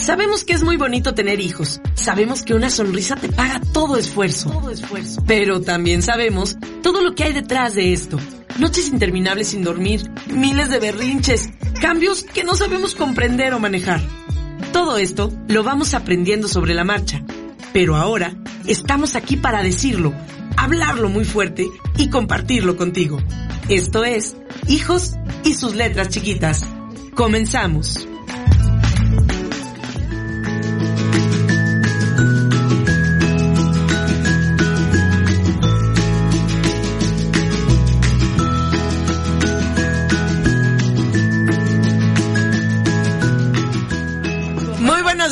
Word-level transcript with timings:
Sabemos 0.00 0.44
que 0.44 0.54
es 0.54 0.64
muy 0.64 0.78
bonito 0.78 1.12
tener 1.12 1.40
hijos. 1.40 1.78
Sabemos 1.94 2.42
que 2.42 2.54
una 2.54 2.70
sonrisa 2.70 3.16
te 3.16 3.28
paga 3.28 3.60
todo 3.72 3.98
esfuerzo. 3.98 4.50
Todo 4.50 4.70
esfuerzo. 4.70 5.22
Pero 5.26 5.60
también 5.60 6.00
sabemos 6.00 6.56
todo 6.82 7.02
lo 7.02 7.14
que 7.14 7.24
hay 7.24 7.34
detrás 7.34 7.74
de 7.74 7.92
esto. 7.92 8.18
Noches 8.58 8.88
interminables 8.88 9.48
sin 9.48 9.62
dormir, 9.62 10.10
miles 10.26 10.70
de 10.70 10.80
berrinches, 10.80 11.50
cambios 11.82 12.22
que 12.22 12.44
no 12.44 12.54
sabemos 12.54 12.94
comprender 12.94 13.52
o 13.52 13.60
manejar. 13.60 14.00
Todo 14.72 14.96
esto 14.96 15.30
lo 15.48 15.62
vamos 15.64 15.92
aprendiendo 15.92 16.48
sobre 16.48 16.72
la 16.72 16.84
marcha. 16.84 17.22
Pero 17.74 17.96
ahora 17.96 18.34
estamos 18.66 19.16
aquí 19.16 19.36
para 19.36 19.62
decirlo, 19.62 20.14
hablarlo 20.56 21.10
muy 21.10 21.26
fuerte 21.26 21.68
y 21.98 22.08
compartirlo 22.08 22.76
contigo. 22.78 23.18
Esto 23.68 24.04
es 24.04 24.34
Hijos 24.66 25.12
y 25.44 25.54
sus 25.54 25.74
letras 25.74 26.08
chiquitas. 26.08 26.66
Comenzamos. 27.14 28.09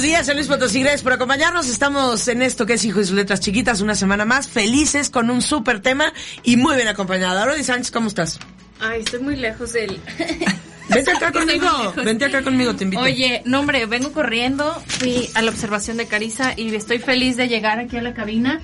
Días, 0.08 0.24
soy 0.24 0.36
Luis 0.36 0.46
Potosí, 0.46 0.80
gracias 0.80 1.02
por 1.02 1.12
acompañarnos. 1.12 1.68
Estamos 1.68 2.28
en 2.28 2.40
esto 2.40 2.64
que 2.64 2.72
es 2.74 2.84
Hijo 2.86 2.98
y 3.00 3.04
sus 3.04 3.14
letras 3.14 3.40
chiquitas, 3.40 3.82
una 3.82 3.94
semana 3.94 4.24
más, 4.24 4.48
felices 4.48 5.10
con 5.10 5.28
un 5.28 5.42
súper 5.42 5.80
tema 5.80 6.14
y 6.42 6.56
muy 6.56 6.76
bien 6.76 6.88
acompañada. 6.88 7.44
Rodi 7.44 7.62
Sánchez, 7.62 7.90
¿cómo 7.90 8.08
estás? 8.08 8.38
Ay, 8.80 9.00
estoy 9.00 9.20
muy 9.20 9.36
lejos 9.36 9.74
del... 9.74 10.00
Vente 10.88 11.10
acá 11.10 11.30
conmigo, 11.38 11.92
vente 12.02 12.24
acá 12.24 12.42
conmigo, 12.42 12.74
te 12.74 12.84
invito. 12.84 13.02
Oye, 13.02 13.42
no 13.44 13.60
hombre, 13.60 13.84
vengo 13.84 14.10
corriendo, 14.12 14.82
fui 14.86 15.28
a 15.34 15.42
la 15.42 15.50
observación 15.50 15.98
de 15.98 16.06
Carisa 16.06 16.54
y 16.56 16.74
estoy 16.74 17.00
feliz 17.00 17.36
de 17.36 17.46
llegar 17.46 17.78
aquí 17.78 17.98
a 17.98 18.02
la 18.02 18.14
cabina 18.14 18.62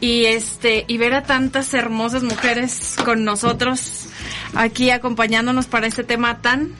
y 0.00 0.26
este 0.26 0.84
y 0.86 0.98
ver 0.98 1.14
a 1.14 1.24
tantas 1.24 1.74
hermosas 1.74 2.22
mujeres 2.22 2.94
con 3.04 3.24
nosotros 3.24 4.06
aquí 4.54 4.90
acompañándonos 4.90 5.66
para 5.66 5.88
este 5.88 6.04
tema 6.04 6.40
tan 6.40 6.70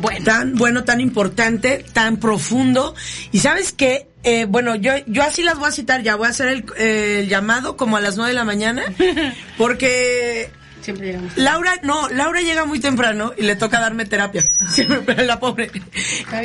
bueno. 0.00 0.24
tan 0.24 0.54
bueno, 0.54 0.84
tan 0.84 1.00
importante, 1.00 1.84
tan 1.92 2.18
profundo. 2.18 2.94
Y 3.32 3.40
sabes 3.40 3.72
qué, 3.72 4.06
Eh, 4.22 4.44
bueno, 4.44 4.74
yo, 4.74 4.92
yo 5.06 5.22
así 5.22 5.42
las 5.42 5.58
voy 5.58 5.68
a 5.68 5.72
citar 5.72 6.02
ya, 6.02 6.14
voy 6.14 6.26
a 6.26 6.30
hacer 6.30 6.48
el, 6.48 6.64
eh, 6.76 7.20
el 7.22 7.28
llamado 7.30 7.78
como 7.78 7.96
a 7.96 8.00
las 8.02 8.16
nueve 8.16 8.32
de 8.32 8.34
la 8.34 8.44
mañana, 8.44 8.82
porque 9.56 10.50
Siempre 10.82 11.06
llegamos. 11.06 11.36
Laura, 11.36 11.72
no, 11.82 12.08
Laura 12.08 12.40
llega 12.40 12.64
muy 12.64 12.80
temprano 12.80 13.32
y 13.36 13.42
le 13.42 13.56
toca 13.56 13.80
darme 13.80 14.06
terapia. 14.06 14.42
Siempre, 14.68 15.24
la 15.24 15.38
pobre. 15.40 15.70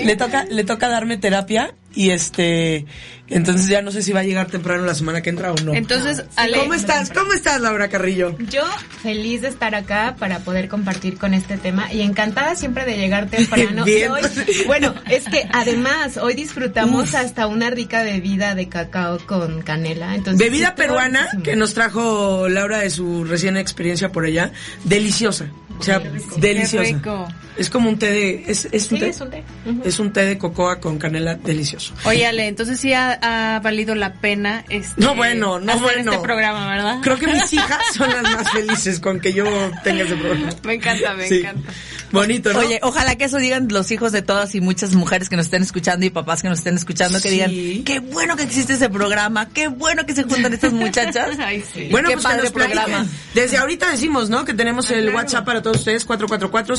Le 0.03 0.15
toca, 0.15 0.45
le 0.45 0.63
toca 0.63 0.89
darme 0.89 1.17
terapia 1.17 1.73
y 1.95 2.09
este, 2.11 2.85
entonces 3.27 3.67
ya 3.67 3.81
no 3.81 3.89
sé 3.91 4.01
si 4.03 4.11
va 4.11 4.19
a 4.19 4.23
llegar 4.23 4.47
temprano 4.47 4.85
la 4.85 4.93
semana 4.93 5.21
que 5.21 5.29
entra 5.29 5.51
o 5.51 5.55
no. 5.63 5.73
Entonces, 5.73 6.23
Ale, 6.35 6.57
¿Cómo 6.59 6.73
estás? 6.73 7.09
¿Cómo 7.09 7.33
estás, 7.33 7.61
Laura 7.61 7.87
Carrillo? 7.87 8.35
Yo 8.49 8.63
feliz 9.01 9.41
de 9.41 9.47
estar 9.47 9.73
acá 9.75 10.15
para 10.19 10.39
poder 10.39 10.67
compartir 10.67 11.17
con 11.17 11.33
este 11.33 11.57
tema 11.57 11.91
y 11.91 12.01
encantada 12.01 12.55
siempre 12.55 12.85
de 12.85 12.97
llegar 12.97 13.29
temprano. 13.29 13.83
Bien. 13.85 14.11
Y 14.11 14.11
hoy, 14.11 14.21
bueno, 14.67 14.93
es 15.09 15.23
que 15.25 15.47
además 15.51 16.17
hoy 16.17 16.33
disfrutamos 16.33 17.15
hasta 17.15 17.47
una 17.47 17.69
rica 17.69 18.03
bebida 18.03 18.53
de 18.55 18.67
cacao 18.69 19.19
con 19.25 19.61
canela. 19.61 20.13
Entonces, 20.15 20.39
Bebida 20.39 20.75
peruana 20.75 21.27
que 21.43 21.55
nos 21.55 21.73
trajo 21.73 22.47
Laura 22.49 22.79
de 22.79 22.89
su 22.89 23.23
recién 23.23 23.57
experiencia 23.57 24.11
por 24.11 24.25
allá, 24.25 24.51
deliciosa. 24.83 25.49
O 25.79 25.83
sea, 25.83 25.99
deliciosa. 26.37 26.85
Qué 26.85 26.93
rico. 26.93 27.27
Es 27.57 27.69
como 27.69 27.89
un 27.89 27.97
té 27.99 28.09
de, 28.11 28.43
es, 28.47 28.67
es 28.71 28.91
un 28.91 28.97
Sí, 28.97 29.03
té. 29.03 29.09
es 29.09 29.21
un 29.21 29.29
té. 29.29 29.43
Es 29.83 29.99
un 29.99 30.13
té 30.13 30.25
de 30.25 30.37
cocoa 30.37 30.79
con 30.79 30.97
canela 30.97 31.35
delicioso. 31.35 31.84
Oye, 32.05 32.25
Ale, 32.25 32.47
entonces 32.47 32.79
sí 32.79 32.93
ha, 32.93 33.19
ha 33.55 33.59
valido 33.59 33.95
la 33.95 34.13
pena 34.13 34.63
este, 34.69 35.01
No, 35.01 35.15
bueno, 35.15 35.59
no, 35.59 35.71
hacer 35.73 35.83
bueno. 35.95 36.11
este 36.11 36.23
programa, 36.23 36.67
¿verdad? 36.67 36.99
Creo 37.01 37.17
que 37.17 37.27
mis 37.27 37.51
hijas 37.53 37.79
son 37.95 38.09
las 38.09 38.23
más 38.23 38.51
felices 38.51 38.99
con 38.99 39.19
que 39.19 39.33
yo 39.33 39.45
tenga 39.83 40.03
ese 40.03 40.15
programa. 40.15 40.49
Me 40.63 40.73
encanta, 40.75 41.13
me 41.13 41.27
Sí. 41.27 41.35
encanta. 41.39 41.71
Bonito, 42.11 42.53
¿no? 42.53 42.59
Oye, 42.59 42.79
ojalá 42.83 43.15
que 43.15 43.25
eso 43.25 43.37
digan 43.37 43.67
los 43.69 43.91
hijos 43.91 44.11
de 44.13 44.21
todas 44.21 44.55
y 44.55 44.61
muchas 44.61 44.93
mujeres 44.95 45.27
que 45.27 45.35
nos 45.35 45.47
estén 45.47 45.63
escuchando 45.63 46.05
y 46.05 46.09
papás 46.11 46.41
que 46.41 46.47
nos 46.49 46.59
estén 46.59 46.75
escuchando, 46.75 47.19
que 47.19 47.29
Sí. 47.29 47.35
digan, 47.35 47.83
qué 47.83 47.99
bueno 47.99 48.35
que 48.37 48.43
existe 48.43 48.73
ese 48.73 48.89
programa, 48.89 49.49
qué 49.49 49.67
bueno 49.67 50.05
que 50.05 50.13
se 50.15 50.23
juntan 50.23 50.53
estas 50.53 50.71
muchachas. 50.71 51.31
Ay, 51.39 51.63
sí. 51.73 51.89
Bueno, 51.91 52.07
qué 52.09 52.15
pues 52.15 52.25
que 52.25 52.29
padre 52.31 52.43
nos 52.43 52.51
programa. 52.51 53.05
Desde 53.33 53.57
ahorita 53.57 53.91
decimos, 53.91 54.29
¿no? 54.29 54.45
Que 54.45 54.53
tenemos 54.53 54.89
el 54.91 55.01
claro. 55.03 55.17
WhatsApp 55.17 55.45
para 55.45 55.61
todos 55.61 55.77
ustedes, 55.77 56.05
444, 56.05 56.75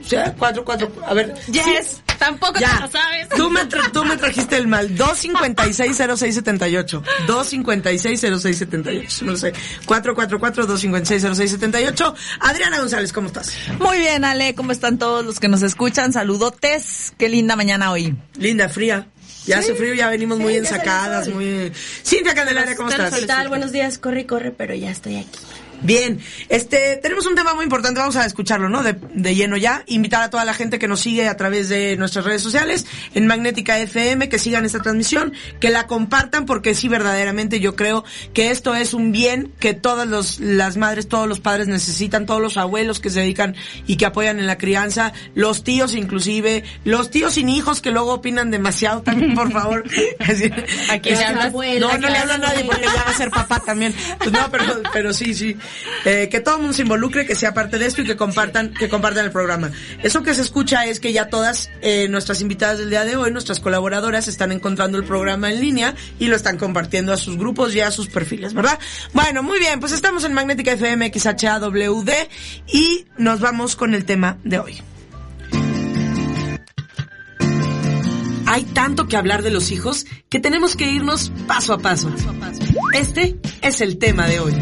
o 0.00 0.04
sea, 0.08 0.32
44, 0.34 0.92
a 1.06 1.14
ver. 1.14 1.34
Yes. 1.50 2.02
Tampoco 2.18 2.54
te 2.54 2.60
Ya. 2.60 2.78
lo 2.80 2.88
sabes. 2.90 3.28
Tú 3.36 3.50
me, 3.50 3.60
tú 3.92 4.04
me 4.04 4.16
trajiste 4.16 4.56
el 4.56 4.66
mal. 4.68 4.96
256-0678. 4.96 7.02
256-0678. 7.26 9.22
No 9.22 9.32
lo 9.32 9.38
sé. 9.38 9.52
444-256-0678. 9.86 12.14
Adriana 12.40 12.78
González, 12.78 13.12
¿cómo 13.12 13.26
estás? 13.28 13.52
Muy 13.78 13.98
bien, 13.98 14.24
Ale, 14.24 14.54
¿cómo 14.54 14.72
están 14.72 14.98
todos 14.98 15.24
los 15.24 15.40
que 15.40 15.48
nos 15.48 15.62
escuchan? 15.62 16.12
Saludotes, 16.12 17.12
qué 17.18 17.28
linda 17.28 17.56
mañana 17.56 17.90
hoy. 17.90 18.16
Linda, 18.38 18.68
fría. 18.68 19.08
Ya 19.46 19.58
hace 19.58 19.74
frío, 19.76 19.94
ya 19.94 20.08
venimos 20.08 20.40
muy 20.40 20.56
ensacadas, 20.56 21.28
muy... 21.28 21.72
Cintia 22.04 22.34
Candelaria, 22.34 22.74
¿cómo 22.74 22.88
estás? 22.90 23.14
¿Qué 23.14 23.26
tal? 23.26 23.48
Buenos 23.48 23.70
días, 23.70 23.96
corre, 23.98 24.26
corre, 24.26 24.50
pero 24.50 24.74
ya 24.74 24.90
estoy 24.90 25.18
aquí. 25.18 25.38
Bien, 25.86 26.18
este, 26.48 26.98
tenemos 27.00 27.26
un 27.26 27.36
tema 27.36 27.54
muy 27.54 27.62
importante, 27.62 28.00
vamos 28.00 28.16
a 28.16 28.26
escucharlo, 28.26 28.68
¿no? 28.68 28.82
De, 28.82 28.96
de 29.14 29.36
lleno 29.36 29.56
ya. 29.56 29.84
Invitar 29.86 30.20
a 30.20 30.30
toda 30.30 30.44
la 30.44 30.52
gente 30.52 30.80
que 30.80 30.88
nos 30.88 30.98
sigue 30.98 31.28
a 31.28 31.36
través 31.36 31.68
de 31.68 31.96
nuestras 31.96 32.24
redes 32.24 32.42
sociales, 32.42 32.86
en 33.14 33.28
Magnética 33.28 33.78
FM, 33.78 34.28
que 34.28 34.40
sigan 34.40 34.64
esta 34.64 34.80
transmisión, 34.80 35.32
que 35.60 35.70
la 35.70 35.86
compartan, 35.86 36.44
porque 36.44 36.74
sí, 36.74 36.88
verdaderamente 36.88 37.60
yo 37.60 37.76
creo 37.76 38.04
que 38.34 38.50
esto 38.50 38.74
es 38.74 38.94
un 38.94 39.12
bien 39.12 39.52
que 39.60 39.74
todas 39.74 40.08
los, 40.08 40.40
las 40.40 40.76
madres, 40.76 41.08
todos 41.08 41.28
los 41.28 41.38
padres 41.38 41.68
necesitan, 41.68 42.26
todos 42.26 42.42
los 42.42 42.56
abuelos 42.56 42.98
que 42.98 43.10
se 43.10 43.20
dedican 43.20 43.54
y 43.86 43.96
que 43.96 44.06
apoyan 44.06 44.40
en 44.40 44.48
la 44.48 44.58
crianza, 44.58 45.12
los 45.36 45.62
tíos 45.62 45.94
inclusive, 45.94 46.64
los 46.82 47.10
tíos 47.10 47.34
sin 47.34 47.48
hijos 47.48 47.80
que 47.80 47.92
luego 47.92 48.14
opinan 48.14 48.50
demasiado 48.50 49.02
también, 49.02 49.36
por 49.36 49.52
favor. 49.52 49.84
Aquí 50.90 51.10
le 51.10 51.24
hablas. 51.24 51.52
no, 51.52 51.98
no 51.98 52.08
le 52.08 52.18
hablo 52.18 52.32
a 52.32 52.38
nadie 52.38 52.64
porque 52.64 52.86
ya 52.86 53.04
va 53.04 53.10
a 53.12 53.16
ser 53.16 53.30
papá 53.30 53.60
también. 53.60 53.94
Pues 54.18 54.32
no, 54.32 54.50
pero, 54.50 54.64
pero 54.92 55.12
sí, 55.12 55.32
sí. 55.32 55.56
Eh, 56.04 56.28
que 56.30 56.40
todo 56.40 56.56
el 56.56 56.60
mundo 56.62 56.74
se 56.74 56.82
involucre, 56.82 57.26
que 57.26 57.34
sea 57.34 57.52
parte 57.52 57.78
de 57.78 57.86
esto 57.86 58.02
y 58.02 58.04
que 58.04 58.16
compartan, 58.16 58.72
que 58.72 58.88
compartan 58.88 59.24
el 59.24 59.32
programa. 59.32 59.72
Eso 60.02 60.22
que 60.22 60.34
se 60.34 60.42
escucha 60.42 60.86
es 60.86 61.00
que 61.00 61.12
ya 61.12 61.28
todas 61.28 61.70
eh, 61.82 62.08
nuestras 62.08 62.40
invitadas 62.40 62.78
del 62.78 62.90
día 62.90 63.04
de 63.04 63.16
hoy, 63.16 63.32
nuestras 63.32 63.60
colaboradoras, 63.60 64.28
están 64.28 64.52
encontrando 64.52 64.98
el 64.98 65.04
programa 65.04 65.50
en 65.50 65.60
línea 65.60 65.94
y 66.18 66.28
lo 66.28 66.36
están 66.36 66.58
compartiendo 66.58 67.12
a 67.12 67.16
sus 67.16 67.36
grupos 67.36 67.74
y 67.74 67.80
a 67.80 67.90
sus 67.90 68.08
perfiles, 68.08 68.54
¿verdad? 68.54 68.78
Bueno, 69.12 69.42
muy 69.42 69.58
bien, 69.58 69.80
pues 69.80 69.92
estamos 69.92 70.24
en 70.24 70.32
Magnética 70.32 70.72
FM 70.72 71.12
XHAWD 71.12 72.10
y 72.72 73.06
nos 73.18 73.40
vamos 73.40 73.76
con 73.76 73.94
el 73.94 74.04
tema 74.04 74.38
de 74.44 74.58
hoy. 74.58 74.82
Hay 78.46 78.62
tanto 78.62 79.08
que 79.08 79.16
hablar 79.16 79.42
de 79.42 79.50
los 79.50 79.70
hijos 79.72 80.06
que 80.28 80.38
tenemos 80.38 80.76
que 80.76 80.90
irnos 80.90 81.32
paso 81.46 81.74
a 81.74 81.78
paso. 81.78 82.10
Este 82.94 83.36
es 83.60 83.80
el 83.80 83.98
tema 83.98 84.26
de 84.28 84.40
hoy. 84.40 84.54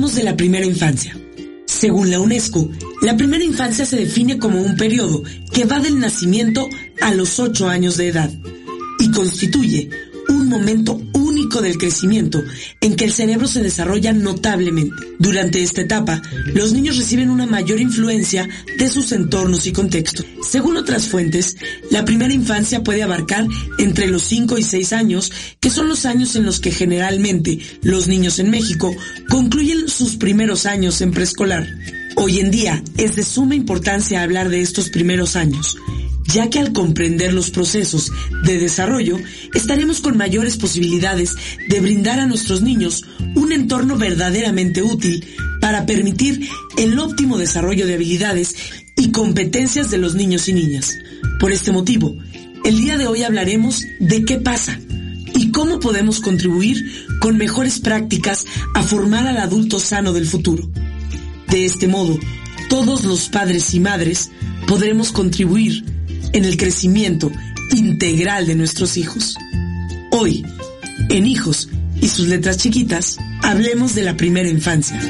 De 0.00 0.22
la 0.24 0.34
primera 0.34 0.64
infancia. 0.64 1.14
Según 1.66 2.10
la 2.10 2.18
UNESCO, 2.18 2.70
la 3.02 3.18
primera 3.18 3.44
infancia 3.44 3.84
se 3.84 3.96
define 3.96 4.38
como 4.38 4.60
un 4.60 4.74
periodo 4.74 5.22
que 5.52 5.66
va 5.66 5.78
del 5.78 6.00
nacimiento 6.00 6.66
a 7.02 7.12
los 7.12 7.38
8 7.38 7.68
años 7.68 7.98
de 7.98 8.08
edad 8.08 8.30
y 8.98 9.10
constituye 9.10 9.90
un 10.30 10.48
momento 10.48 11.00
del 11.58 11.76
crecimiento 11.76 12.42
en 12.80 12.94
que 12.94 13.04
el 13.04 13.12
cerebro 13.12 13.48
se 13.48 13.62
desarrolla 13.62 14.12
notablemente. 14.12 14.94
Durante 15.18 15.62
esta 15.62 15.82
etapa, 15.82 16.22
los 16.54 16.72
niños 16.72 16.96
reciben 16.96 17.30
una 17.30 17.46
mayor 17.46 17.80
influencia 17.80 18.48
de 18.78 18.88
sus 18.88 19.10
entornos 19.10 19.66
y 19.66 19.72
contextos. 19.72 20.24
Según 20.48 20.76
otras 20.76 21.08
fuentes, 21.08 21.56
la 21.90 22.04
primera 22.04 22.32
infancia 22.32 22.84
puede 22.84 23.02
abarcar 23.02 23.46
entre 23.78 24.06
los 24.06 24.22
5 24.22 24.58
y 24.58 24.62
6 24.62 24.92
años, 24.92 25.32
que 25.58 25.70
son 25.70 25.88
los 25.88 26.06
años 26.06 26.36
en 26.36 26.44
los 26.44 26.60
que 26.60 26.70
generalmente 26.70 27.58
los 27.82 28.06
niños 28.06 28.38
en 28.38 28.50
México 28.50 28.94
concluyen 29.28 29.88
sus 29.88 30.16
primeros 30.16 30.66
años 30.66 31.00
en 31.00 31.10
preescolar. 31.10 31.66
Hoy 32.16 32.40
en 32.40 32.50
día 32.50 32.82
es 32.96 33.16
de 33.16 33.24
suma 33.24 33.54
importancia 33.54 34.22
hablar 34.22 34.48
de 34.48 34.60
estos 34.60 34.90
primeros 34.90 35.36
años, 35.36 35.76
ya 36.32 36.50
que 36.50 36.58
al 36.58 36.72
comprender 36.72 37.32
los 37.32 37.50
procesos 37.50 38.12
de 38.44 38.58
desarrollo, 38.58 39.18
estaremos 39.54 40.00
con 40.00 40.16
mayores 40.16 40.56
posibilidades 40.56 41.36
de 41.68 41.80
brindar 41.80 42.20
a 42.20 42.26
nuestros 42.26 42.62
niños 42.62 43.04
un 43.34 43.52
entorno 43.52 43.96
verdaderamente 43.96 44.82
útil 44.82 45.24
para 45.60 45.86
permitir 45.86 46.48
el 46.76 46.98
óptimo 46.98 47.38
desarrollo 47.38 47.86
de 47.86 47.94
habilidades 47.94 48.54
y 48.96 49.10
competencias 49.10 49.90
de 49.90 49.98
los 49.98 50.14
niños 50.14 50.48
y 50.48 50.52
niñas. 50.52 50.96
Por 51.38 51.52
este 51.52 51.72
motivo, 51.72 52.16
el 52.64 52.76
día 52.78 52.96
de 52.98 53.06
hoy 53.06 53.22
hablaremos 53.22 53.84
de 53.98 54.24
qué 54.24 54.36
pasa 54.36 54.78
y 55.34 55.50
cómo 55.50 55.80
podemos 55.80 56.20
contribuir 56.20 57.06
con 57.20 57.36
mejores 57.36 57.80
prácticas 57.80 58.46
a 58.74 58.82
formar 58.82 59.26
al 59.26 59.38
adulto 59.38 59.78
sano 59.78 60.12
del 60.12 60.26
futuro. 60.26 60.68
De 61.48 61.64
este 61.64 61.88
modo, 61.88 62.18
todos 62.68 63.04
los 63.04 63.28
padres 63.28 63.74
y 63.74 63.80
madres 63.80 64.30
podremos 64.66 65.12
contribuir 65.12 65.84
en 66.32 66.44
el 66.44 66.56
crecimiento 66.56 67.30
integral 67.76 68.46
de 68.46 68.54
nuestros 68.54 68.96
hijos. 68.96 69.36
Hoy, 70.10 70.44
en 71.08 71.26
Hijos 71.26 71.68
y 72.00 72.08
sus 72.08 72.28
letras 72.28 72.58
chiquitas, 72.58 73.18
hablemos 73.42 73.94
de 73.94 74.02
la 74.02 74.16
primera 74.16 74.48
infancia. 74.48 75.00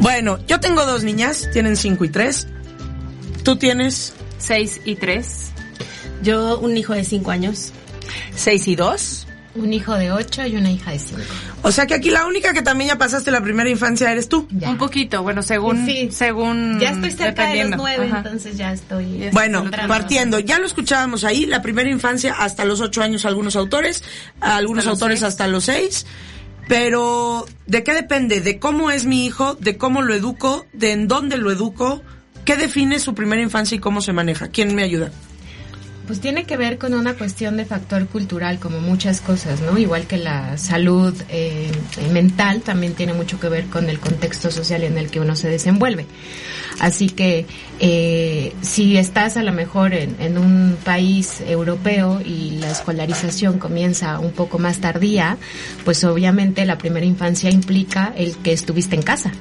Bueno, 0.00 0.38
yo 0.46 0.60
tengo 0.60 0.86
dos 0.86 1.04
niñas, 1.04 1.48
tienen 1.52 1.76
cinco 1.76 2.04
y 2.04 2.08
tres. 2.08 2.46
Tú 3.42 3.56
tienes 3.56 4.12
6 4.38 4.82
y 4.84 4.96
3. 4.96 5.50
Yo, 6.22 6.58
un 6.58 6.76
hijo 6.76 6.94
de 6.94 7.04
cinco 7.04 7.30
años. 7.30 7.72
Seis 8.34 8.68
y 8.68 8.76
dos. 8.76 9.25
Un 9.56 9.72
hijo 9.72 9.94
de 9.94 10.12
ocho 10.12 10.44
y 10.46 10.54
una 10.56 10.70
hija 10.70 10.90
de 10.92 10.98
cinco. 10.98 11.22
O 11.62 11.72
sea 11.72 11.86
que 11.86 11.94
aquí 11.94 12.10
la 12.10 12.26
única 12.26 12.52
que 12.52 12.62
también 12.62 12.88
ya 12.90 12.98
pasaste 12.98 13.30
la 13.30 13.40
primera 13.40 13.68
infancia 13.70 14.10
eres 14.12 14.28
tú. 14.28 14.46
Ya. 14.50 14.68
Un 14.70 14.76
poquito, 14.78 15.22
bueno, 15.22 15.42
según. 15.42 15.86
Sí. 15.86 16.10
según 16.12 16.78
Ya 16.78 16.90
estoy 16.90 17.10
cerca 17.10 17.24
de 17.24 17.32
los 17.32 17.70
dependiendo. 17.70 17.76
nueve, 17.78 18.06
Ajá. 18.08 18.18
entonces 18.18 18.56
ya 18.56 18.72
estoy. 18.72 19.30
Bueno, 19.32 19.62
entrando. 19.64 19.88
partiendo, 19.92 20.38
ya 20.38 20.58
lo 20.58 20.66
escuchábamos 20.66 21.24
ahí, 21.24 21.46
la 21.46 21.62
primera 21.62 21.88
infancia 21.90 22.34
hasta 22.38 22.64
los 22.64 22.80
ocho 22.80 23.02
años 23.02 23.24
algunos 23.24 23.56
autores, 23.56 24.04
algunos 24.40 24.84
Hasta 24.86 24.90
autores 24.92 25.20
seis. 25.20 25.28
hasta 25.28 25.46
los 25.48 25.64
seis, 25.64 26.06
pero 26.68 27.46
¿de 27.66 27.82
qué 27.84 27.94
depende? 27.94 28.40
¿De 28.40 28.58
cómo 28.58 28.90
es 28.90 29.06
mi 29.06 29.24
hijo? 29.26 29.54
¿De 29.54 29.76
cómo 29.76 30.02
lo 30.02 30.14
educo? 30.14 30.66
¿De 30.72 30.92
en 30.92 31.08
dónde 31.08 31.36
lo 31.38 31.50
educo? 31.50 32.02
¿Qué 32.44 32.56
define 32.56 32.98
su 32.98 33.14
primera 33.14 33.42
infancia 33.42 33.76
y 33.76 33.78
cómo 33.78 34.00
se 34.00 34.12
maneja? 34.12 34.48
¿Quién 34.48 34.74
me 34.74 34.82
ayuda? 34.82 35.10
Pues 36.06 36.20
tiene 36.20 36.44
que 36.44 36.56
ver 36.56 36.78
con 36.78 36.94
una 36.94 37.14
cuestión 37.14 37.56
de 37.56 37.64
factor 37.64 38.06
cultural, 38.06 38.58
como 38.60 38.80
muchas 38.80 39.20
cosas, 39.20 39.60
¿no? 39.60 39.76
Igual 39.76 40.06
que 40.06 40.18
la 40.18 40.56
salud 40.56 41.14
eh, 41.28 41.70
mental, 42.12 42.62
también 42.62 42.94
tiene 42.94 43.12
mucho 43.12 43.40
que 43.40 43.48
ver 43.48 43.66
con 43.66 43.90
el 43.90 43.98
contexto 43.98 44.50
social 44.50 44.84
en 44.84 44.98
el 44.98 45.10
que 45.10 45.18
uno 45.18 45.34
se 45.34 45.48
desenvuelve. 45.48 46.06
Así 46.80 47.08
que 47.08 47.46
eh, 47.80 48.52
si 48.62 48.96
estás 48.96 49.36
a 49.36 49.42
lo 49.42 49.52
mejor 49.52 49.94
en, 49.94 50.16
en 50.20 50.38
un 50.38 50.76
país 50.84 51.40
europeo 51.46 52.20
y 52.24 52.58
la 52.60 52.70
escolarización 52.70 53.58
comienza 53.58 54.18
un 54.18 54.32
poco 54.32 54.58
más 54.58 54.78
tardía, 54.78 55.38
pues 55.84 56.04
obviamente 56.04 56.64
la 56.64 56.78
primera 56.78 57.06
infancia 57.06 57.50
implica 57.50 58.12
el 58.16 58.36
que 58.36 58.52
estuviste 58.52 58.96
en 58.96 59.02
casa. 59.02 59.32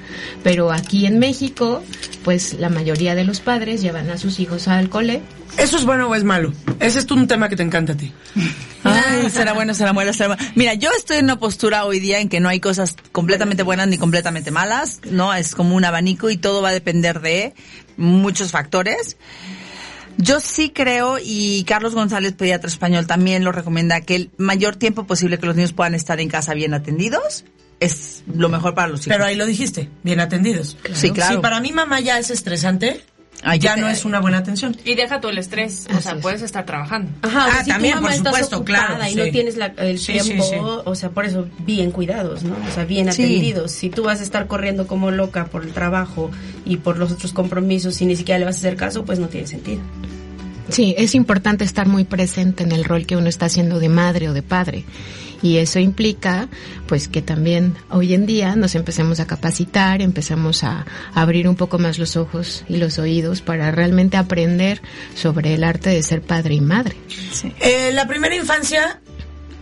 Pero 0.44 0.72
aquí 0.72 1.06
en 1.06 1.20
México, 1.20 1.84
pues 2.24 2.54
la 2.54 2.70
mayoría 2.70 3.16
de 3.16 3.26
los 3.26 3.42
padres 3.42 3.82
llevan 3.82 4.10
a 4.10 4.18
sus 4.18 4.40
hijos 4.40 4.68
al 4.68 4.90
cole 4.90 5.22
¿Eso 5.58 5.78
es 5.78 5.86
bueno 5.86 6.08
o 6.10 6.16
es 6.16 6.24
malo? 6.24 6.54
Ese 6.80 7.00
es 7.00 7.10
un 7.10 7.28
tema 7.28 7.48
que 7.48 7.56
te 7.56 7.64
encanta 7.64 7.94
a 7.94 7.98
ti. 7.98 8.12
Ay, 8.84 9.30
será 9.32 9.54
bueno, 9.54 9.74
será 9.74 9.94
bueno, 9.94 10.14
será 10.14 10.36
bueno. 10.36 10.52
Mira, 10.54 10.74
yo 10.76 10.90
estoy 10.96 11.18
en 11.18 11.26
una 11.26 11.40
postura 11.40 11.86
hoy 11.86 12.00
día 12.00 12.20
en 12.20 12.30
que 12.30 12.40
no 12.40 12.50
hay 12.50 12.60
cosas 12.60 12.96
completamente 13.12 13.64
buenas 13.64 13.88
ni 13.88 13.98
completamente 13.98 14.52
malas, 14.52 15.00
¿no? 15.10 15.34
Es 15.34 15.56
como 15.56 15.76
un 15.76 15.86
abanico 15.86 16.30
y 16.30 16.38
todo 16.38 16.62
va 16.62 16.70
a 16.70 16.74
depender 16.74 17.22
de 17.22 17.25
muchos 17.98 18.52
factores. 18.52 19.18
Yo 20.18 20.40
sí 20.40 20.70
creo, 20.70 21.18
y 21.22 21.64
Carlos 21.66 21.94
González, 21.94 22.34
pediatra 22.34 22.70
español, 22.70 23.06
también 23.06 23.44
lo 23.44 23.52
recomienda, 23.52 24.02
que 24.02 24.16
el 24.16 24.32
mayor 24.38 24.78
tiempo 24.78 25.06
posible 25.06 25.38
que 25.38 25.46
los 25.46 25.56
niños 25.56 25.74
puedan 25.74 25.94
estar 25.94 26.20
en 26.20 26.30
casa 26.30 26.54
bien 26.54 26.74
atendidos 26.74 27.44
es 27.80 28.24
lo 28.34 28.50
mejor 28.50 28.74
para 28.74 28.88
los 28.88 29.02
hijos. 29.02 29.14
Pero 29.14 29.26
ahí 29.26 29.36
lo 29.36 29.46
dijiste, 29.46 29.90
bien 30.04 30.20
atendidos. 30.20 30.78
Sí, 30.94 31.12
claro. 31.12 31.36
Si 31.36 31.42
para 31.42 31.60
mi 31.60 31.72
mamá 31.72 32.00
ya 32.00 32.18
es 32.18 32.32
estresante, 32.32 33.02
Ay, 33.44 33.60
ya 33.60 33.76
no 33.78 33.88
es 33.88 34.06
una 34.06 34.20
buena 34.20 34.40
atención. 34.40 34.76
Y 34.86 34.96
deja 34.96 35.22
tú 35.22 35.30
el 35.30 35.38
estrés, 35.38 35.86
o 35.96 36.02
sea, 36.02 36.14
es. 36.14 36.22
puedes 36.22 36.42
estar 36.42 36.66
trabajando. 36.66 37.12
Ajá, 37.22 37.46
o 37.46 37.50
Ah, 37.50 37.52
sea, 37.54 37.64
si 37.64 37.70
también, 37.70 37.94
tu 37.94 38.02
mamá 38.02 38.08
por 38.08 38.16
estás 38.18 38.34
supuesto, 38.34 38.58
ocupada 38.58 38.88
claro, 38.98 39.06
y 39.08 39.10
sí. 39.12 39.16
no 39.18 39.24
tienes 39.32 39.58
la- 39.58 39.66
el 39.78 40.00
Sí, 40.00 40.14
tiempo, 40.14 40.44
sí. 40.44 40.56
o 40.60 40.96
sea, 40.96 41.10
por 41.10 41.26
eso 41.26 41.48
bien 41.60 41.92
cuidados, 41.92 42.44
¿no? 42.44 42.56
O 42.68 42.74
sea, 42.74 42.86
bien 42.86 43.12
Sí. 43.14 43.24
atendidos. 43.24 43.72
Si 43.72 43.90
tú 43.90 44.04
vas 44.04 44.20
a 44.22 44.24
estar 44.24 44.48
corriendo 44.48 44.88
como 44.88 45.12
loca 45.12 45.46
por 45.46 45.64
el 45.64 45.74
trabajo 45.74 46.32
y 46.66 46.78
por 46.78 46.98
los 46.98 47.12
otros 47.12 47.34
compromisos 47.34 48.02
y 48.02 48.06
ni 48.08 48.16
siquiera 48.16 48.40
le 48.40 48.46
vas 48.46 48.56
a 48.56 48.60
hacer 48.60 48.76
caso, 48.76 49.06
pues 49.06 49.20
no 49.20 49.28
tiene 49.28 49.46
sentido. 49.48 49.82
Sí, 50.70 50.96
es 50.98 51.14
importante 51.14 51.64
estar 51.64 51.88
muy 51.88 52.06
presente 52.06 52.64
en 52.64 52.72
el 52.72 52.84
rol 52.84 53.06
que 53.06 53.16
uno 53.16 53.30
está 53.30 53.46
haciendo 53.46 53.80
de 53.80 53.90
madre 53.90 54.30
o 54.30 54.34
de 54.34 54.42
padre. 54.42 54.84
Y 55.46 55.58
eso 55.58 55.78
implica, 55.78 56.48
pues, 56.88 57.08
que 57.08 57.22
también 57.22 57.76
hoy 57.92 58.16
en 58.16 58.26
día 58.26 58.56
nos 58.56 58.74
empecemos 58.74 59.20
a 59.20 59.28
capacitar, 59.28 60.02
empezamos 60.02 60.64
a 60.64 60.88
abrir 61.14 61.48
un 61.48 61.56
poco 61.56 61.78
más 61.78 62.00
los 62.00 62.18
ojos 62.18 62.64
y 62.68 62.78
los 62.78 62.98
oídos 62.98 63.42
para 63.42 63.70
realmente 63.72 64.18
aprender 64.18 64.82
sobre 65.14 65.54
el 65.54 65.64
arte 65.64 65.92
de 65.92 66.02
ser 66.02 66.24
padre 66.24 66.56
y 66.56 66.62
madre. 66.62 66.96
Eh, 67.60 67.92
la 67.94 68.08
primera 68.08 68.36
infancia 68.36 69.02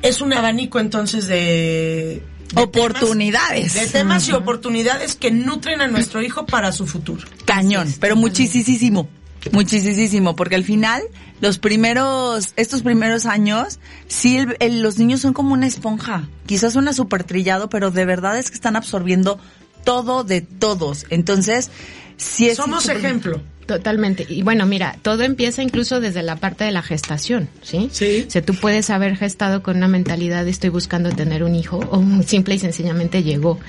es 0.01 0.21
un 0.21 0.31
abanico 0.31 0.80
entonces 0.80 1.27
de... 1.27 2.24
de 2.53 2.62
Oportunidades. 2.62 3.74
temas- 3.74 3.85
de 3.85 3.88
temas 4.00 4.30
y 4.30 4.31
oportunidades 4.31 5.15
que 5.15 5.31
nutren 5.31 5.81
a 5.81 5.88
nuestro 5.88 6.21
hijo 6.21 6.45
para 6.45 6.71
su 6.71 6.88
futuro. 6.88 7.27
Cañón, 7.44 7.94
pero 8.00 8.15
muchísimo, 8.15 9.09
muchísimo, 9.51 10.36
porque 10.36 10.56
al 10.56 10.63
final, 10.63 11.01
los 11.42 11.60
primeros, 11.60 12.54
estos 12.56 12.81
primeros 12.84 13.25
años, 13.25 13.80
sí, 14.07 14.45
el- 14.60 14.81
los 14.81 14.98
niños 14.98 15.22
son 15.22 15.34
como 15.34 15.54
una 15.54 15.68
esponja. 15.68 16.28
Quizás 16.45 16.74
suena 16.74 16.94
súper 16.94 17.24
trillado, 17.24 17.69
pero 17.69 17.92
de 17.92 18.06
verdad 18.06 18.38
es 18.38 18.50
que 18.50 18.56
están 18.56 18.75
absorbiendo 18.75 19.40
todo 19.84 20.24
de 20.24 20.42
todos. 20.42 21.06
Entonces, 21.10 21.69
sí 22.18 22.50
es... 22.50 22.57
Somos 22.57 22.88
ejemplo. 22.89 23.42
Totalmente. 23.65 24.25
Y 24.27 24.42
bueno, 24.42 24.65
mira, 24.65 24.98
todo 25.01 25.24
empieza 25.24 25.63
incluso 25.63 26.01
desde 26.01 26.21
la 26.21 26.36
parte 26.36 26.65
de 26.65 26.71
la 26.71 26.81
gestación, 26.81 27.48
¿sí? 27.62 27.89
Sí. 27.92 28.25
O 28.27 28.30
sea, 28.30 28.42
tú 28.42 28.54
puedes 28.56 28.89
haber 28.89 29.15
gestado 29.15 29.63
con 29.63 29.77
una 29.77 29.88
mentalidad 29.88 30.44
de 30.44 30.51
estoy 30.51 30.69
buscando 30.69 31.12
tener 31.12 31.44
un 31.44 31.56
hijo 31.56 31.80
o 31.92 32.04
simple 32.25 32.56
y 32.56 32.60
sencillamente 32.60 33.24
llegó. 33.24 33.60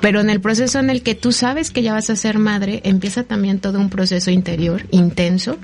Pero 0.00 0.20
en 0.20 0.30
el 0.30 0.40
proceso 0.40 0.78
en 0.78 0.90
el 0.90 1.02
que 1.02 1.14
tú 1.14 1.32
sabes 1.32 1.70
que 1.70 1.82
ya 1.82 1.94
vas 1.94 2.10
a 2.10 2.16
ser 2.16 2.38
madre, 2.38 2.80
empieza 2.84 3.22
también 3.22 3.58
todo 3.58 3.78
un 3.78 3.90
proceso 3.90 4.30
interior 4.30 4.86
intenso 4.90 5.56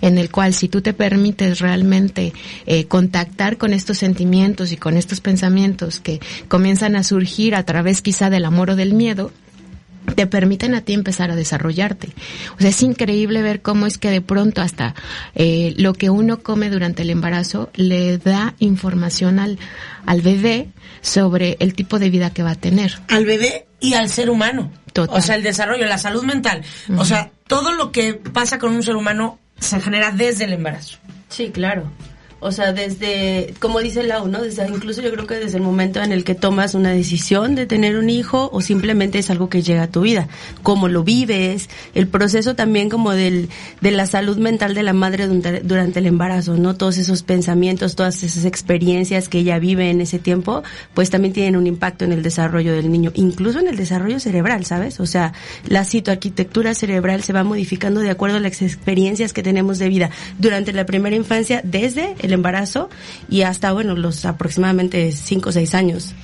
en 0.00 0.18
el 0.18 0.30
cual 0.30 0.54
si 0.54 0.68
tú 0.68 0.80
te 0.80 0.92
permites 0.92 1.58
realmente 1.58 2.32
eh, 2.66 2.86
contactar 2.86 3.56
con 3.58 3.72
estos 3.72 3.98
sentimientos 3.98 4.70
y 4.72 4.76
con 4.76 4.96
estos 4.96 5.20
pensamientos 5.20 5.98
que 5.98 6.20
comienzan 6.48 6.94
a 6.94 7.02
surgir 7.02 7.54
a 7.54 7.64
través 7.64 8.00
quizá 8.00 8.30
del 8.30 8.44
amor 8.44 8.70
o 8.70 8.76
del 8.76 8.94
miedo, 8.94 9.32
te 10.14 10.26
permiten 10.26 10.74
a 10.74 10.82
ti 10.82 10.92
empezar 10.92 11.30
a 11.30 11.36
desarrollarte. 11.36 12.08
O 12.56 12.60
sea, 12.60 12.70
es 12.70 12.82
increíble 12.82 13.42
ver 13.42 13.62
cómo 13.62 13.86
es 13.86 13.98
que 13.98 14.10
de 14.10 14.20
pronto 14.20 14.62
hasta 14.62 14.94
eh, 15.34 15.74
lo 15.76 15.94
que 15.94 16.10
uno 16.10 16.40
come 16.40 16.70
durante 16.70 17.02
el 17.02 17.10
embarazo 17.10 17.70
le 17.74 18.18
da 18.18 18.54
información 18.58 19.38
al, 19.38 19.58
al 20.06 20.20
bebé 20.20 20.68
sobre 21.00 21.56
el 21.60 21.74
tipo 21.74 21.98
de 21.98 22.10
vida 22.10 22.30
que 22.30 22.42
va 22.42 22.52
a 22.52 22.56
tener. 22.56 22.98
Al 23.08 23.24
bebé 23.24 23.66
y 23.80 23.94
al 23.94 24.08
ser 24.08 24.30
humano. 24.30 24.70
Total. 24.92 25.18
O 25.18 25.20
sea, 25.20 25.34
el 25.34 25.42
desarrollo, 25.42 25.86
la 25.86 25.98
salud 25.98 26.22
mental. 26.22 26.62
O 26.96 27.04
sea, 27.04 27.30
todo 27.46 27.72
lo 27.72 27.90
que 27.90 28.14
pasa 28.14 28.58
con 28.58 28.74
un 28.74 28.82
ser 28.82 28.96
humano 28.96 29.38
se 29.58 29.80
genera 29.80 30.10
desde 30.12 30.44
el 30.44 30.52
embarazo. 30.52 30.98
Sí, 31.28 31.50
claro. 31.50 31.90
O 32.46 32.52
sea, 32.52 32.74
desde, 32.74 33.54
como 33.58 33.80
dice 33.80 34.02
Lau, 34.02 34.28
¿no? 34.28 34.42
Desde, 34.42 34.68
incluso 34.68 35.00
yo 35.00 35.10
creo 35.10 35.26
que 35.26 35.36
desde 35.36 35.56
el 35.56 35.62
momento 35.62 36.02
en 36.02 36.12
el 36.12 36.24
que 36.24 36.34
tomas 36.34 36.74
una 36.74 36.90
decisión 36.90 37.54
de 37.54 37.64
tener 37.64 37.96
un 37.96 38.10
hijo 38.10 38.50
o 38.52 38.60
simplemente 38.60 39.18
es 39.18 39.30
algo 39.30 39.48
que 39.48 39.62
llega 39.62 39.84
a 39.84 39.86
tu 39.86 40.02
vida. 40.02 40.28
Cómo 40.62 40.88
lo 40.88 41.04
vives, 41.04 41.70
el 41.94 42.06
proceso 42.06 42.54
también 42.54 42.90
como 42.90 43.12
del, 43.12 43.48
de 43.80 43.90
la 43.92 44.04
salud 44.04 44.36
mental 44.36 44.74
de 44.74 44.82
la 44.82 44.92
madre 44.92 45.26
durante, 45.26 46.00
el 46.00 46.06
embarazo, 46.06 46.58
¿no? 46.58 46.76
Todos 46.76 46.98
esos 46.98 47.22
pensamientos, 47.22 47.96
todas 47.96 48.22
esas 48.22 48.44
experiencias 48.44 49.30
que 49.30 49.38
ella 49.38 49.58
vive 49.58 49.88
en 49.88 50.02
ese 50.02 50.18
tiempo, 50.18 50.62
pues 50.92 51.08
también 51.08 51.32
tienen 51.32 51.56
un 51.56 51.66
impacto 51.66 52.04
en 52.04 52.12
el 52.12 52.22
desarrollo 52.22 52.74
del 52.74 52.92
niño, 52.92 53.10
incluso 53.14 53.58
en 53.58 53.68
el 53.68 53.76
desarrollo 53.76 54.20
cerebral, 54.20 54.66
¿sabes? 54.66 55.00
O 55.00 55.06
sea, 55.06 55.32
la 55.66 55.86
citoarquitectura 55.86 56.74
cerebral 56.74 57.22
se 57.22 57.32
va 57.32 57.42
modificando 57.42 58.00
de 58.00 58.10
acuerdo 58.10 58.36
a 58.36 58.40
las 58.40 58.60
experiencias 58.60 59.32
que 59.32 59.42
tenemos 59.42 59.78
de 59.78 59.88
vida 59.88 60.10
durante 60.38 60.74
la 60.74 60.84
primera 60.84 61.16
infancia, 61.16 61.62
desde 61.64 62.14
el 62.20 62.33
embarazo 62.34 62.88
y 63.28 63.42
hasta, 63.42 63.72
bueno, 63.72 63.94
los 63.94 64.24
aproximadamente 64.24 65.12
5 65.12 65.48
o 65.48 65.52
6 65.52 65.74
años. 65.74 66.14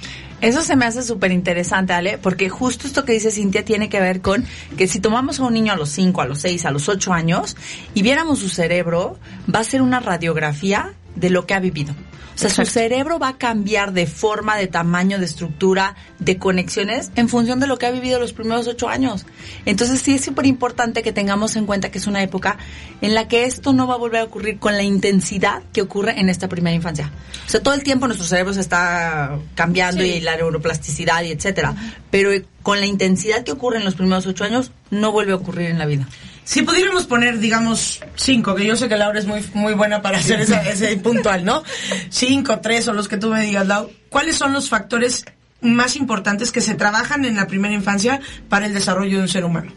Eso 0.41 0.63
se 0.63 0.75
me 0.75 0.87
hace 0.87 1.03
súper 1.03 1.33
interesante, 1.33 1.93
Ale, 1.93 2.17
porque 2.17 2.49
justo 2.49 2.87
esto 2.87 3.05
que 3.05 3.13
dice 3.13 3.31
Cintia 3.31 3.63
tiene 3.63 3.91
que 3.91 4.01
ver 4.01 4.23
con 4.23 4.47
que 4.79 4.87
si 4.87 4.99
tomamos 4.99 5.39
a 5.39 5.45
un 5.45 5.53
niño 5.53 5.73
a 5.73 5.77
los 5.77 5.91
5, 5.91 6.21
a 6.23 6.25
los 6.25 6.41
6, 6.41 6.65
a 6.65 6.71
los 6.71 6.89
8 6.89 7.13
años 7.13 7.57
y 7.93 8.01
viéramos 8.01 8.39
su 8.39 8.49
cerebro, 8.49 9.19
va 9.55 9.61
a 9.61 9.65
ser 9.65 9.83
una 9.83 10.01
radiografía 10.01 10.95
de 11.15 11.29
lo 11.29 11.45
que 11.47 11.55
ha 11.55 11.61
vivido. 11.61 11.95
O 12.41 12.49
sea, 12.49 12.65
su 12.65 12.65
cerebro 12.65 13.19
va 13.19 13.29
a 13.29 13.37
cambiar 13.37 13.93
de 13.93 14.07
forma, 14.07 14.57
de 14.57 14.67
tamaño, 14.67 15.19
de 15.19 15.27
estructura, 15.27 15.95
de 16.21 16.39
conexiones 16.39 17.13
en 17.15 17.29
función 17.29 17.61
de 17.61 17.67
lo 17.67 17.77
que 17.77 17.85
ha 17.85 17.91
vivido 17.91 18.19
los 18.19 18.33
primeros 18.33 18.67
ocho 18.67 18.89
años. 18.89 19.27
Entonces 19.67 20.01
sí 20.01 20.15
es 20.15 20.25
súper 20.25 20.47
importante 20.47 21.03
que 21.03 21.13
tengamos 21.13 21.57
en 21.57 21.67
cuenta 21.67 21.91
que 21.91 21.99
es 21.99 22.07
una 22.07 22.23
época 22.23 22.57
en 23.03 23.15
la 23.15 23.29
que 23.29 23.45
esto 23.45 23.75
no 23.75 23.87
va 23.87 23.97
a 23.97 23.99
volver 23.99 24.23
a 24.23 24.25
ocurrir 24.25 24.59
con 24.59 24.75
la 24.79 24.83
intensidad 24.83 25.63
que 25.75 25.83
ocurre 25.83 26.19
en 26.19 26.31
esta 26.31 26.49
primera 26.49 26.75
infancia. 26.75 27.13
O 27.47 27.51
sea, 27.51 27.63
todo 27.63 27.75
el 27.75 27.83
tiempo 27.83 28.07
nuestro 28.07 28.27
cerebro 28.27 28.55
se 28.55 28.61
está 28.61 29.39
cambiando 29.55 30.03
y 30.03 30.21
la 30.21 30.37
neuroplasticidad 30.37 31.23
y 31.25 31.33
etcétera. 31.33 31.75
Pero 32.11 32.33
eh, 32.33 32.47
con 32.63 32.81
la 32.81 32.87
intensidad 32.87 33.45
que 33.45 33.53
ocurre 33.53 33.77
en 33.77 33.85
los 33.85 33.97
primeros 33.97 34.27
ocho 34.27 34.45
años, 34.45 34.73
no 34.91 35.13
vuelve 35.13 35.33
a 35.33 35.37
ocurrir 35.37 35.69
en 35.69 35.79
la 35.79 35.85
vida. 35.85 36.09
Si 36.45 36.63
pudiéramos 36.63 37.07
poner, 37.07 37.39
digamos, 37.39 38.01
cinco, 38.17 38.55
que 38.55 38.67
yo 38.67 38.75
sé 38.77 38.89
que 38.89 38.97
Laura 38.97 39.19
es 39.19 39.27
muy, 39.27 39.45
muy 39.55 39.75
buena 39.75 40.03
para 40.03 40.19
hacer 40.19 40.41
esa- 40.41 40.69
ese 40.69 40.97
puntual, 40.97 41.45
¿no? 41.45 41.63
Cinco, 42.09 42.59
tres 42.61 42.89
o 42.89 42.93
los 42.93 43.09
que 43.09 43.17
tú 43.17 43.29
me 43.29 43.43
digas, 43.45 43.67
Lau. 43.67 43.91
¿Cuáles 44.09 44.37
son 44.37 44.53
los 44.53 44.69
factores 44.69 45.25
más 45.61 45.95
importantes 45.97 46.51
que 46.53 46.61
se 46.61 46.75
trabajan 46.75 47.25
en 47.25 47.37
la 47.37 47.47
primera 47.47 47.75
infancia 47.75 48.21
para 48.49 48.67
el 48.67 48.75
desarrollo 48.75 49.19
de 49.19 49.23
un 49.23 49.29
ser 49.29 49.45
humano? 49.45 49.73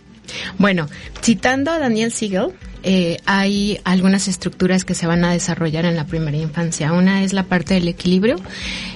Bueno, 0.57 0.87
citando 1.21 1.71
a 1.71 1.79
Daniel 1.79 2.11
Siegel, 2.11 2.53
eh, 2.83 3.17
hay 3.25 3.79
algunas 3.85 4.27
estructuras 4.27 4.83
que 4.83 4.93
se 4.93 5.07
van 5.07 5.23
a 5.23 5.31
desarrollar 5.31 5.85
en 5.85 5.95
la 5.95 6.05
primera 6.05 6.37
infancia. 6.37 6.91
Una 6.91 7.23
es 7.23 7.31
la 7.31 7.43
parte 7.43 7.75
del 7.75 7.87
equilibrio. 7.87 8.35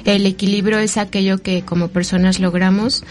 El 0.03 0.25
equilibrio 0.25 0.79
es 0.79 0.97
aquello 0.97 1.41
que 1.41 1.61
como 1.61 1.87
personas 1.87 2.39
logramos 2.39 3.05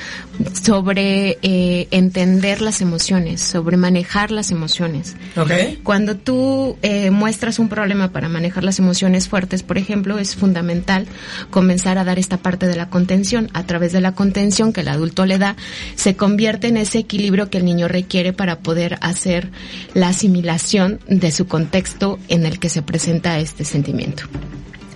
sobre 0.63 1.39
eh, 1.43 1.89
entender 1.91 2.61
las 2.61 2.83
emociones, 2.83 3.41
sobre 3.41 3.79
manejar 3.79 4.31
las 4.31 4.51
emociones. 4.51 5.17
Ok. 5.37 5.51
Cuando 5.83 6.17
tú 6.17 6.77
eh, 6.83 7.11
muestras 7.11 7.59
un 7.59 7.69
problema 7.69 8.13
para 8.13 8.29
manejar 8.29 8.63
las 8.63 8.79
emociones 8.79 9.29
fuertes, 9.29 9.63
por 9.63 9.79
ejemplo, 9.79 10.19
es 10.19 10.37
fundamental 10.37 11.07
comenzar 11.51 11.97
a 11.97 12.05
dar 12.05 12.19
esta 12.19 12.37
parte 12.37 12.67
de 12.67 12.77
la 12.77 12.91
contención. 12.91 13.49
A 13.55 13.65
través 13.65 13.93
de 13.93 14.03
la 14.03 14.13
contención 14.13 14.75
que 14.75 14.83
el 14.83 14.89
adulto 14.89 15.25
le 15.25 15.39
da, 15.39 15.57
se 15.95 16.17
convierte 16.17 16.69
en 16.69 16.77
ese 16.77 16.99
equilibrio 16.99 17.49
que 17.49 17.59
el 17.59 17.65
niño 17.65 17.89
requiere 17.89 18.35
para 18.35 18.59
poder 18.59 18.99
hacer 19.01 19.51
la 19.95 20.09
asimilación 20.09 20.66
de 20.73 21.33
su 21.33 21.47
contexto 21.47 22.19
en 22.29 22.45
el 22.45 22.59
que 22.59 22.69
se 22.69 22.83
presenta 22.83 23.39
este 23.39 23.65
sentimiento. 23.65 24.25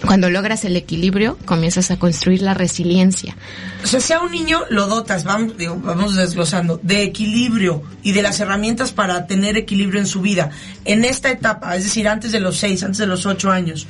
Cuando 0.04 0.30
logras 0.30 0.64
el 0.64 0.76
equilibrio, 0.76 1.36
comienzas 1.44 1.90
a 1.90 1.98
construir 1.98 2.40
la 2.42 2.54
resiliencia. 2.54 3.36
O 3.84 3.86
sea, 3.86 4.00
si 4.00 4.12
a 4.12 4.20
un 4.20 4.32
niño 4.32 4.62
lo 4.70 4.86
dotas, 4.86 5.24
vamos, 5.24 5.56
digo, 5.58 5.76
vamos 5.76 6.16
desglosando, 6.16 6.80
de 6.82 7.02
equilibrio 7.02 7.82
y 8.02 8.12
de 8.12 8.22
las 8.22 8.40
herramientas 8.40 8.92
para 8.92 9.26
tener 9.26 9.56
equilibrio 9.56 10.00
en 10.00 10.06
su 10.06 10.22
vida, 10.22 10.50
en 10.84 11.04
esta 11.04 11.30
etapa, 11.30 11.76
es 11.76 11.84
decir, 11.84 12.08
antes 12.08 12.32
de 12.32 12.40
los 12.40 12.56
seis, 12.56 12.82
antes 12.82 12.98
de 12.98 13.06
los 13.06 13.26
ocho 13.26 13.50
años, 13.50 13.86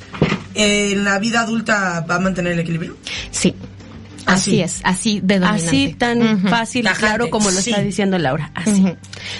¿en 0.53 1.03
la 1.03 1.17
vida 1.17 1.41
adulta 1.41 2.05
va 2.07 2.15
a 2.15 2.19
mantener 2.19 2.53
el 2.53 2.59
equilibrio? 2.59 2.97
Sí. 3.31 3.55
Así. 4.25 4.51
Así, 4.51 4.61
es, 4.61 4.81
así 4.83 5.19
de 5.23 5.39
dominante. 5.39 5.65
Así 5.67 5.93
tan 5.97 6.41
fácil 6.41 6.83
Tajante, 6.83 7.05
claro 7.05 7.29
como 7.29 7.49
lo 7.51 7.59
sí. 7.59 7.69
está 7.71 7.81
diciendo 7.81 8.17
Laura. 8.17 8.51
Así. 8.53 8.81
Ujú. 8.83 8.95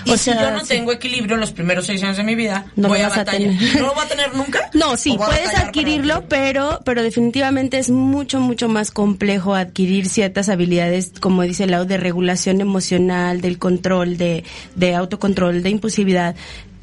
Y 0.05 0.11
O 0.11 0.17
si 0.17 0.31
yo 0.31 0.51
no 0.51 0.59
sí. 0.61 0.65
tengo 0.69 0.91
equilibrio 0.91 1.35
en 1.35 1.41
los 1.41 1.51
primeros 1.51 1.85
seis 1.85 2.01
años 2.03 2.17
de 2.17 2.23
mi 2.23 2.35
vida, 2.35 2.65
No 2.75 2.87
voy 2.89 2.99
lo 2.99 3.05
a 3.05 3.09
vas 3.09 3.17
a 3.17 3.23
batallar. 3.23 3.57
tener. 3.57 3.75
¿No 3.81 3.87
lo 3.87 3.93
voy 3.93 4.03
a 4.05 4.07
tener 4.07 4.35
nunca? 4.35 4.69
No, 4.73 4.97
sí, 4.97 5.11
¿O 5.11 5.17
voy 5.17 5.23
a 5.25 5.27
puedes 5.29 5.45
batallar 5.45 5.67
adquirirlo? 5.67 6.25
pero, 6.27 6.79
pero 6.85 7.03
definitivamente 7.03 7.77
es 7.77 7.89
mucho, 7.89 8.39
mucho 8.39 8.69
más 8.69 8.91
complejo 8.91 9.55
adquirir 9.55 10.07
ciertas 10.07 10.49
habilidades, 10.49 11.11
como 11.19 11.43
dice 11.43 11.67
Lau, 11.67 11.85
de 11.85 11.97
regulación 11.97 12.61
emocional, 12.61 13.41
del 13.41 13.57
control, 13.59 14.17
de, 14.17 14.43
de 14.75 14.95
autocontrol, 14.95 15.63
de 15.63 15.69
impulsividad, 15.69 16.35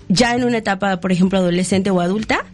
ya 0.08 0.34
en 0.34 0.44
una 0.44 0.58
etapa, 0.58 1.00
por 1.00 1.12
ejemplo, 1.12 1.38
adolescente 1.38 1.90
o 1.90 2.00
adulta, 2.00 2.44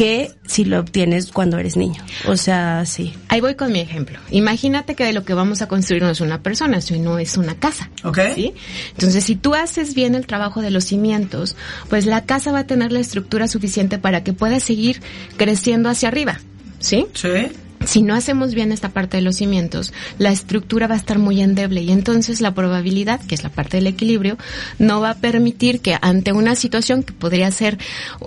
que 0.00 0.30
si 0.46 0.64
lo 0.64 0.80
obtienes 0.80 1.30
cuando 1.30 1.58
eres 1.58 1.76
niño. 1.76 2.02
O 2.26 2.38
sea, 2.38 2.86
sí. 2.86 3.12
Ahí 3.28 3.42
voy 3.42 3.54
con 3.54 3.70
mi 3.70 3.80
ejemplo. 3.80 4.18
Imagínate 4.30 4.94
que 4.94 5.04
de 5.04 5.12
lo 5.12 5.26
que 5.26 5.34
vamos 5.34 5.60
a 5.60 5.68
construir 5.68 6.02
no 6.02 6.08
es 6.08 6.22
una 6.22 6.42
persona, 6.42 6.80
sino 6.80 7.18
es 7.18 7.36
una 7.36 7.56
casa. 7.56 7.90
Ok. 8.02 8.18
¿Sí? 8.34 8.54
Entonces, 8.92 9.24
si 9.24 9.36
tú 9.36 9.54
haces 9.54 9.94
bien 9.94 10.14
el 10.14 10.26
trabajo 10.26 10.62
de 10.62 10.70
los 10.70 10.84
cimientos, 10.84 11.54
pues 11.90 12.06
la 12.06 12.24
casa 12.24 12.50
va 12.50 12.60
a 12.60 12.66
tener 12.66 12.92
la 12.92 13.00
estructura 13.00 13.46
suficiente 13.46 13.98
para 13.98 14.24
que 14.24 14.32
pueda 14.32 14.58
seguir 14.58 15.02
creciendo 15.36 15.90
hacia 15.90 16.08
arriba. 16.08 16.40
¿Sí? 16.78 17.06
Sí. 17.12 17.50
Si 17.84 18.02
no 18.02 18.14
hacemos 18.14 18.54
bien 18.54 18.72
esta 18.72 18.90
parte 18.90 19.16
de 19.16 19.22
los 19.22 19.36
cimientos, 19.36 19.92
la 20.18 20.30
estructura 20.30 20.86
va 20.86 20.94
a 20.94 20.98
estar 20.98 21.18
muy 21.18 21.40
endeble 21.40 21.82
y 21.82 21.90
entonces 21.90 22.40
la 22.40 22.54
probabilidad, 22.54 23.20
que 23.20 23.34
es 23.34 23.42
la 23.42 23.48
parte 23.48 23.78
del 23.78 23.86
equilibrio, 23.86 24.36
no 24.78 25.00
va 25.00 25.10
a 25.10 25.14
permitir 25.14 25.80
que 25.80 25.96
ante 26.00 26.32
una 26.32 26.54
situación 26.54 27.02
que 27.02 27.12
podría 27.12 27.50
ser 27.50 27.78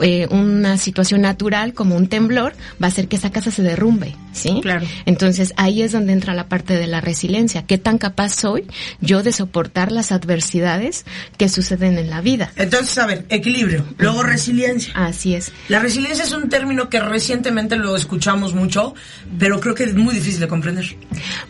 eh, 0.02 0.28
una 0.32 0.78
situación 0.78 1.22
natural 1.22 1.74
como 1.74 1.96
un 1.96 2.08
temblor, 2.08 2.54
va 2.82 2.88
a 2.88 2.90
hacer 2.90 3.08
que 3.08 3.16
esa 3.16 3.32
casa 3.32 3.52
se 3.52 3.62
derrumbe, 3.64 4.16
¿sí? 4.32 4.60
Claro. 4.62 4.88
Entonces 5.06 5.54
ahí 5.58 5.82
es 5.82 5.92
donde 5.92 6.14
entra 6.14 6.34
la 6.34 6.48
parte 6.48 6.76
de 6.76 6.88
la 6.88 7.02
resiliencia. 7.02 7.66
¿Qué 7.66 7.78
tan 7.78 7.98
capaz 7.98 8.30
soy 8.30 8.66
yo 9.02 9.24
de 9.24 9.32
soportar 9.32 9.92
las 9.92 10.12
adversidades 10.12 11.06
que 11.38 11.50
suceden 11.50 11.98
en 11.98 12.10
la 12.10 12.22
vida? 12.22 12.52
Entonces, 12.56 12.98
a 12.98 13.06
ver, 13.06 13.26
equilibrio, 13.30 13.86
luego 13.98 14.24
resiliencia. 14.24 14.94
Así 14.96 15.36
es. 15.36 15.52
La 15.70 15.80
resiliencia 15.80 16.24
es 16.24 16.32
un 16.32 16.50
término 16.50 16.90
que 16.90 17.00
recientemente 17.00 17.76
lo 17.76 17.96
escuchamos 17.96 18.54
mucho, 18.54 18.96
pero 19.44 19.60
creo 19.60 19.76
que 19.76 19.84
es 19.84 19.94
muy 19.94 20.16
difícil 20.16 20.40
de 20.40 20.48
comprender. 20.48 20.86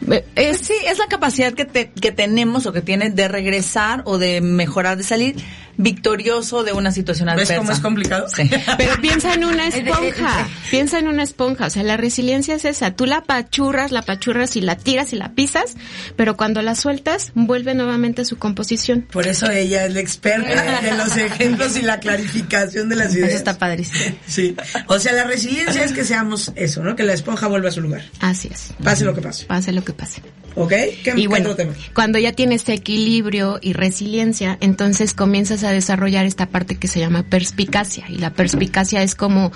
Eh, 0.09 0.25
Es, 0.35 0.61
Es, 0.61 0.67
sí, 0.67 0.73
es 0.89 0.97
la 0.97 1.05
capacidad 1.05 1.53
que, 1.53 1.65
te- 1.65 1.91
que 1.91 2.11
tenemos 2.11 2.65
o 2.65 2.73
que 2.73 2.81
tienes 2.81 3.15
de 3.15 3.27
regresar 3.27 4.01
o 4.05 4.17
de 4.17 4.41
mejorar, 4.41 4.97
de 4.97 5.03
salir 5.03 5.35
victorioso 5.77 6.63
de 6.63 6.71
una 6.73 6.91
situación 6.91 7.27
¿Ves 7.27 7.33
adversa. 7.35 7.57
cómo 7.57 7.71
es 7.71 7.79
complicado? 7.79 8.27
Sí. 8.33 8.49
Pero 8.77 8.99
piensa 9.01 9.33
en 9.33 9.43
una 9.45 9.67
esponja, 9.69 10.47
piensa 10.69 10.99
en 10.99 11.07
una 11.07 11.23
esponja, 11.23 11.67
o 11.67 11.69
sea, 11.69 11.83
la 11.83 11.97
resiliencia 11.97 12.55
es 12.55 12.65
esa, 12.65 12.91
tú 12.91 13.05
la 13.05 13.21
pachurras, 13.23 13.91
la 13.91 14.01
pachurras 14.01 14.55
y 14.55 14.61
la 14.61 14.75
tiras 14.75 15.13
y 15.13 15.15
la 15.15 15.33
pisas, 15.33 15.75
pero 16.15 16.37
cuando 16.37 16.61
la 16.61 16.75
sueltas, 16.75 17.31
vuelve 17.35 17.73
nuevamente 17.75 18.21
a 18.21 18.25
su 18.25 18.37
composición. 18.37 19.07
Por 19.11 19.27
eso 19.27 19.49
ella 19.49 19.85
es 19.85 19.93
la 19.93 19.99
experta 19.99 20.81
de 20.81 20.91
los 20.93 21.15
ejemplos 21.17 21.77
y 21.77 21.81
la 21.81 21.99
clarificación 21.99 22.89
de 22.89 22.95
las 22.95 23.13
ideas. 23.13 23.29
Eso 23.29 23.37
está 23.37 23.57
padrísimo. 23.57 24.15
Sí. 24.27 24.55
O 24.87 24.99
sea, 24.99 25.13
la 25.13 25.23
resiliencia 25.25 25.83
es 25.83 25.91
que 25.93 26.03
seamos 26.03 26.51
eso, 26.55 26.83
¿no? 26.83 26.95
Que 26.95 27.03
la 27.03 27.13
esponja 27.13 27.47
vuelva 27.47 27.69
a 27.69 27.71
su 27.71 27.81
lugar. 27.81 28.03
Así 28.19 28.49
es, 28.51 28.73
Pase 28.83 29.05
lo 29.05 29.13
que 29.13 29.21
pase. 29.21 29.45
pase 29.45 29.71
lo 29.71 29.83
que 29.83 29.93
pase. 29.93 30.21
¿Ok? 30.55 30.71
¿Qué, 31.03 31.13
Y 31.15 31.27
bueno, 31.27 31.55
cuando 31.93 32.19
ya 32.19 32.33
tienes 32.33 32.67
equilibrio 32.69 33.59
y 33.61 33.73
resiliencia, 33.73 34.57
entonces 34.61 35.13
comienzas 35.13 35.63
a 35.63 35.71
desarrollar 35.71 36.25
esta 36.25 36.47
parte 36.47 36.75
que 36.75 36.87
se 36.87 36.99
llama 36.99 37.23
perspicacia. 37.23 38.05
Y 38.09 38.17
la 38.17 38.31
perspicacia 38.31 39.03
es 39.03 39.15
como 39.15 39.51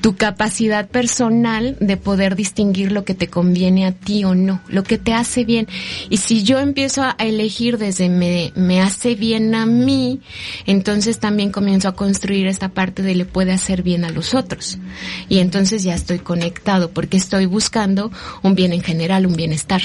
tu 0.00 0.16
capacidad 0.16 0.88
personal 0.88 1.76
de 1.80 1.96
poder 1.96 2.36
distinguir 2.36 2.92
lo 2.92 3.04
que 3.04 3.14
te 3.14 3.28
conviene 3.28 3.86
a 3.86 3.92
ti 3.92 4.24
o 4.24 4.34
no, 4.34 4.60
lo 4.68 4.82
que 4.82 4.98
te 4.98 5.12
hace 5.12 5.44
bien. 5.44 5.68
Y 6.10 6.18
si 6.18 6.42
yo 6.42 6.58
empiezo 6.58 7.02
a 7.02 7.16
elegir 7.18 7.78
desde 7.78 8.08
me, 8.08 8.52
me 8.54 8.80
hace 8.80 9.14
bien 9.14 9.54
a 9.54 9.66
mí, 9.66 10.20
entonces 10.66 11.18
también 11.18 11.50
comienzo 11.50 11.88
a 11.88 11.96
construir 11.96 12.46
esta 12.46 12.68
parte 12.68 13.02
de 13.02 13.14
le 13.14 13.24
puede 13.24 13.52
hacer 13.52 13.82
bien 13.82 14.04
a 14.04 14.10
los 14.10 14.34
otros. 14.34 14.78
Y 15.28 15.38
entonces 15.38 15.82
ya 15.82 15.94
estoy 15.94 16.18
conectado 16.18 16.90
porque 16.90 17.16
estoy 17.16 17.46
buscando 17.46 18.10
un 18.42 18.54
bien 18.54 18.72
en 18.72 18.82
general, 18.82 19.26
un 19.26 19.34
bienestar. 19.34 19.82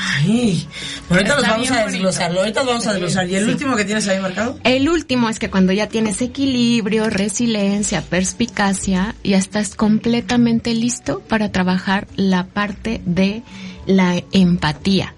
Ay, 0.00 0.66
ahorita 1.10 1.34
los 1.34 1.42
vamos 1.42 1.70
a 1.70 1.74
bonito. 1.74 1.90
desglosarlo, 1.90 2.40
ahorita 2.40 2.60
los 2.60 2.68
vamos 2.68 2.86
a 2.86 2.92
desglosar. 2.92 3.28
¿Y 3.28 3.34
el 3.34 3.48
último 3.48 3.74
que 3.74 3.84
tienes 3.84 4.06
ahí 4.08 4.20
marcado? 4.20 4.58
El 4.62 4.88
último 4.88 5.28
es 5.28 5.38
que 5.38 5.50
cuando 5.50 5.72
ya 5.72 5.88
tienes 5.88 6.22
equilibrio, 6.22 7.10
resiliencia, 7.10 8.02
perspicacia, 8.02 9.16
ya 9.24 9.38
estás 9.38 9.74
completamente 9.74 10.72
listo 10.74 11.20
para 11.20 11.50
trabajar 11.50 12.06
la 12.16 12.46
parte 12.46 13.00
de 13.04 13.42
la 13.86 14.22
empatía, 14.32 15.14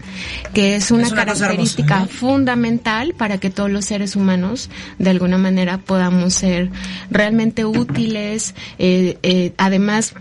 que 0.54 0.76
es 0.76 0.90
una, 0.92 1.02
Es 1.02 1.12
una 1.12 1.26
cosa 1.26 1.40
característica 1.40 1.94
hermosa, 1.96 2.12
¿no? 2.12 2.18
fundamental 2.18 3.14
para 3.14 3.38
que 3.38 3.50
todos 3.50 3.68
los 3.68 3.84
seres 3.84 4.14
humanos 4.14 4.70
de 4.98 5.10
alguna 5.10 5.38
manera 5.38 5.78
podamos 5.78 6.34
ser 6.34 6.70
realmente 7.10 7.64
útiles, 7.64 8.54
eh, 8.78 9.18
eh, 9.24 9.52
además 9.58 10.14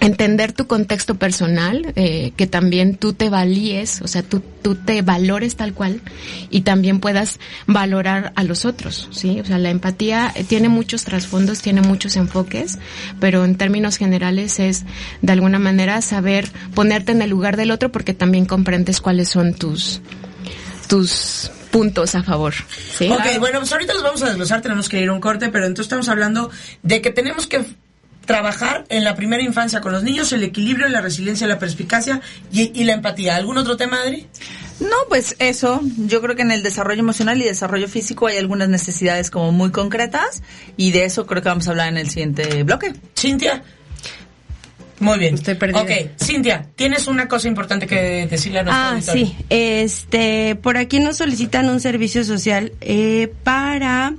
entender 0.00 0.52
tu 0.52 0.66
contexto 0.66 1.16
personal, 1.16 1.92
eh, 1.94 2.32
que 2.36 2.46
también 2.46 2.96
tú 2.96 3.12
te 3.12 3.28
valíes, 3.28 4.00
o 4.00 4.08
sea, 4.08 4.22
tú, 4.22 4.42
tú 4.62 4.74
te 4.74 5.02
valores 5.02 5.56
tal 5.56 5.74
cual 5.74 6.00
y 6.48 6.62
también 6.62 7.00
puedas 7.00 7.38
valorar 7.66 8.32
a 8.34 8.42
los 8.42 8.64
otros, 8.64 9.08
¿sí? 9.12 9.40
O 9.40 9.44
sea, 9.44 9.58
la 9.58 9.70
empatía 9.70 10.32
eh, 10.34 10.44
tiene 10.44 10.70
muchos 10.70 11.04
trasfondos, 11.04 11.60
tiene 11.60 11.82
muchos 11.82 12.16
enfoques, 12.16 12.78
pero 13.20 13.44
en 13.44 13.56
términos 13.56 13.98
generales 13.98 14.58
es 14.58 14.84
de 15.20 15.32
alguna 15.32 15.58
manera 15.58 16.00
saber 16.00 16.48
ponerte 16.74 17.12
en 17.12 17.20
el 17.20 17.30
lugar 17.30 17.58
del 17.58 17.70
otro 17.70 17.92
porque 17.92 18.14
también 18.14 18.46
comprendes 18.46 19.02
cuáles 19.02 19.28
son 19.28 19.52
tus, 19.52 20.00
tus 20.88 21.50
puntos 21.70 22.14
a 22.14 22.22
favor, 22.22 22.54
¿sí? 22.96 23.10
Ok, 23.10 23.38
bueno, 23.38 23.60
pues 23.60 23.70
ahorita 23.72 23.92
los 23.92 24.02
vamos 24.02 24.22
a 24.22 24.26
desglosar, 24.26 24.62
tenemos 24.62 24.88
que 24.88 25.00
ir 25.00 25.10
a 25.10 25.12
un 25.12 25.20
corte, 25.20 25.50
pero 25.50 25.66
entonces 25.66 25.86
estamos 25.86 26.08
hablando 26.08 26.50
de 26.82 27.02
que 27.02 27.10
tenemos 27.10 27.46
que 27.46 27.64
trabajar 28.32 28.84
en 28.88 29.04
la 29.04 29.14
primera 29.14 29.42
infancia 29.42 29.80
con 29.80 29.92
los 29.92 30.02
niños 30.02 30.32
el 30.32 30.42
equilibrio, 30.42 30.88
la 30.88 31.00
resiliencia, 31.00 31.46
la 31.46 31.58
perspicacia 31.58 32.20
y, 32.52 32.70
y 32.78 32.84
la 32.84 32.92
empatía. 32.94 33.36
¿Algún 33.36 33.58
otro 33.58 33.76
tema, 33.76 34.00
Adri? 34.02 34.26
No, 34.80 34.96
pues 35.08 35.36
eso, 35.38 35.80
yo 35.98 36.22
creo 36.22 36.36
que 36.36 36.42
en 36.42 36.52
el 36.52 36.62
desarrollo 36.62 37.00
emocional 37.00 37.40
y 37.40 37.44
desarrollo 37.44 37.86
físico 37.88 38.28
hay 38.28 38.38
algunas 38.38 38.68
necesidades 38.68 39.30
como 39.30 39.52
muy 39.52 39.70
concretas 39.70 40.42
y 40.76 40.90
de 40.92 41.04
eso 41.04 41.26
creo 41.26 41.42
que 41.42 41.48
vamos 41.50 41.66
a 41.68 41.70
hablar 41.72 41.88
en 41.88 41.98
el 41.98 42.08
siguiente 42.08 42.62
bloque. 42.62 42.94
Cintia. 43.18 43.62
Muy 45.00 45.18
bien. 45.18 45.34
Estoy 45.34 45.54
perdida. 45.54 45.80
Ok, 45.82 45.90
Cintia, 46.22 46.66
tienes 46.76 47.06
una 47.08 47.26
cosa 47.26 47.48
importante 47.48 47.86
que 47.86 48.26
decirle 48.30 48.58
a 48.60 48.62
nuestro 48.64 48.82
Ah, 48.84 48.90
auditorio. 48.90 49.26
sí. 49.26 49.36
Este, 49.48 50.56
por 50.56 50.76
aquí 50.76 50.98
nos 51.00 51.16
solicitan 51.16 51.68
un 51.70 51.80
servicio 51.80 52.22
social 52.22 52.72
eh, 52.82 53.32
para 53.42 54.14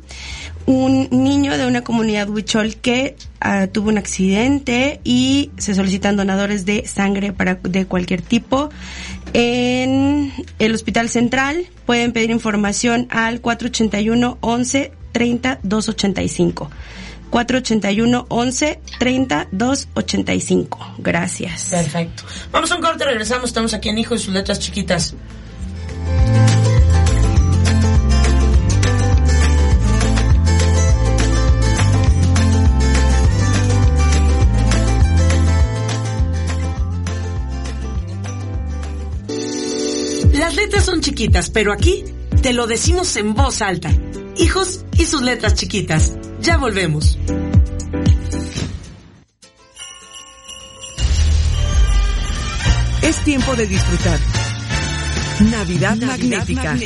un 0.65 1.07
niño 1.11 1.55
de 1.57 1.67
una 1.67 1.83
comunidad 1.83 2.29
huichol 2.29 2.75
que 2.77 3.15
ah, 3.41 3.67
tuvo 3.67 3.89
un 3.89 3.97
accidente 3.97 5.01
y 5.03 5.51
se 5.57 5.75
solicitan 5.75 6.15
donadores 6.15 6.65
de 6.65 6.87
sangre 6.87 7.33
para 7.33 7.55
de 7.55 7.85
cualquier 7.85 8.21
tipo. 8.21 8.69
En 9.33 10.31
el 10.59 10.73
Hospital 10.73 11.09
Central 11.09 11.65
pueden 11.85 12.11
pedir 12.11 12.31
información 12.31 13.07
al 13.09 13.41
481 13.41 14.37
11 14.41 14.91
30 15.11 15.59
285. 15.63 16.69
481 17.29 18.25
11 18.27 18.79
30 18.99 19.47
285. 19.51 20.95
Gracias. 20.99 21.67
Perfecto. 21.69 22.23
Vamos 22.51 22.71
a 22.71 22.75
un 22.75 22.81
corte, 22.81 23.05
regresamos. 23.05 23.49
Estamos 23.49 23.73
aquí 23.73 23.89
en 23.89 23.97
Hijo 23.97 24.15
y 24.15 24.19
sus 24.19 24.33
letras 24.33 24.59
chiquitas. 24.59 25.15
Letras 40.61 40.85
son 40.85 41.01
chiquitas, 41.01 41.49
pero 41.49 41.73
aquí 41.73 42.03
te 42.43 42.53
lo 42.53 42.67
decimos 42.67 43.15
en 43.15 43.33
voz 43.33 43.61
alta. 43.63 43.91
Hijos 44.37 44.85
y 44.97 45.05
sus 45.05 45.21
letras 45.21 45.55
chiquitas. 45.55 46.13
Ya 46.39 46.57
volvemos. 46.57 47.17
Es 53.01 53.23
tiempo 53.23 53.55
de 53.55 53.65
disfrutar. 53.65 54.19
Navidad, 55.49 55.97
magnética. 55.97 56.77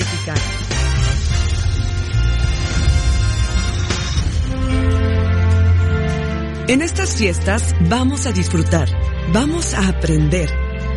En 6.67 6.81
estas 6.81 7.15
fiestas 7.15 7.75
vamos 7.89 8.25
a 8.25 8.31
disfrutar, 8.31 8.87
vamos 9.31 9.73
a 9.75 9.87
aprender, 9.89 10.49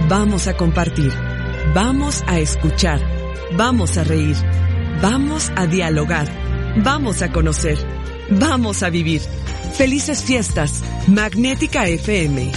vamos 0.08 0.46
a 0.46 0.56
compartir, 0.56 1.12
vamos 1.74 2.22
a 2.26 2.38
escuchar, 2.38 3.00
vamos 3.56 3.96
a 3.98 4.04
reír, 4.04 4.36
vamos 5.02 5.52
a 5.56 5.66
dialogar, 5.66 6.28
vamos 6.82 7.22
a 7.22 7.30
conocer, 7.30 7.78
vamos 8.30 8.82
a 8.82 8.90
vivir. 8.90 9.20
Felices 9.76 10.22
fiestas, 10.24 10.82
Magnética 11.06 11.86
FM. 11.86 12.52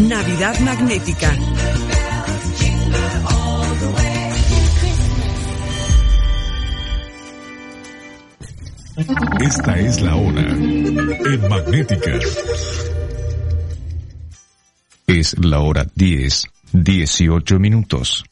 Navidad 0.00 0.58
Magnética. 0.60 1.34
Esta 9.40 9.78
es 9.78 10.00
la 10.00 10.16
hora 10.16 10.40
en 10.40 11.48
Magnética. 11.48 12.18
Es 15.08 15.34
la 15.42 15.60
hora 15.60 15.86
10, 15.94 16.48
18 16.74 17.58
minutos. 17.58 18.26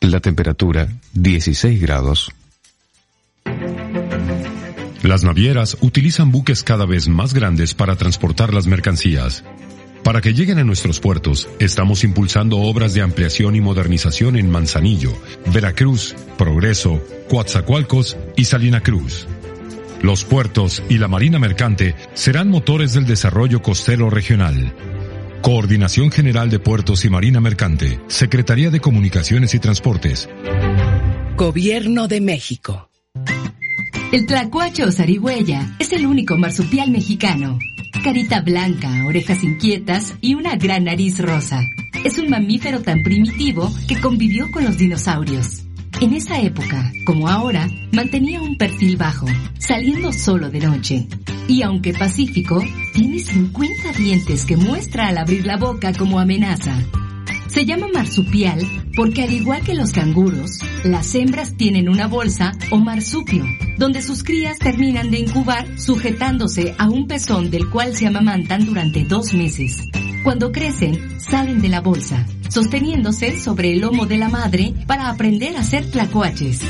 La 0.00 0.20
temperatura 0.20 0.88
16 1.12 1.82
grados. 1.82 2.32
Las 5.02 5.22
navieras 5.22 5.76
utilizan 5.82 6.32
buques 6.32 6.62
cada 6.62 6.86
vez 6.86 7.08
más 7.08 7.34
grandes 7.34 7.74
para 7.74 7.94
transportar 7.94 8.54
las 8.54 8.66
mercancías. 8.66 9.44
Para 10.02 10.22
que 10.22 10.32
lleguen 10.32 10.58
a 10.58 10.64
nuestros 10.64 10.98
puertos, 10.98 11.46
estamos 11.58 12.04
impulsando 12.04 12.56
obras 12.56 12.94
de 12.94 13.02
ampliación 13.02 13.54
y 13.54 13.60
modernización 13.60 14.36
en 14.36 14.50
Manzanillo, 14.50 15.12
Veracruz, 15.52 16.16
Progreso, 16.38 17.02
Coatzacoalcos 17.28 18.16
y 18.34 18.46
Salina 18.46 18.82
Cruz. 18.82 19.28
Los 20.00 20.24
puertos 20.24 20.82
y 20.88 20.96
la 20.96 21.08
marina 21.08 21.38
mercante 21.38 21.94
serán 22.14 22.48
motores 22.48 22.94
del 22.94 23.04
desarrollo 23.04 23.60
costero 23.60 24.08
regional. 24.08 24.72
Coordinación 25.46 26.10
General 26.10 26.50
de 26.50 26.58
Puertos 26.58 27.04
y 27.04 27.08
Marina 27.08 27.38
Mercante, 27.38 28.00
Secretaría 28.08 28.68
de 28.70 28.80
Comunicaciones 28.80 29.54
y 29.54 29.60
Transportes. 29.60 30.28
Gobierno 31.36 32.08
de 32.08 32.20
México. 32.20 32.90
El 34.10 34.26
tlacuache 34.26 34.82
o 34.82 34.90
zarigüeya 34.90 35.76
es 35.78 35.92
el 35.92 36.04
único 36.04 36.36
marsupial 36.36 36.90
mexicano. 36.90 37.60
Carita 38.02 38.40
blanca, 38.40 38.90
orejas 39.06 39.44
inquietas 39.44 40.14
y 40.20 40.34
una 40.34 40.56
gran 40.56 40.82
nariz 40.82 41.20
rosa. 41.20 41.60
Es 42.02 42.18
un 42.18 42.28
mamífero 42.28 42.82
tan 42.82 43.04
primitivo 43.04 43.72
que 43.86 44.00
convivió 44.00 44.50
con 44.50 44.64
los 44.64 44.76
dinosaurios. 44.76 45.65
En 45.98 46.12
esa 46.12 46.38
época, 46.42 46.92
como 47.06 47.26
ahora, 47.26 47.70
mantenía 47.90 48.42
un 48.42 48.58
perfil 48.58 48.98
bajo, 48.98 49.26
saliendo 49.58 50.12
solo 50.12 50.50
de 50.50 50.60
noche. 50.60 51.06
Y 51.48 51.62
aunque 51.62 51.94
pacífico, 51.94 52.62
tiene 52.92 53.18
50 53.18 53.92
dientes 53.92 54.44
que 54.44 54.58
muestra 54.58 55.08
al 55.08 55.16
abrir 55.16 55.46
la 55.46 55.56
boca 55.56 55.94
como 55.94 56.20
amenaza. 56.20 56.78
Se 57.46 57.64
llama 57.64 57.86
marsupial 57.88 58.60
porque 58.94 59.22
al 59.22 59.32
igual 59.32 59.62
que 59.62 59.74
los 59.74 59.92
canguros, 59.92 60.58
las 60.84 61.14
hembras 61.14 61.56
tienen 61.56 61.88
una 61.88 62.08
bolsa 62.08 62.52
o 62.70 62.76
marsupio, 62.76 63.46
donde 63.78 64.02
sus 64.02 64.22
crías 64.22 64.58
terminan 64.58 65.10
de 65.10 65.20
incubar 65.20 65.78
sujetándose 65.78 66.74
a 66.76 66.90
un 66.90 67.06
pezón 67.06 67.50
del 67.50 67.70
cual 67.70 67.96
se 67.96 68.06
amamantan 68.06 68.66
durante 68.66 69.04
dos 69.04 69.32
meses. 69.32 69.80
Cuando 70.22 70.52
crecen, 70.52 71.18
salen 71.20 71.62
de 71.62 71.68
la 71.68 71.80
bolsa, 71.80 72.26
sosteniéndose 72.48 73.40
sobre 73.40 73.72
el 73.72 73.80
lomo 73.80 74.06
de 74.06 74.18
la 74.18 74.28
madre 74.28 74.74
para 74.86 75.08
aprender 75.08 75.56
a 75.56 75.62
ser 75.62 75.90
tlacuaches. 75.90 76.60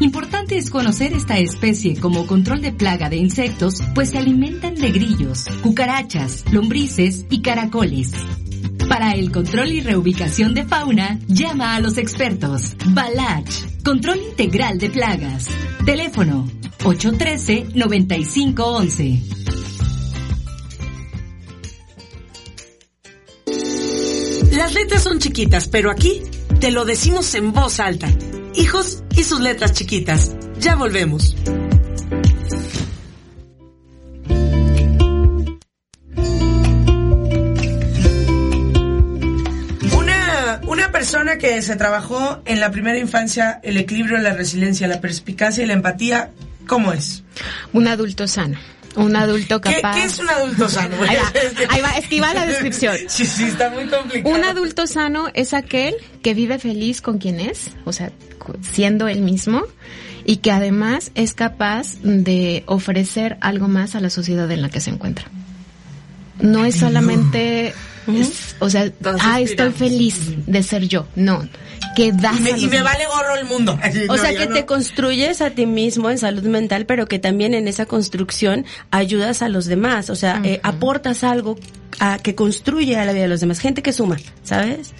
Importante 0.00 0.58
es 0.58 0.70
conocer 0.70 1.12
esta 1.12 1.38
especie 1.38 1.96
como 1.96 2.26
control 2.26 2.60
de 2.60 2.72
plaga 2.72 3.08
de 3.08 3.16
insectos, 3.16 3.76
pues 3.94 4.10
se 4.10 4.18
alimentan 4.18 4.74
de 4.74 4.90
grillos, 4.90 5.46
cucarachas, 5.62 6.44
lombrices 6.50 7.24
y 7.30 7.40
caracoles. 7.40 8.10
Para 8.88 9.12
el 9.12 9.30
control 9.30 9.70
y 9.72 9.80
reubicación 9.80 10.54
de 10.54 10.64
fauna, 10.64 11.20
llama 11.28 11.76
a 11.76 11.80
los 11.80 11.98
expertos. 11.98 12.74
Balach, 12.88 13.48
control 13.84 14.18
integral 14.30 14.78
de 14.78 14.90
plagas. 14.90 15.46
Teléfono 15.86 16.48
813-9511. 16.80 19.51
Las 24.52 24.74
letras 24.74 25.02
son 25.02 25.18
chiquitas, 25.18 25.66
pero 25.66 25.90
aquí 25.90 26.22
te 26.60 26.70
lo 26.70 26.84
decimos 26.84 27.34
en 27.34 27.54
voz 27.54 27.80
alta. 27.80 28.06
Hijos 28.54 29.02
y 29.16 29.24
sus 29.24 29.40
letras 29.40 29.72
chiquitas. 29.72 30.36
Ya 30.58 30.76
volvemos. 30.76 31.34
Una, 39.96 40.60
una 40.66 40.92
persona 40.92 41.38
que 41.38 41.62
se 41.62 41.76
trabajó 41.76 42.42
en 42.44 42.60
la 42.60 42.70
primera 42.70 42.98
infancia 42.98 43.58
el 43.62 43.78
equilibrio, 43.78 44.18
la 44.18 44.34
resiliencia, 44.34 44.86
la 44.86 45.00
perspicacia 45.00 45.64
y 45.64 45.66
la 45.66 45.72
empatía, 45.72 46.30
¿cómo 46.66 46.92
es? 46.92 47.24
Un 47.72 47.88
adulto 47.88 48.28
sano. 48.28 48.58
Un 48.96 49.16
adulto 49.16 49.60
¿Qué, 49.60 49.76
capaz. 49.76 49.94
qué 49.94 50.04
es 50.04 50.18
un 50.18 50.28
adulto 50.28 50.68
sano? 50.68 50.96
Ahí 51.02 51.16
va, 51.16 51.32
ahí 51.70 51.80
va, 51.80 51.90
es 51.96 52.08
que 52.08 52.16
iba 52.16 52.34
la 52.34 52.46
descripción. 52.46 52.96
Sí, 53.08 53.26
sí, 53.26 53.44
está 53.44 53.70
muy 53.70 53.86
complicado. 53.86 54.34
Un 54.34 54.44
adulto 54.44 54.86
sano 54.86 55.28
es 55.34 55.54
aquel 55.54 55.94
que 56.22 56.34
vive 56.34 56.58
feliz 56.58 57.00
con 57.00 57.18
quien 57.18 57.40
es, 57.40 57.70
o 57.84 57.92
sea, 57.92 58.12
siendo 58.72 59.08
él 59.08 59.22
mismo, 59.22 59.62
y 60.24 60.36
que 60.36 60.50
además 60.50 61.10
es 61.14 61.34
capaz 61.34 61.96
de 62.02 62.64
ofrecer 62.66 63.38
algo 63.40 63.68
más 63.68 63.94
a 63.94 64.00
la 64.00 64.10
sociedad 64.10 64.50
en 64.50 64.62
la 64.62 64.68
que 64.68 64.80
se 64.80 64.90
encuentra. 64.90 65.26
No 66.40 66.64
es 66.64 66.76
solamente, 66.76 67.74
o 68.62 68.70
sea, 68.70 68.90
ah, 69.20 69.40
estoy 69.40 69.70
feliz 69.72 70.16
de 70.46 70.62
ser 70.62 70.86
yo. 70.88 71.06
No, 71.16 71.46
que 71.96 72.12
das 72.12 72.38
Y 72.38 72.42
me, 72.42 72.50
y 72.78 72.80
vale 72.80 73.06
gorro 73.06 73.36
el 73.36 73.44
mundo. 73.46 73.78
O 74.08 74.16
No, 74.16 74.22
sea, 74.22 74.34
que 74.34 74.46
no. 74.46 74.54
te 74.54 74.64
construyes 74.64 75.40
a 75.40 75.50
ti 75.50 75.66
mismo 75.66 76.10
en 76.10 76.18
salud 76.18 76.44
mental, 76.44 76.86
pero 76.86 77.06
que 77.06 77.18
también 77.18 77.54
en 77.54 77.68
esa 77.68 77.86
construcción 77.86 78.64
ayudas 78.90 79.42
a 79.42 79.48
los 79.48 79.66
demás. 79.66 80.08
O 80.10 80.16
sea, 80.16 80.40
eh, 80.44 80.60
aportas 80.62 81.24
algo 81.24 81.58
a, 81.98 82.18
que 82.18 82.34
construye 82.34 82.96
a 82.96 83.04
la 83.04 83.12
vida 83.12 83.22
de 83.24 83.28
los 83.28 83.40
demás. 83.40 83.58
Gente 83.58 83.82
que 83.82 83.92
suma, 83.92 84.16
¿sabes? 84.42 84.92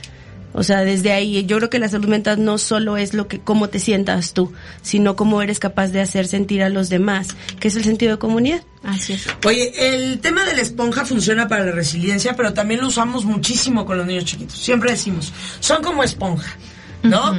O 0.55 0.63
sea, 0.63 0.81
desde 0.81 1.13
ahí 1.13 1.45
yo 1.47 1.57
creo 1.57 1.71
que 1.71 1.79
la 1.79 1.89
salud 1.89 2.09
mental 2.09 2.45
no 2.45 2.59
solo 2.59 2.97
es 2.97 3.15
lo 3.15 3.29
que 3.29 3.41
cómo 3.41 3.69
te 3.69 3.79
sientas 3.79 4.35
tú, 4.35 4.53
sino 4.83 5.17
cómo 5.17 5.43
eres 5.43 5.59
capaz 5.59 5.89
de 5.89 6.01
hacer 6.01 6.27
sentir 6.27 6.63
a 6.63 6.69
los 6.69 6.89
demás, 6.89 7.29
que 7.59 7.69
es 7.69 7.77
el 7.77 7.85
sentido 7.85 8.13
de 8.13 8.19
comunidad. 8.19 8.63
Así 8.83 9.15
es. 9.15 9.27
Oye, 9.47 9.73
el 9.77 10.21
tema 10.21 10.45
de 10.45 10.55
la 10.55 10.63
esponja 10.63 11.05
funciona 11.05 11.49
para 11.49 11.65
la 11.65 11.73
resiliencia, 11.73 12.35
pero 12.37 12.53
también 12.53 12.81
lo 12.81 12.89
usamos 12.89 13.25
muchísimo 13.25 13.87
con 13.87 13.97
los 13.99 14.07
niños 14.07 14.25
chiquitos. 14.25 14.59
Siempre 14.59 14.91
decimos, 14.91 15.33
son 15.61 15.83
como 15.83 16.03
esponja, 16.03 16.57
¿no? 17.03 17.39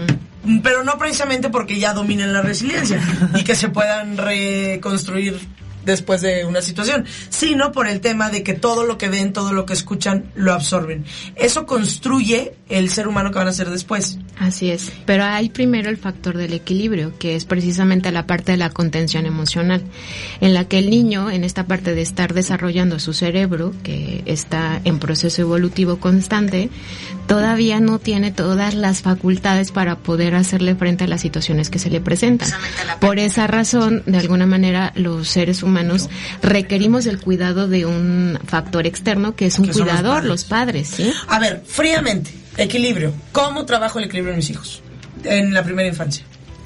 Pero 0.62 0.84
no 0.84 0.98
precisamente 0.98 1.50
porque 1.50 1.80
ya 1.80 1.94
dominen 1.94 2.34
la 2.34 2.42
resiliencia 2.42 3.02
y 3.36 3.44
que 3.44 3.56
se 3.56 3.70
puedan 3.70 4.18
reconstruir 4.18 5.40
después 5.86 6.22
de 6.22 6.46
una 6.46 6.62
situación, 6.62 7.06
sino 7.30 7.72
por 7.72 7.88
el 7.88 8.02
tema 8.02 8.30
de 8.30 8.44
que 8.44 8.54
todo 8.54 8.86
lo 8.86 8.98
que 8.98 9.10
ven, 9.10 9.34
todo 9.34 9.54
lo 9.54 9.66
que 9.66 9.74
escuchan, 9.74 10.32
lo 10.36 10.54
absorben. 10.54 11.06
Eso 11.36 11.66
construye 11.66 12.56
el 12.70 12.90
ser 12.90 13.08
humano 13.08 13.32
que 13.32 13.40
van 13.40 13.48
a 13.48 13.54
ser 13.54 13.70
después. 13.70 14.20
Así 14.40 14.72
es, 14.72 14.92
pero 15.06 15.24
hay 15.24 15.50
primero 15.50 15.90
el 15.90 15.98
factor 15.98 16.38
del 16.38 16.54
equilibrio, 16.54 17.14
que 17.20 17.36
es 17.36 17.46
precisamente 17.46 18.12
la 18.12 18.26
parte 18.26 18.52
de 18.52 18.58
la 18.58 18.72
contención 18.72 19.28
emocional, 19.28 19.84
en 20.42 20.56
la 20.56 20.66
que 20.66 20.80
el 20.80 20.90
niño, 20.90 21.30
en 21.30 21.44
esta 21.44 21.68
parte 21.68 21.94
de 21.94 22.02
estar 22.02 22.34
desarrollando 22.34 23.00
su 23.00 23.14
cerebro, 23.14 23.74
que 23.84 24.24
está 24.26 24.82
en 24.86 24.98
proceso 24.98 25.44
evolutivo 25.44 25.98
constante, 25.98 26.70
todavía 27.28 27.80
no 27.80 28.00
tiene 28.00 28.32
todas 28.32 28.74
las 28.74 29.02
facultades 29.02 29.72
para 29.72 29.98
poder 29.98 30.34
hacerle 30.34 30.76
frente 30.76 31.04
a 31.04 31.08
las 31.08 31.22
situaciones 31.22 31.70
que 31.70 31.78
se 31.78 31.92
le 31.92 32.02
presentan. 32.02 32.50
Por 33.00 33.20
esa 33.20 33.46
razón, 33.46 34.02
de 34.08 34.18
alguna 34.18 34.48
manera, 34.48 34.94
los 34.96 35.28
seres 35.28 35.62
humanos 35.62 36.10
requerimos 36.42 37.06
el 37.06 37.20
cuidado 37.20 37.68
de 37.68 37.86
un 37.86 38.40
factor 38.46 38.88
externo, 38.88 39.36
que 39.36 39.46
es 39.46 39.60
un 39.60 39.68
los 39.68 39.78
cuidador, 39.78 40.16
padres. 40.16 40.28
los 40.28 40.44
padres, 40.44 40.88
¿sí? 40.88 41.14
A 41.28 41.40
ver, 41.40 41.64
fríamente, 41.66 42.43
equilibrio. 42.58 43.14
¿Cómo 43.32 43.66
trabajo 43.66 44.00
el 44.00 44.06
equilibrio 44.06 44.34
en 44.34 44.38
mis 44.38 44.50
hijos? 44.50 44.82
En 45.24 45.54
la 45.54 45.64
primera 45.64 45.88
infancia. 45.88 46.26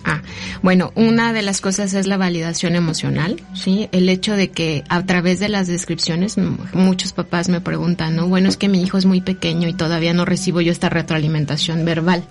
Ah, 0.09 0.21
bueno, 0.61 0.93
una 0.95 1.33
de 1.33 1.41
las 1.41 1.59
cosas 1.59 1.93
es 1.93 2.07
la 2.07 2.15
validación 2.15 2.75
emocional, 2.75 3.41
¿sí? 3.53 3.89
El 3.91 4.07
hecho 4.07 4.37
de 4.37 4.51
que 4.51 4.85
a 4.87 5.05
través 5.05 5.41
de 5.41 5.49
las 5.49 5.67
descripciones, 5.67 6.37
muchos 6.71 7.11
papás 7.11 7.49
me 7.49 7.59
preguntan, 7.59 8.15
¿no? 8.15 8.27
Bueno, 8.27 8.47
es 8.47 8.55
que 8.55 8.69
mi 8.69 8.81
hijo 8.81 8.97
es 8.97 9.05
muy 9.05 9.19
pequeño 9.19 9.67
y 9.67 9.73
todavía 9.73 10.13
no 10.13 10.23
recibo 10.23 10.61
yo 10.61 10.71
esta 10.71 10.87
retroalimentación 10.87 11.83
verbal. 11.83 12.23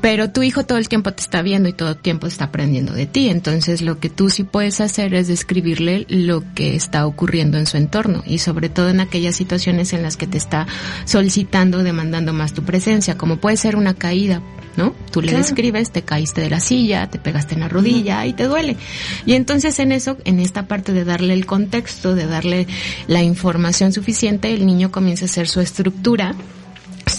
Pero 0.00 0.30
tu 0.30 0.42
hijo 0.42 0.64
todo 0.64 0.78
el 0.78 0.88
tiempo 0.88 1.12
te 1.12 1.22
está 1.22 1.42
viendo 1.42 1.68
y 1.68 1.72
todo 1.72 1.90
el 1.90 1.96
tiempo 1.96 2.26
está 2.26 2.44
aprendiendo 2.46 2.92
de 2.92 3.06
ti. 3.06 3.28
Entonces 3.28 3.82
lo 3.82 3.98
que 3.98 4.10
tú 4.10 4.30
sí 4.30 4.44
puedes 4.44 4.80
hacer 4.80 5.14
es 5.14 5.26
describirle 5.28 6.06
lo 6.08 6.42
que 6.54 6.76
está 6.76 7.06
ocurriendo 7.06 7.58
en 7.58 7.66
su 7.66 7.76
entorno 7.76 8.22
y 8.26 8.38
sobre 8.38 8.68
todo 8.68 8.90
en 8.90 9.00
aquellas 9.00 9.36
situaciones 9.36 9.92
en 9.92 10.02
las 10.02 10.16
que 10.16 10.26
te 10.26 10.38
está 10.38 10.66
solicitando, 11.06 11.82
demandando 11.82 12.32
más 12.32 12.52
tu 12.52 12.62
presencia, 12.62 13.16
como 13.16 13.38
puede 13.38 13.56
ser 13.56 13.74
una 13.76 13.94
caída, 13.94 14.42
¿no? 14.76 14.94
Tú 15.10 15.22
le 15.22 15.28
Claro. 15.28 15.42
describes, 15.44 15.90
te 15.90 16.02
caíste 16.02 16.42
de 16.42 16.50
la 16.50 16.60
silla, 16.60 17.08
te 17.10 17.18
pegaste 17.18 17.54
en 17.54 17.60
la 17.60 17.68
rodilla 17.68 18.26
y 18.26 18.32
te 18.34 18.44
duele. 18.44 18.76
Y 19.24 19.32
entonces 19.32 19.78
en 19.78 19.92
eso, 19.92 20.18
en 20.24 20.38
esta 20.40 20.68
parte 20.68 20.92
de 20.92 21.04
darle 21.04 21.32
el 21.32 21.46
contexto, 21.46 22.14
de 22.14 22.26
darle 22.26 22.66
la 23.08 23.22
información 23.22 23.92
suficiente, 23.92 24.52
el 24.52 24.66
niño 24.66 24.90
comienza 24.92 25.24
a 25.24 25.28
hacer 25.28 25.48
su 25.48 25.60
estructura 25.60 26.34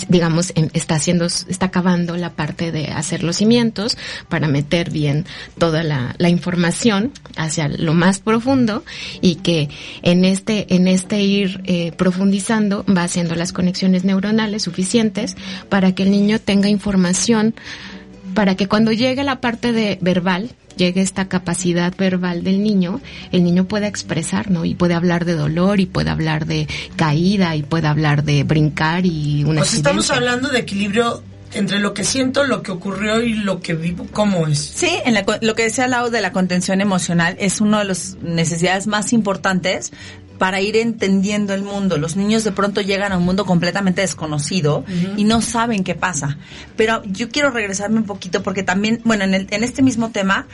digamos, 0.09 0.51
en- 0.55 0.69
está 0.73 0.95
haciendo, 0.95 1.25
está 1.25 1.67
acabando 1.67 2.17
la 2.17 2.31
parte 2.31 2.71
de 2.71 2.87
hacer 2.87 3.23
los 3.23 3.37
cimientos 3.37 3.97
para 4.29 4.47
meter 4.47 4.89
bien 4.91 5.25
toda 5.57 5.83
la, 5.83 6.15
la 6.17 6.29
información 6.29 7.11
hacia 7.37 7.67
lo 7.69 7.93
más 7.93 8.19
profundo 8.19 8.83
y 9.21 9.35
que 9.35 9.69
en 10.01 10.25
este, 10.25 10.73
en 10.75 10.87
este 10.87 11.21
ir 11.21 11.61
eh, 11.65 11.91
profundizando 11.93 12.85
va 12.85 13.03
haciendo 13.03 13.35
las 13.35 13.53
conexiones 13.53 14.03
neuronales 14.03 14.63
suficientes 14.63 15.35
para 15.69 15.93
que 15.95 16.03
el 16.03 16.11
niño 16.11 16.39
tenga 16.39 16.67
información 16.69 17.55
para 18.33 18.55
que 18.55 18.67
cuando 18.67 18.91
llegue 18.91 19.23
la 19.23 19.41
parte 19.41 19.71
de 19.71 19.97
verbal, 20.01 20.51
llegue 20.77 21.01
esta 21.01 21.27
capacidad 21.27 21.93
verbal 21.97 22.43
del 22.43 22.63
niño, 22.63 23.01
el 23.31 23.43
niño 23.43 23.65
pueda 23.65 23.87
expresar, 23.87 24.49
¿no? 24.51 24.63
Y 24.63 24.75
puede 24.75 24.93
hablar 24.93 25.25
de 25.25 25.33
dolor 25.33 25.79
y 25.79 25.85
puede 25.87 26.09
hablar 26.09 26.45
de 26.45 26.67
caída 26.95 27.55
y 27.55 27.63
puede 27.63 27.87
hablar 27.87 28.23
de 28.23 28.43
brincar 28.43 29.05
y 29.05 29.43
una 29.43 29.63
sea, 29.65 29.77
estamos 29.77 30.09
hablando 30.11 30.49
de 30.49 30.59
equilibrio 30.59 31.23
entre 31.53 31.79
lo 31.79 31.93
que 31.93 32.03
siento, 32.03 32.43
lo 32.43 32.61
que 32.61 32.71
ocurrió 32.71 33.21
y 33.23 33.33
lo 33.33 33.61
que 33.61 33.73
vivo. 33.73 34.05
¿Cómo 34.11 34.47
es? 34.47 34.59
Sí, 34.59 34.89
en 35.05 35.13
la 35.13 35.23
co- 35.23 35.37
lo 35.41 35.55
que 35.55 35.63
decía 35.63 35.87
Lau 35.87 36.09
de 36.09 36.21
la 36.21 36.31
contención 36.33 36.81
emocional 36.81 37.35
es 37.39 37.61
una 37.61 37.79
de 37.79 37.85
las 37.85 38.17
necesidades 38.21 38.85
más 38.85 39.13
importantes 39.13 39.91
para 40.37 40.61
ir 40.61 40.75
entendiendo 40.77 41.53
el 41.53 41.63
mundo. 41.63 41.97
Los 41.97 42.15
niños 42.15 42.43
de 42.43 42.51
pronto 42.51 42.81
llegan 42.81 43.11
a 43.11 43.17
un 43.17 43.25
mundo 43.25 43.45
completamente 43.45 44.01
desconocido 44.01 44.83
y 45.17 45.23
no 45.23 45.41
saben 45.41 45.83
qué 45.83 45.95
pasa. 45.95 46.37
Pero 46.75 47.03
yo 47.05 47.29
quiero 47.29 47.49
regresarme 47.51 47.97
un 47.97 48.05
poquito 48.05 48.43
porque 48.43 48.63
también, 48.63 49.01
bueno, 49.03 49.23
en, 49.23 49.33
el- 49.33 49.47
en 49.51 49.63
este 49.63 49.81
mismo 49.81 50.11
tema, 50.11 50.45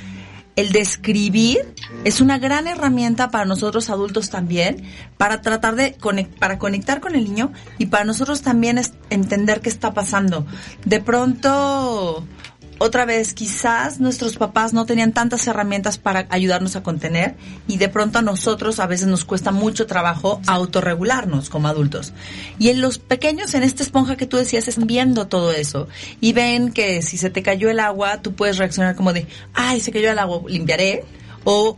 el 0.56 0.72
describir 0.72 1.74
es 2.04 2.22
una 2.22 2.38
gran 2.38 2.67
herramienta 2.67 3.32
para 3.32 3.43
nosotros 3.46 3.89
adultos 3.89 4.30
también, 4.30 4.84
para 5.17 5.41
tratar 5.41 5.76
de 5.76 5.96
para 6.39 6.60
conectar 6.60 7.00
con 7.00 7.15
el 7.15 7.24
niño 7.24 7.52
y 7.80 7.88
para 7.88 8.04
nosotros 8.06 8.43
también 8.43 8.78
es 8.78 8.93
entender 9.10 9.62
qué 9.62 9.69
está 9.69 9.96
pasando. 9.96 10.46
De 10.86 11.00
pronto, 11.02 12.24
otra 12.84 13.06
vez, 13.06 13.34
quizás 13.34 14.00
nuestros 14.00 14.36
papás 14.38 14.74
no 14.74 14.86
tenían 14.86 15.13
tantas 15.13 15.48
herramientas 15.48 15.98
para 15.98 16.28
ayudarnos 16.30 16.76
a 16.76 16.84
contener 16.84 17.36
y 17.67 17.78
de 17.78 17.88
pronto 17.89 18.19
a 18.19 18.22
nosotros 18.22 18.80
a 18.80 18.88
veces 18.88 19.08
nos 19.08 19.24
cuesta 19.26 19.52
mucho 19.52 19.88
trabajo 19.88 20.41
autorregularnos 20.48 21.50
como 21.50 21.67
adultos. 21.67 22.13
Y 22.60 22.69
en 22.69 22.82
los 22.82 22.98
pequeños, 23.00 23.54
en 23.54 23.63
esta 23.63 23.84
esponja 23.84 24.17
que 24.17 24.28
tú 24.28 24.38
decías, 24.38 24.67
están 24.67 24.86
viendo 24.88 25.28
todo 25.28 25.52
eso 25.54 25.88
y 26.19 26.34
ven 26.34 26.72
que 26.72 27.02
si 27.02 27.17
se 27.17 27.30
te 27.30 27.41
cayó 27.41 27.69
el 27.69 27.80
agua, 27.80 28.22
tú 28.22 28.34
puedes 28.36 28.58
reaccionar 28.58 28.96
como 28.96 29.13
de, 29.13 29.28
ay, 29.54 29.80
se 29.80 29.91
cayó 29.91 30.12
el 30.12 30.19
agua, 30.19 30.41
limpiaré. 30.48 31.06
O, 31.46 31.78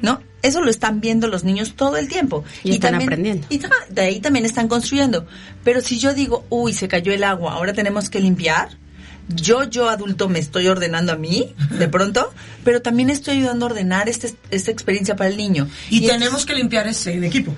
¿no? 0.00 0.20
Eso 0.42 0.60
lo 0.60 0.70
están 0.70 1.00
viendo 1.00 1.28
los 1.28 1.44
niños 1.44 1.74
todo 1.74 1.96
el 1.96 2.08
tiempo. 2.08 2.44
Y 2.62 2.72
están 2.72 2.92
también- 2.92 3.08
aprendiendo. 3.08 3.46
Y 3.48 3.60
de 3.90 4.02
ahí 4.02 4.20
también 4.20 4.44
están 4.44 4.68
construyendo. 4.68 5.26
Pero 5.62 5.80
si 5.80 5.98
yo 5.98 6.12
digo, 6.14 6.44
uy, 6.50 6.72
se 6.74 6.86
cayó 6.88 7.12
el 7.12 7.24
agua, 7.24 7.54
ahora 7.54 7.72
tenemos 7.72 8.10
que 8.10 8.20
limpiar, 8.20 8.76
yo, 9.28 9.64
yo 9.64 9.88
adulto, 9.88 10.28
me 10.28 10.38
estoy 10.38 10.68
ordenando 10.68 11.12
a 11.12 11.16
mí, 11.16 11.54
de 11.78 11.88
pronto, 11.88 12.32
pero 12.64 12.82
también 12.82 13.10
estoy 13.10 13.38
ayudando 13.38 13.66
a 13.66 13.70
ordenar 13.70 14.08
este, 14.08 14.34
esta 14.50 14.70
experiencia 14.70 15.16
para 15.16 15.30
el 15.30 15.36
niño. 15.36 15.68
Y, 15.90 16.06
tenemos 16.06 16.44
que 16.46 16.54
limpiar 16.54 16.86
ese 16.86 17.18
de 17.18 17.26
equipo. 17.26 17.54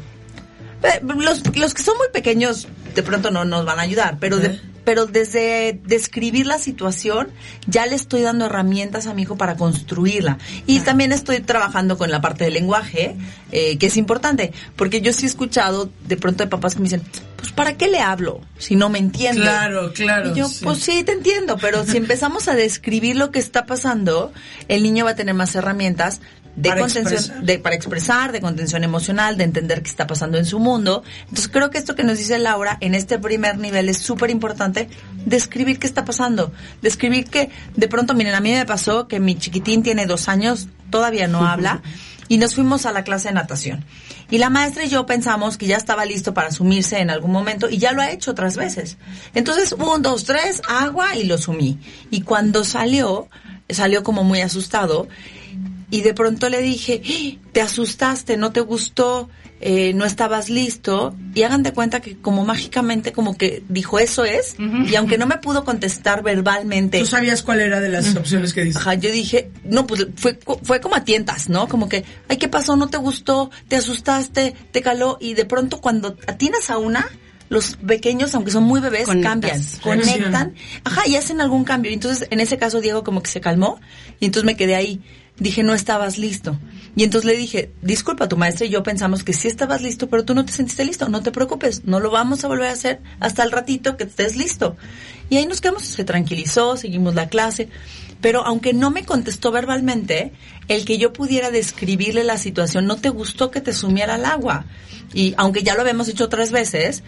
Eh, 0.83 1.01
Los, 1.03 1.43
los 1.57 1.75
que 1.75 1.83
son 1.83 1.97
muy 1.97 2.09
pequeños 2.13 2.69
de 2.95 3.03
pronto 3.03 3.31
no 3.31 3.45
nos 3.45 3.65
van 3.65 3.79
a 3.79 3.83
ayudar, 3.83 4.19
pero 4.21 4.37
de- 4.39 4.61
pero 4.87 5.07
desde 5.07 5.81
describir 5.85 6.47
la 6.47 6.61
situación 6.61 7.27
ya 7.67 7.87
le 7.87 7.97
estoy 7.97 8.23
dando 8.23 8.47
herramientas 8.47 9.09
a 9.09 9.15
mi 9.15 9.23
hijo 9.23 9.37
para 9.37 9.57
construirla. 9.57 10.39
Y 10.65 10.79
también 10.79 11.11
estoy 11.11 11.41
trabajando 11.41 11.99
con 11.99 12.13
la 12.13 12.21
parte 12.21 12.45
del 12.45 12.55
lenguaje, 12.55 13.17
eh, 13.51 13.79
que 13.79 13.87
es 13.87 13.97
importante, 13.97 14.53
porque 14.77 15.01
yo 15.01 15.13
sí 15.13 15.27
he 15.27 15.29
escuchado 15.29 15.91
de 16.07 16.17
pronto 16.17 16.45
de 16.45 16.49
papás 16.49 16.75
que 16.77 16.83
me 16.83 16.85
dicen, 16.85 17.03
pues 17.37 17.51
¿para 17.51 17.77
qué 17.77 17.89
le 17.89 17.99
hablo 17.99 18.41
si 18.59 18.77
no 18.77 18.89
me 18.89 19.01
entiende? 19.01 19.43
Claro, 19.43 19.93
claro, 19.93 20.31
Y 20.31 20.39
yo, 20.39 20.49
sí. 20.49 20.65
pues 20.65 20.79
sí, 20.79 21.03
te 21.03 21.11
entiendo, 21.11 21.59
pero 21.61 21.85
si 21.85 21.97
empezamos 21.97 22.47
a 22.47 22.55
describir 22.55 23.17
lo 23.17 23.33
que 23.33 23.41
está 23.41 23.67
pasando, 23.67 24.33
el 24.69 24.85
niño 24.85 25.05
va 25.05 25.11
a 25.11 25.17
tener 25.17 25.35
más 25.35 25.57
herramientas 25.57 26.21
de 26.57 26.71
Para 26.71 26.81
contención, 26.81 27.15
expresar. 27.15 27.45
de, 27.45 27.59
para 27.59 27.75
expresar, 27.75 28.33
de 28.33 28.41
contención 28.41 28.83
emocional, 28.83 29.37
de 29.37 29.45
entender 29.45 29.83
qué 29.83 29.91
está 29.91 30.07
pasando 30.07 30.39
en 30.39 30.47
su 30.47 30.59
mundo. 30.59 31.05
Entonces 31.23 31.49
creo 31.49 31.71
que 31.71 31.79
esto 31.79 31.95
que 31.95 32.03
nos 32.03 32.19
dice 32.19 32.39
Laura 32.39 32.79
en 32.81 32.95
este 32.95 33.19
primer 33.19 33.59
nivel 33.59 33.89
es 33.89 33.99
súper 33.99 34.31
importante, 34.31 34.89
describir 35.27 35.79
qué 35.79 35.87
está 35.87 36.05
pasando, 36.05 36.53
describir 36.81 37.27
que 37.27 37.51
de 37.77 37.89
pronto, 37.89 38.15
miren, 38.15 38.35
a 38.35 38.41
mí 38.41 38.53
me 38.53 38.65
pasó 38.65 39.07
que 39.07 39.21
mi 39.21 39.37
chiquitín 39.37 39.83
tiene 39.83 40.07
dos 40.07 40.29
años, 40.29 40.69
todavía 40.91 41.29
no 41.29 41.47
habla, 41.47 41.83
y 42.29 42.39
nos 42.39 42.55
fuimos 42.55 42.87
a 42.87 42.93
la 42.93 43.05
clase 43.05 43.29
de 43.29 43.35
natación. 43.35 43.85
Y 44.31 44.39
la 44.39 44.51
maestra 44.51 44.85
y 44.85 44.89
yo 44.89 45.07
pensamos 45.07 45.57
que 45.57 45.67
ya 45.67 45.77
estaba 45.77 46.05
listo 46.05 46.35
para 46.35 46.51
sumirse 46.51 46.99
en 46.99 47.11
algún 47.11 47.31
momento 47.31 47.69
y 47.71 47.79
ya 47.79 47.93
lo 47.93 48.03
ha 48.03 48.11
hecho 48.11 48.33
otras 48.33 48.57
veces. 48.57 48.97
Entonces, 49.35 49.73
un, 49.73 50.03
dos, 50.03 50.25
tres, 50.25 50.63
agua 50.69 51.15
y 51.15 51.25
lo 51.25 51.39
sumí. 51.39 51.79
Y 52.11 52.23
cuando 52.23 52.65
salió, 52.65 53.29
salió 53.69 54.03
como 54.03 54.25
muy 54.25 54.41
asustado 54.41 55.07
y 55.91 56.01
de 56.03 56.15
pronto 56.15 56.49
le 56.49 56.61
dije, 56.63 57.03
"¡Ah! 57.05 57.49
te 57.53 57.61
asustaste, 57.61 58.37
no 58.37 58.53
te 58.53 58.61
gustó, 58.61 59.29
eh, 59.61 59.95
no 59.95 60.05
estabas 60.05 60.51
listo. 60.51 61.17
Y 61.35 61.43
hagan 61.45 61.63
de 61.63 61.73
cuenta 61.73 62.01
que 62.01 62.17
como 62.19 62.45
mágicamente 62.45 63.13
como 63.13 63.39
que 63.39 63.63
dijo 63.71 63.99
eso 63.99 64.25
es. 64.25 64.57
Y 64.59 64.95
aunque 64.97 65.17
no 65.17 65.27
me 65.27 65.39
pudo 65.39 65.65
contestar 65.65 66.23
verbalmente. 66.23 66.99
¿Tú 66.99 67.07
sabías 67.07 67.43
cuál 67.43 67.61
era 67.61 67.81
de 67.81 67.89
las 67.89 68.15
opciones 68.17 68.53
que 68.53 68.65
dices? 68.65 68.77
Ajá, 68.83 68.95
yo 68.95 69.11
dije, 69.11 69.51
no, 69.65 69.87
pues 69.87 70.09
fue, 70.17 70.39
co- 70.39 70.61
fue 70.63 70.81
como 70.81 70.95
a 70.97 71.05
tientas, 71.05 71.49
¿no? 71.49 71.69
Como 71.69 71.89
que, 71.89 72.05
ay, 72.29 72.37
¿qué 72.37 72.49
pasó? 72.49 72.77
¿No 72.77 72.89
te 72.89 72.99
gustó? 72.99 73.51
¿Te 73.69 73.77
asustaste? 73.77 74.55
¿Te 74.73 74.83
caló? 74.83 75.17
Y 75.21 75.33
de 75.35 75.45
pronto 75.47 75.81
cuando 75.81 76.17
atinas 76.27 76.69
a 76.69 76.77
una, 76.79 77.09
los 77.49 77.77
pequeños, 77.77 78.35
aunque 78.35 78.51
son 78.51 78.65
muy 78.65 78.81
bebés, 78.81 79.07
Conectas. 79.07 79.31
cambian, 79.31 79.63
conectan, 79.83 80.55
ajá, 80.85 81.03
y 81.09 81.17
hacen 81.17 81.41
algún 81.41 81.65
cambio. 81.65 81.91
Y 81.91 81.95
entonces, 81.95 82.29
en 82.31 82.41
ese 82.41 82.59
caso, 82.59 82.81
Diego 82.83 83.05
como 83.05 83.23
que 83.23 83.31
se 83.31 83.41
calmó 83.41 83.81
y 84.21 84.27
entonces 84.27 84.45
me 84.45 84.57
quedé 84.57 84.75
ahí. 84.75 85.01
Dije, 85.39 85.63
no 85.63 85.75
estabas 85.75 86.19
listo. 86.19 86.59
Y 86.95 87.05
entonces 87.05 87.31
le 87.31 87.37
dije, 87.37 87.71
disculpa, 87.83 88.27
tu 88.27 88.39
maestra 88.39 88.65
y 88.65 88.71
yo 88.71 88.83
pensamos 88.83 89.23
que 89.23 89.35
sí 89.35 89.49
estabas 89.49 89.83
listo, 89.83 90.09
pero 90.09 90.25
tú 90.25 90.35
no 90.35 90.47
te 90.47 90.53
sentiste 90.53 90.85
listo. 90.85 91.11
No 91.11 91.23
te 91.23 91.31
preocupes, 91.31 91.85
no 91.85 92.01
lo 92.01 92.11
vamos 92.11 92.43
a 92.43 92.49
volver 92.49 92.69
a 92.69 92.73
hacer 92.73 93.01
hasta 93.21 93.43
el 93.43 93.53
ratito 93.53 93.99
que 93.99 94.05
estés 94.05 94.35
listo. 94.35 94.77
Y 95.29 95.37
ahí 95.37 95.47
nos 95.47 95.61
quedamos, 95.61 95.83
se 95.83 96.05
tranquilizó, 96.05 96.79
seguimos 96.79 97.15
la 97.15 97.29
clase. 97.29 97.69
Pero 98.23 98.47
aunque 98.47 98.73
no 98.73 98.91
me 98.91 99.05
contestó 99.05 99.53
verbalmente, 99.53 100.33
el 100.69 100.87
que 100.87 100.97
yo 100.97 101.13
pudiera 101.13 101.51
describirle 101.51 102.25
la 102.25 102.39
situación, 102.39 102.87
no 102.87 102.97
te 102.97 103.11
gustó 103.11 103.51
que 103.51 103.61
te 103.61 103.75
sumiera 103.75 104.15
al 104.15 104.25
agua. 104.25 104.65
Y 105.13 105.35
aunque 105.37 105.63
ya 105.63 105.75
lo 105.75 105.83
habíamos 105.83 106.09
hecho 106.09 106.25
otras 106.25 106.51
veces, 106.51 107.03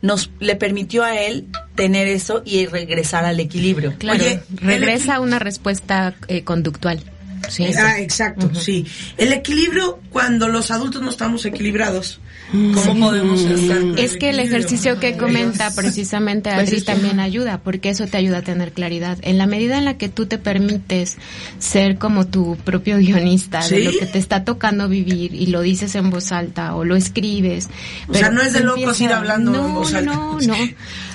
nos 0.00 0.30
le 0.40 0.56
permitió 0.56 1.04
a 1.04 1.20
él 1.20 1.46
tener 1.74 2.08
eso 2.08 2.42
y 2.44 2.66
regresar 2.66 3.26
al 3.26 3.38
equilibrio. 3.38 3.94
Claro, 3.98 4.24
Oye, 4.24 4.40
regresa 4.54 5.16
a 5.16 5.20
una 5.20 5.38
respuesta 5.38 6.14
eh, 6.28 6.42
conductual. 6.42 7.02
¿Sí? 7.48 7.66
Ah, 7.78 7.98
exacto, 8.00 8.50
sí. 8.54 8.86
El 9.16 9.32
equilibrio, 9.32 9.98
cuando 10.10 10.48
los 10.48 10.70
adultos 10.70 11.02
no 11.02 11.10
estamos 11.10 11.44
equilibrados, 11.44 12.20
¿cómo 12.52 13.06
podemos 13.08 13.40
estar? 13.42 13.78
Es 13.98 14.16
que 14.16 14.30
el 14.30 14.38
ejercicio 14.40 15.00
que 15.00 15.16
comenta 15.16 15.70
precisamente 15.74 16.50
Pues 16.54 16.70
que- 16.70 16.80
también 16.82 17.18
ayuda, 17.20 17.58
porque 17.58 17.88
eso 17.90 18.06
te 18.06 18.16
ayuda 18.16 18.38
a 18.38 18.42
tener 18.42 18.72
claridad. 18.72 19.18
En 19.22 19.38
la 19.38 19.46
medida 19.46 19.78
en 19.78 19.84
la 19.84 19.98
que 19.98 20.08
tú 20.08 20.26
te 20.26 20.38
permites 20.38 21.16
ser 21.58 21.98
como 21.98 22.26
tu 22.26 22.56
propio 22.64 22.98
guionista 22.98 23.66
de 23.66 23.80
lo 23.84 23.90
que 23.92 24.06
te 24.06 24.18
está 24.18 24.44
tocando 24.44 24.88
vivir 24.88 25.34
y 25.34 25.46
lo 25.46 25.60
dices 25.62 25.94
en 25.96 26.10
voz 26.10 26.32
alta 26.32 26.74
o 26.76 26.84
lo 26.84 26.96
escribes. 26.96 27.68
O 28.08 28.14
sea, 28.14 28.30
no 28.30 28.42
es 28.42 28.52
de 28.52 28.60
locos 28.60 29.00
ir 29.00 29.12
hablando 29.12 29.52
no, 29.52 29.66
en 29.66 29.74
voz 29.74 29.94
alta. 29.94 30.12
No, 30.12 30.32
no, 30.40 30.40
no, 30.40 30.56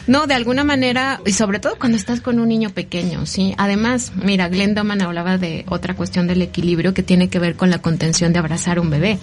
de 0.08 0.34
alguna 0.34 0.64
manera, 0.64 1.22
y 1.26 1.32
sobre 1.32 1.60
todo 1.60 1.76
cuando 1.78 1.98
estás 1.98 2.22
con 2.22 2.40
un 2.40 2.48
niño 2.48 2.70
pequeño, 2.72 3.26
¿sí? 3.26 3.54
Además, 3.58 4.12
mira, 4.16 4.50
Glenn 4.50 4.76
Doman 4.76 5.02
hablaba 5.02 5.38
de 5.38 5.66
otra 5.70 5.96
cuestión 5.96 6.28
del 6.28 6.42
equilibrio 6.42 6.94
que 6.94 7.04
tiene 7.04 7.30
que 7.30 7.40
ver 7.40 7.56
con 7.56 7.70
la 7.70 7.80
contención 7.80 8.34
de 8.34 8.40
abrazar 8.40 8.80
un 8.80 8.90
bebé. 8.90 9.20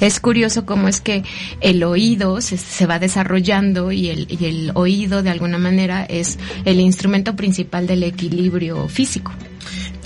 Es 0.00 0.20
curioso 0.20 0.66
cómo 0.66 0.88
es 0.88 1.00
que 1.00 1.22
el 1.60 1.82
oído 1.82 2.40
se, 2.40 2.56
se 2.56 2.86
va 2.86 2.98
desarrollando 2.98 3.92
y 3.92 4.08
el, 4.08 4.26
y 4.28 4.44
el 4.44 4.72
oído 4.74 5.22
de 5.22 5.30
alguna 5.30 5.58
manera 5.58 6.04
es 6.04 6.38
el 6.64 6.80
instrumento 6.80 7.36
principal 7.36 7.86
del 7.86 8.02
equilibrio 8.02 8.88
físico. 8.88 9.32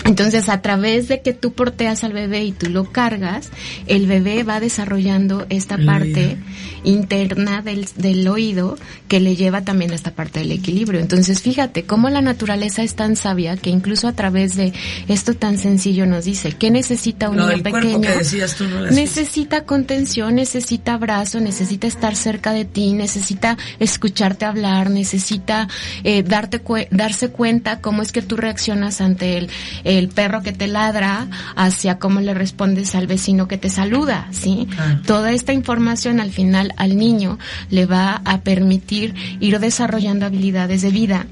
Entonces, 0.05 0.49
a 0.49 0.61
través 0.61 1.07
de 1.07 1.21
que 1.21 1.33
tú 1.33 1.53
porteas 1.53 2.03
al 2.03 2.11
bebé 2.13 2.43
y 2.43 2.51
tú 2.51 2.69
lo 2.69 2.91
cargas, 2.91 3.49
el 3.87 4.05
bebé 4.05 4.43
va 4.43 4.59
desarrollando 4.59 5.45
esta 5.49 5.75
El 5.75 5.85
parte 5.85 6.37
interna 6.83 7.61
del, 7.61 7.87
del 7.95 8.27
oído 8.27 8.77
que 9.07 9.19
le 9.21 9.35
lleva 9.37 9.61
también 9.61 9.91
a 9.91 9.95
esta 9.95 10.11
parte 10.11 10.39
del 10.39 10.51
equilibrio. 10.51 10.99
Entonces, 10.99 11.41
fíjate 11.41 11.83
cómo 11.83 12.09
la 12.09 12.21
naturaleza 12.21 12.83
es 12.83 12.95
tan 12.95 13.15
sabia 13.15 13.55
que 13.55 13.69
incluso 13.69 14.07
a 14.09 14.13
través 14.13 14.55
de 14.55 14.73
esto 15.07 15.33
tan 15.35 15.57
sencillo 15.57 16.05
nos 16.05 16.25
dice, 16.25 16.51
¿qué 16.51 16.69
necesita 16.71 17.29
un 17.29 17.37
Lo 17.37 17.47
niño 17.47 17.63
pequeño? 17.63 18.01
que 18.01 18.09
decías 18.09 18.55
tú, 18.55 18.65
no 18.67 18.81
las- 18.81 18.93
necesita 18.93 19.63
contención, 19.63 20.35
necesita 20.35 20.95
abrazo, 20.95 21.39
necesita 21.39 21.87
estar 21.87 22.15
cerca 22.17 22.51
de 22.51 22.65
ti, 22.65 22.91
necesita 22.93 23.57
escucharte 23.79 24.43
hablar, 24.45 24.89
necesita 24.89 25.69
eh, 26.03 26.23
darte 26.23 26.61
darse 26.91 27.29
cuenta 27.29 27.79
cómo 27.79 28.01
es 28.01 28.11
que 28.11 28.21
tú 28.21 28.35
reaccionas 28.35 28.99
ante 28.99 29.37
el, 29.37 29.49
el 29.97 30.09
perro 30.09 30.41
que 30.41 30.53
te 30.53 30.67
ladra, 30.67 31.27
hacia 31.55 31.99
cómo 31.99 32.21
le 32.21 32.33
respondes 32.33 32.95
al 32.95 33.07
vecino 33.07 33.47
que 33.47 33.57
te 33.57 33.69
saluda, 33.69 34.27
¿sí? 34.31 34.67
Claro. 34.73 35.01
Toda 35.05 35.31
esta 35.31 35.53
información 35.53 36.19
al 36.19 36.31
final 36.31 36.73
al 36.77 36.97
niño 36.97 37.39
le 37.69 37.85
va 37.85 38.21
a 38.25 38.41
permitir 38.41 39.15
ir 39.39 39.59
desarrollando 39.59 40.25
habilidades 40.25 40.81
de 40.81 40.89
vida 40.89 41.25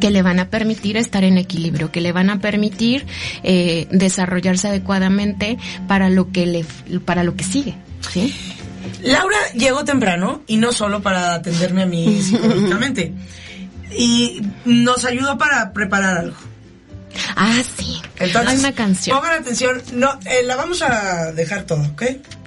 que 0.00 0.10
le 0.10 0.22
van 0.22 0.40
a 0.40 0.50
permitir 0.50 0.96
estar 0.96 1.24
en 1.24 1.38
equilibrio, 1.38 1.90
que 1.90 2.00
le 2.00 2.12
van 2.12 2.30
a 2.30 2.40
permitir 2.40 3.06
eh, 3.42 3.86
desarrollarse 3.90 4.68
adecuadamente 4.68 5.58
para 5.86 6.10
lo 6.10 6.32
que 6.32 6.46
le 6.46 6.64
para 7.04 7.24
lo 7.24 7.36
que 7.36 7.44
sigue, 7.44 7.76
¿sí? 8.12 8.34
Laura 9.02 9.36
llegó 9.54 9.84
temprano 9.84 10.42
y 10.46 10.56
no 10.56 10.72
solo 10.72 11.02
para 11.02 11.34
atenderme 11.34 11.82
a 11.82 11.86
mí 11.86 12.20
psicológicamente. 12.22 13.12
Y 13.98 14.42
nos 14.64 15.04
ayudó 15.04 15.38
para 15.38 15.72
preparar 15.72 16.18
algo. 16.18 16.36
Ah, 17.36 17.62
sí. 17.76 18.00
Entonces, 18.18 18.54
Hay 18.54 18.58
una 18.58 18.72
canción. 18.72 19.18
Pongan 19.18 19.40
atención, 19.40 19.82
no, 19.92 20.18
eh, 20.24 20.42
la 20.44 20.56
vamos 20.56 20.82
a 20.82 21.32
dejar 21.32 21.64
todo, 21.64 21.82
¿ok? 21.82 22.02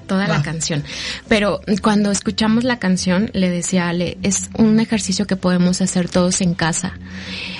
toda 0.09 0.27
la 0.27 0.41
canción. 0.41 0.83
Pero 1.27 1.61
cuando 1.83 2.09
escuchamos 2.09 2.63
la 2.63 2.79
canción, 2.79 3.29
le 3.33 3.51
decía 3.51 3.85
a 3.85 3.89
Ale, 3.89 4.17
es 4.23 4.49
un 4.57 4.79
ejercicio 4.79 5.27
que 5.27 5.35
podemos 5.35 5.81
hacer 5.81 6.09
todos 6.09 6.41
en 6.41 6.55
casa. 6.55 6.93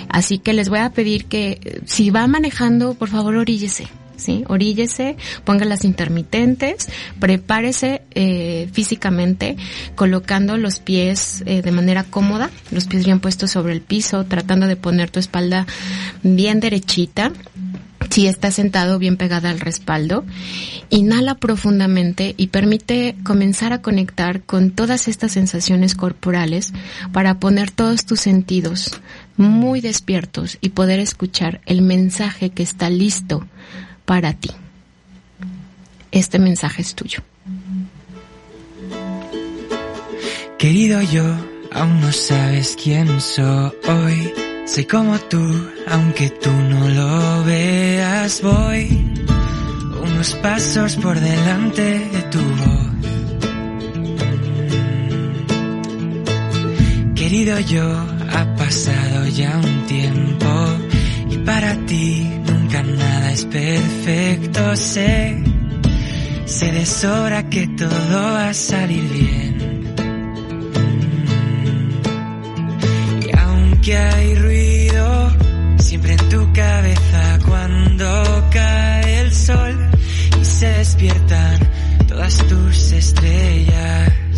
Así 0.10 0.40
que 0.40 0.54
les 0.54 0.68
voy 0.68 0.80
a 0.80 0.90
pedir 0.90 1.26
que 1.26 1.82
si 1.86 2.10
va 2.10 2.26
manejando, 2.26 2.96
por 2.96 3.10
favor, 3.10 3.36
oríllese. 3.36 3.88
¿Sí? 4.20 4.44
Oríllese, 4.48 5.16
ponga 5.46 5.66
las 5.66 5.86
intermitentes, 5.86 6.90
prepárese 7.20 8.02
eh, 8.12 8.70
físicamente, 8.74 9.56
colocando 9.96 10.58
los 10.58 10.80
pies 10.80 11.42
eh, 11.46 11.62
de 11.62 11.72
manera 11.72 12.04
cómoda, 12.04 12.50
los 12.72 12.86
pies 12.88 13.06
bien 13.06 13.22
puestos 13.22 13.52
sobre 13.52 13.74
el 13.74 13.82
piso, 13.82 14.26
tratando 14.26 14.68
de 14.68 14.76
poner 14.76 15.10
tu 15.10 15.20
espalda 15.20 15.66
bien 16.22 16.60
derechita, 16.60 17.32
si 18.10 18.28
estás 18.28 18.56
sentado 18.56 18.98
bien 18.98 19.18
pegada 19.18 19.50
al 19.50 19.60
respaldo, 19.60 20.26
inhala 20.90 21.36
profundamente 21.36 22.34
y 22.38 22.48
permite 22.48 23.16
comenzar 23.24 23.72
a 23.72 23.82
conectar 23.82 24.42
con 24.42 24.72
todas 24.72 25.08
estas 25.08 25.34
sensaciones 25.34 25.96
corporales 25.96 26.74
para 27.12 27.40
poner 27.40 27.70
todos 27.70 28.06
tus 28.06 28.20
sentidos 28.20 29.00
muy 29.38 29.80
despiertos 29.80 30.58
y 30.60 30.70
poder 30.70 31.00
escuchar 31.00 31.62
el 31.66 31.82
mensaje 31.82 32.50
que 32.50 32.64
está 32.64 32.90
listo 32.90 33.46
para 34.10 34.34
ti. 34.34 34.50
Este 36.10 36.40
mensaje 36.40 36.82
es 36.82 36.96
tuyo. 36.96 37.20
Querido 40.58 41.00
yo, 41.04 41.26
aún 41.72 42.02
no 42.02 42.12
sabes 42.12 42.76
quién 42.84 43.22
soy. 43.22 44.34
Soy 44.66 44.86
como 44.86 45.20
tú, 45.32 45.44
aunque 45.88 46.32
tú 46.32 46.52
no 46.52 46.90
lo 46.90 47.44
veas. 47.44 48.42
Voy 48.42 48.84
unos 50.02 50.34
pasos 50.42 50.96
por 50.96 51.20
delante 51.20 51.84
de 52.16 52.22
tu 52.34 52.40
voz. 52.62 52.90
Querido 57.14 57.60
yo, 57.60 57.88
ha 58.38 58.56
pasado 58.56 59.28
ya 59.28 59.56
un 59.56 59.86
tiempo 59.86 60.50
y 61.30 61.38
para 61.46 61.76
ti 61.86 62.40
nunca 62.70 62.84
nada 62.84 63.32
es 63.32 63.46
perfecto. 63.46 64.76
Sé, 64.76 65.44
sé 66.46 66.72
de 66.72 66.86
sobra 66.86 67.50
que 67.50 67.68
todo 67.68 68.34
va 68.34 68.50
a 68.50 68.54
salir 68.54 69.04
bien. 69.10 69.96
Y 73.26 73.38
aunque 73.38 73.98
hay 73.98 74.36
ruido 74.36 75.32
siempre 75.78 76.14
en 76.14 76.30
tu 76.30 76.54
cabeza 76.54 77.40
cuando 77.48 78.50
cae 78.52 79.22
el 79.22 79.34
sol 79.34 79.90
y 80.40 80.46
se 80.46 80.68
despiertan 80.68 81.60
todas 82.08 82.38
tus 82.48 82.92
estrellas. 82.92 84.29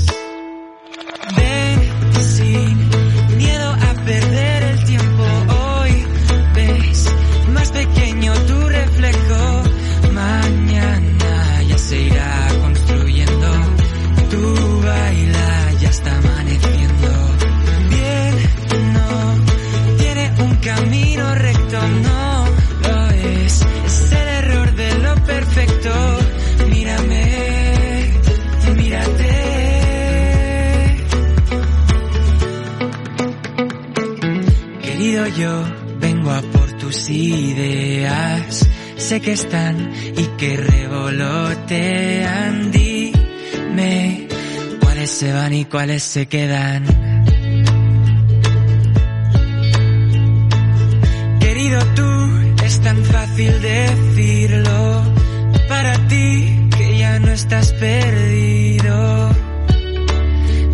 Que 39.21 39.34
están 39.34 39.91
y 40.17 40.23
que 40.38 40.57
revolotean. 40.57 42.71
Dime 42.71 44.27
cuáles 44.81 45.12
se 45.12 45.31
van 45.31 45.53
y 45.53 45.65
cuáles 45.65 46.01
se 46.03 46.27
quedan. 46.27 46.84
Querido 51.39 51.79
tú, 51.95 52.63
es 52.65 52.81
tan 52.81 52.97
fácil 53.05 53.62
decirlo. 53.62 55.03
Para 55.69 55.93
ti, 56.07 56.67
que 56.77 56.97
ya 56.97 57.19
no 57.19 57.31
estás 57.31 57.73
perdido. 57.73 59.29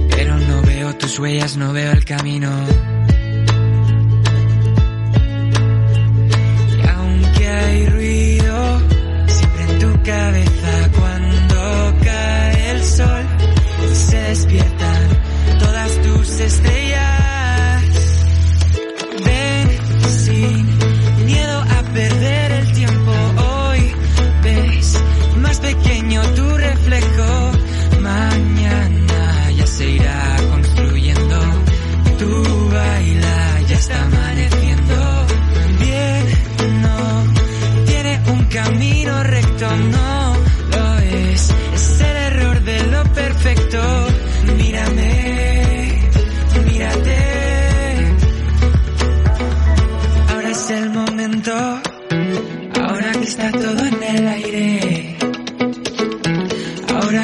Pero 0.10 0.38
no 0.38 0.62
veo 0.62 0.96
tus 0.96 1.20
huellas, 1.20 1.58
no 1.58 1.74
veo 1.74 1.92
el 1.92 2.06
camino. 2.06 2.87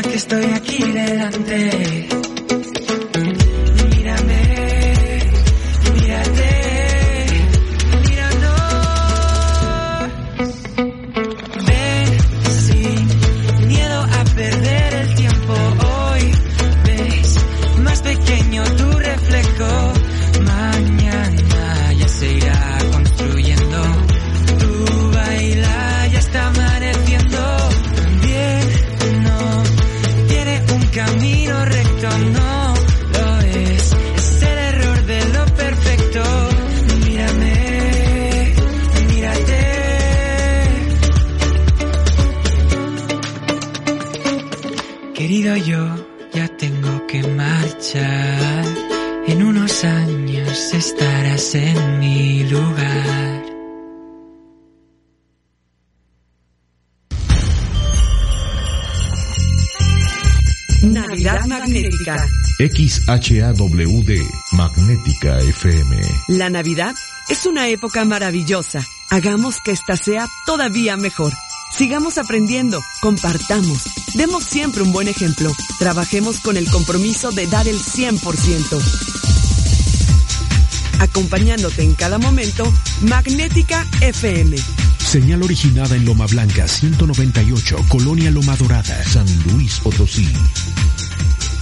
que 0.02 0.16
estoy 0.16 0.46
aquí 0.46 0.84
delante. 0.92 2.33
XHAWD 63.06 64.22
Magnética 64.54 65.38
FM. 65.40 65.98
La 66.30 66.50
Navidad 66.50 66.96
es 67.28 67.46
una 67.46 67.68
época 67.68 68.06
maravillosa. 68.06 68.82
Hagamos 69.10 69.58
que 69.64 69.72
esta 69.72 69.98
sea 69.98 70.28
todavía 70.46 70.96
mejor. 70.96 71.34
Sigamos 71.76 72.18
aprendiendo, 72.18 72.82
compartamos, 73.02 73.84
demos 74.14 74.44
siempre 74.46 74.84
un 74.84 74.94
buen 74.94 75.08
ejemplo, 75.08 75.52
trabajemos 75.80 76.40
con 76.40 76.56
el 76.56 76.70
compromiso 76.70 77.32
de 77.32 77.48
dar 77.48 77.68
el 77.68 77.78
100%. 77.78 78.82
Acompañándote 81.00 81.84
en 81.84 81.96
cada 81.96 82.20
momento, 82.20 82.72
Magnética 83.02 83.86
FM. 84.02 84.56
Señal 85.00 85.44
originada 85.44 85.96
en 85.96 86.06
Loma 86.06 86.26
Blanca 86.28 86.68
198, 86.68 87.86
Colonia 87.90 88.32
Loma 88.32 88.56
Dorada, 88.56 89.04
San 89.04 89.26
Luis 89.52 89.80
Potosí. 89.80 90.28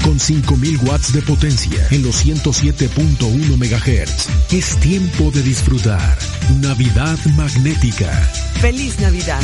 Con 0.04 0.20
5000 0.20 0.80
watts 0.84 1.14
de 1.14 1.22
potencia 1.22 1.88
en 1.92 2.04
los 2.04 2.26
107.1 2.26 3.58
MHz. 3.58 4.54
Es 4.54 4.78
tiempo 4.80 5.32
de 5.32 5.44
disfrutar. 5.44 6.18
Navidad 6.60 7.18
magnética. 7.36 8.12
¡Feliz 8.60 9.00
Navidad! 9.00 9.42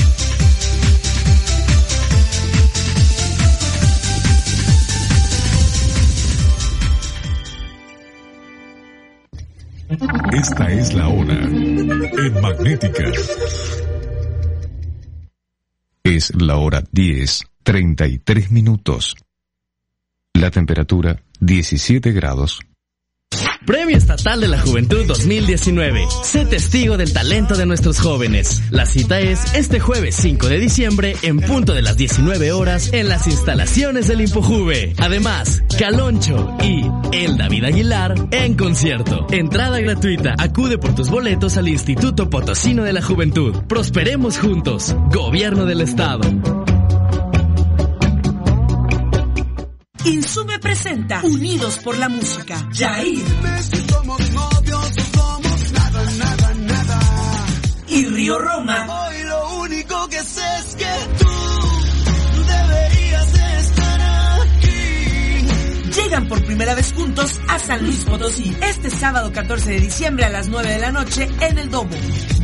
Esta 10.33 10.71
es 10.71 10.93
la 10.93 11.07
hora 11.07 11.33
en 11.33 12.41
magnética. 12.41 13.11
Es 16.03 16.31
la 16.35 16.57
hora 16.57 16.83
10, 16.91 17.43
33 17.63 18.51
minutos. 18.51 19.15
La 20.39 20.51
temperatura 20.51 21.23
17 21.39 22.11
grados. 22.11 22.59
Premio 23.65 23.97
Estatal 23.97 24.39
de 24.39 24.47
la 24.47 24.59
Juventud 24.59 25.03
2019. 25.07 26.05
Sé 26.23 26.45
testigo 26.45 26.95
del 26.95 27.11
talento 27.11 27.55
de 27.57 27.65
nuestros 27.65 27.99
jóvenes. 27.99 28.61
La 28.69 28.85
cita 28.85 29.19
es 29.19 29.55
este 29.55 29.79
jueves 29.79 30.15
5 30.15 30.47
de 30.47 30.59
diciembre 30.59 31.15
en 31.23 31.39
punto 31.39 31.73
de 31.73 31.81
las 31.81 31.97
19 31.97 32.51
horas 32.51 32.93
en 32.93 33.09
las 33.09 33.25
instalaciones 33.25 34.07
del 34.07 34.21
Impojuve. 34.21 34.93
Además, 34.99 35.63
Caloncho 35.77 36.55
y 36.63 36.85
El 37.11 37.37
David 37.37 37.65
Aguilar 37.65 38.13
en 38.29 38.53
concierto. 38.53 39.25
Entrada 39.31 39.79
gratuita. 39.79 40.35
Acude 40.37 40.77
por 40.77 40.93
tus 40.93 41.09
boletos 41.09 41.57
al 41.57 41.67
Instituto 41.67 42.29
Potosino 42.29 42.83
de 42.83 42.93
la 42.93 43.01
Juventud. 43.01 43.55
Prosperemos 43.67 44.37
juntos. 44.37 44.95
Gobierno 45.11 45.65
del 45.65 45.81
Estado. 45.81 46.21
Insume 50.07 50.57
presenta 50.59 51.19
Unidos 51.21 51.79
por 51.83 51.97
la 51.97 52.07
Música. 52.07 52.69
Jair. 52.73 53.25
Y 57.89 58.05
Río 58.05 58.39
Roma. 58.39 59.06
Por 66.25 66.43
primera 66.43 66.73
vez 66.73 66.93
juntos 66.93 67.39
a 67.47 67.59
San 67.59 67.83
Luis 67.83 68.03
Potosí. 68.05 68.55
Este 68.61 68.89
sábado 68.89 69.31
14 69.31 69.69
de 69.69 69.79
diciembre 69.79 70.25
a 70.25 70.29
las 70.29 70.47
9 70.47 70.67
de 70.67 70.79
la 70.79 70.91
noche 70.91 71.29
en 71.41 71.57
el 71.57 71.69
Domo. 71.69 71.91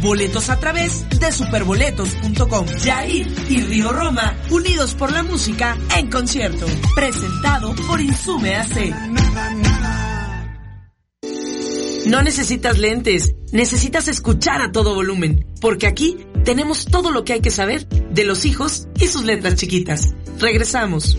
Boletos 0.01 0.49
a 0.49 0.59
través 0.59 1.09
de 1.09 1.31
superboletos.com. 1.31 2.67
Jair 2.83 3.27
y 3.49 3.61
Río 3.61 3.91
Roma, 3.91 4.37
unidos 4.51 4.93
por 4.93 5.11
la 5.11 5.23
música 5.23 5.75
en 5.97 6.09
concierto. 6.11 6.65
Presentado 6.95 7.73
por 7.87 7.99
Insume 7.99 8.55
AC. 8.55 8.93
No 12.05 12.21
necesitas 12.21 12.77
lentes, 12.77 13.33
necesitas 13.51 14.07
escuchar 14.09 14.61
a 14.61 14.71
todo 14.71 14.93
volumen, 14.93 15.47
porque 15.61 15.87
aquí 15.87 16.17
tenemos 16.43 16.85
todo 16.85 17.11
lo 17.11 17.23
que 17.23 17.33
hay 17.33 17.39
que 17.39 17.49
saber 17.49 17.87
de 17.87 18.25
los 18.25 18.45
hijos 18.45 18.87
y 18.99 19.07
sus 19.07 19.23
letras 19.23 19.55
chiquitas. 19.55 20.13
Regresamos. 20.37 21.17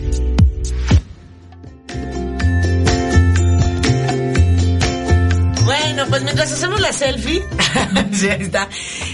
Bueno, 5.95 6.09
pues 6.09 6.23
mientras 6.23 6.51
hacemos 6.51 6.81
la 6.81 6.91
selfie, 6.91 7.41
sí, 8.11 8.27
ahí 8.27 8.41
está. 8.41 8.67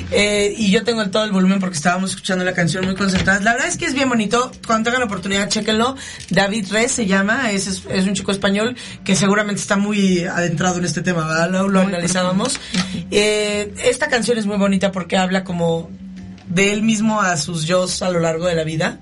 Eh, 0.09 0.51
y 0.57 0.71
yo 0.71 0.83
tengo 0.83 1.03
el, 1.03 1.11
todo 1.11 1.23
el 1.25 1.31
volumen 1.31 1.59
porque 1.59 1.75
estábamos 1.75 2.09
escuchando 2.09 2.43
la 2.43 2.55
canción 2.55 2.83
muy 2.85 2.95
concentradas. 2.95 3.43
La 3.43 3.51
verdad 3.53 3.67
es 3.67 3.77
que 3.77 3.85
es 3.85 3.93
bien 3.93 4.09
bonito. 4.09 4.51
Cuando 4.65 4.85
tengan 4.85 5.01
la 5.01 5.05
oportunidad, 5.05 5.47
chéquenlo. 5.47 5.95
David 6.31 6.71
Res 6.71 6.93
se 6.93 7.05
llama. 7.05 7.51
Es, 7.51 7.67
es, 7.67 7.83
es 7.87 8.07
un 8.07 8.15
chico 8.15 8.31
español 8.31 8.75
que 9.03 9.15
seguramente 9.15 9.61
está 9.61 9.77
muy 9.77 10.23
adentrado 10.23 10.79
en 10.79 10.85
este 10.85 11.03
tema, 11.03 11.27
¿verdad? 11.27 11.51
Lo, 11.51 11.69
lo 11.69 11.81
analizábamos. 11.81 12.59
Eh, 13.11 13.75
esta 13.85 14.07
canción 14.07 14.39
es 14.39 14.47
muy 14.47 14.57
bonita 14.57 14.91
porque 14.91 15.17
habla 15.17 15.43
como 15.43 15.91
de 16.53 16.71
él 16.71 16.83
mismo 16.83 17.21
a 17.21 17.37
sus 17.37 17.65
yo 17.65 17.85
a 18.01 18.09
lo 18.09 18.19
largo 18.19 18.45
de 18.45 18.55
la 18.55 18.63
vida. 18.63 18.99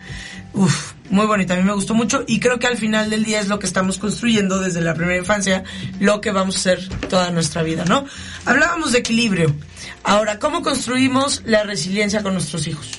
Uf, 0.53 0.93
muy 1.09 1.25
bonita, 1.25 1.53
a 1.53 1.57
mí 1.57 1.63
me 1.63 1.73
gustó 1.73 1.93
mucho 1.93 2.23
y 2.27 2.39
creo 2.39 2.59
que 2.59 2.67
al 2.67 2.77
final 2.77 3.09
del 3.09 3.23
día 3.23 3.39
es 3.39 3.47
lo 3.47 3.59
que 3.59 3.65
estamos 3.65 3.97
construyendo 3.97 4.59
desde 4.59 4.81
la 4.81 4.93
primera 4.93 5.17
infancia, 5.17 5.63
lo 5.99 6.21
que 6.21 6.31
vamos 6.31 6.55
a 6.55 6.59
hacer 6.59 6.89
toda 7.09 7.31
nuestra 7.31 7.63
vida, 7.63 7.85
¿no? 7.85 8.05
Hablábamos 8.45 8.91
de 8.91 8.99
equilibrio. 8.99 9.55
Ahora, 10.03 10.39
¿cómo 10.39 10.61
construimos 10.61 11.41
la 11.45 11.63
resiliencia 11.63 12.23
con 12.23 12.33
nuestros 12.33 12.67
hijos? 12.67 12.89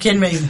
¿Quién 0.00 0.18
me 0.18 0.28
ayuda? 0.28 0.48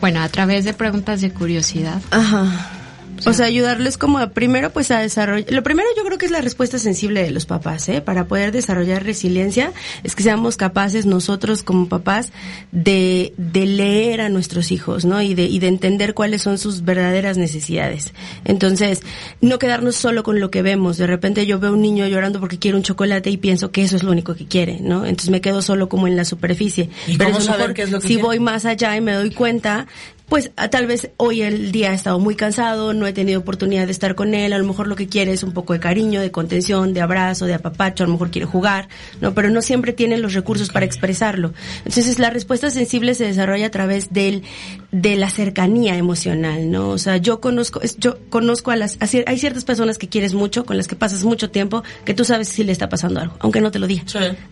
Bueno, 0.00 0.20
a 0.20 0.28
través 0.28 0.64
de 0.64 0.74
preguntas 0.74 1.20
de 1.20 1.32
curiosidad. 1.32 2.02
Ajá. 2.10 2.81
O 3.26 3.32
sea, 3.32 3.46
ayudarles 3.46 3.98
como 3.98 4.18
a, 4.18 4.30
primero 4.30 4.70
pues 4.70 4.90
a 4.90 5.00
desarrollar. 5.00 5.50
Lo 5.52 5.62
primero 5.62 5.88
yo 5.96 6.04
creo 6.04 6.18
que 6.18 6.26
es 6.26 6.32
la 6.32 6.40
respuesta 6.40 6.78
sensible 6.78 7.22
de 7.22 7.30
los 7.30 7.46
papás, 7.46 7.88
¿eh? 7.88 8.00
Para 8.00 8.26
poder 8.26 8.52
desarrollar 8.52 9.04
resiliencia 9.04 9.72
es 10.02 10.14
que 10.14 10.22
seamos 10.22 10.56
capaces 10.56 11.06
nosotros 11.06 11.62
como 11.62 11.88
papás 11.88 12.32
de, 12.72 13.32
de 13.36 13.66
leer 13.66 14.20
a 14.20 14.28
nuestros 14.28 14.72
hijos, 14.72 15.04
¿no? 15.04 15.22
Y 15.22 15.34
de, 15.34 15.44
y 15.44 15.58
de 15.58 15.68
entender 15.68 16.14
cuáles 16.14 16.42
son 16.42 16.58
sus 16.58 16.84
verdaderas 16.84 17.38
necesidades. 17.38 18.12
Entonces, 18.44 19.00
no 19.40 19.58
quedarnos 19.58 19.96
solo 19.96 20.22
con 20.22 20.40
lo 20.40 20.50
que 20.50 20.62
vemos. 20.62 20.96
De 20.96 21.06
repente 21.06 21.46
yo 21.46 21.58
veo 21.58 21.72
un 21.72 21.82
niño 21.82 22.06
llorando 22.06 22.40
porque 22.40 22.58
quiere 22.58 22.76
un 22.76 22.82
chocolate 22.82 23.30
y 23.30 23.36
pienso 23.36 23.70
que 23.70 23.82
eso 23.82 23.96
es 23.96 24.02
lo 24.02 24.10
único 24.10 24.34
que 24.34 24.46
quiere, 24.46 24.78
¿no? 24.80 25.04
Entonces 25.04 25.30
me 25.30 25.40
quedo 25.40 25.62
solo 25.62 25.88
como 25.88 26.06
en 26.06 26.16
la 26.16 26.24
superficie. 26.24 26.90
¿Y 27.06 27.16
Pero 27.16 27.30
cómo 27.30 27.40
saber 27.40 27.58
mejor, 27.60 27.74
qué 27.74 27.82
es 27.82 27.90
lo 27.90 28.00
que 28.00 28.08
si 28.08 28.14
quiere? 28.14 28.22
voy 28.22 28.40
más 28.40 28.64
allá 28.64 28.96
y 28.96 29.00
me 29.00 29.12
doy 29.12 29.30
cuenta 29.30 29.86
pues 30.32 30.50
a- 30.56 30.70
tal 30.70 30.86
vez 30.86 31.10
hoy 31.18 31.42
el 31.42 31.72
día 31.72 31.90
he 31.92 31.94
estado 31.94 32.18
muy 32.18 32.36
cansado, 32.36 32.94
no 32.94 33.06
he 33.06 33.12
tenido 33.12 33.38
oportunidad 33.38 33.84
de 33.84 33.92
estar 33.92 34.14
con 34.14 34.32
él, 34.32 34.54
a 34.54 34.58
lo 34.58 34.64
mejor 34.64 34.86
lo 34.88 34.96
que 34.96 35.06
quiere 35.06 35.30
es 35.30 35.42
un 35.42 35.52
poco 35.52 35.74
de 35.74 35.78
cariño, 35.78 36.22
de 36.22 36.30
contención, 36.30 36.94
de 36.94 37.02
abrazo, 37.02 37.44
de 37.44 37.52
apapacho, 37.52 38.02
a 38.02 38.06
lo 38.06 38.14
mejor 38.14 38.30
quiere 38.30 38.46
jugar, 38.46 38.88
¿no? 39.20 39.34
Pero 39.34 39.50
no 39.50 39.60
siempre 39.60 39.92
tiene 39.92 40.16
los 40.16 40.32
recursos 40.32 40.70
para 40.70 40.86
expresarlo. 40.86 41.52
Entonces 41.84 42.18
la 42.18 42.30
respuesta 42.30 42.70
sensible 42.70 43.14
se 43.14 43.26
desarrolla 43.26 43.66
a 43.66 43.70
través 43.70 44.14
del, 44.14 44.42
de 44.90 45.16
la 45.16 45.28
cercanía 45.28 45.96
emocional, 45.98 46.70
¿no? 46.70 46.88
O 46.88 46.96
sea, 46.96 47.18
yo 47.18 47.42
conozco, 47.42 47.82
yo 47.98 48.16
conozco 48.30 48.70
a 48.70 48.76
las, 48.76 48.96
a 49.02 49.06
hay 49.26 49.38
ciertas 49.38 49.64
personas 49.66 49.98
que 49.98 50.08
quieres 50.08 50.32
mucho, 50.32 50.64
con 50.64 50.78
las 50.78 50.88
que 50.88 50.96
pasas 50.96 51.24
mucho 51.24 51.50
tiempo, 51.50 51.82
que 52.06 52.14
tú 52.14 52.24
sabes 52.24 52.48
si 52.48 52.64
le 52.64 52.72
está 52.72 52.88
pasando 52.88 53.20
algo, 53.20 53.36
aunque 53.40 53.60
no 53.60 53.70
te 53.70 53.78
lo 53.78 53.86
diga. 53.86 54.04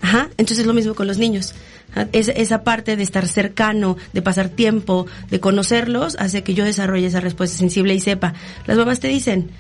Ajá, 0.03 0.28
entonces 0.37 0.59
es 0.59 0.66
lo 0.66 0.74
mismo 0.74 0.95
con 0.95 1.07
los 1.07 1.16
niños. 1.16 1.55
Ajá, 1.93 2.09
Esa, 2.12 2.32
esa 2.32 2.62
parte 2.64 2.97
de 2.97 3.03
estar 3.03 3.26
cercano, 3.26 3.97
de 4.12 4.22
pasar 4.22 4.49
tiempo, 4.49 5.07
de 5.30 5.41
conocerlos, 5.41 6.16
hace 6.18 6.43
que 6.43 6.55
yo 6.55 6.64
desarrolle 6.64 7.07
esa 7.07 7.20
respuesta 7.20 7.57
sensible 7.59 7.95
y 7.95 8.01
sepa. 8.01 8.34
Las 8.66 8.76
mamás 8.76 9.01
te 9.01 9.09
dicen, 9.09 9.51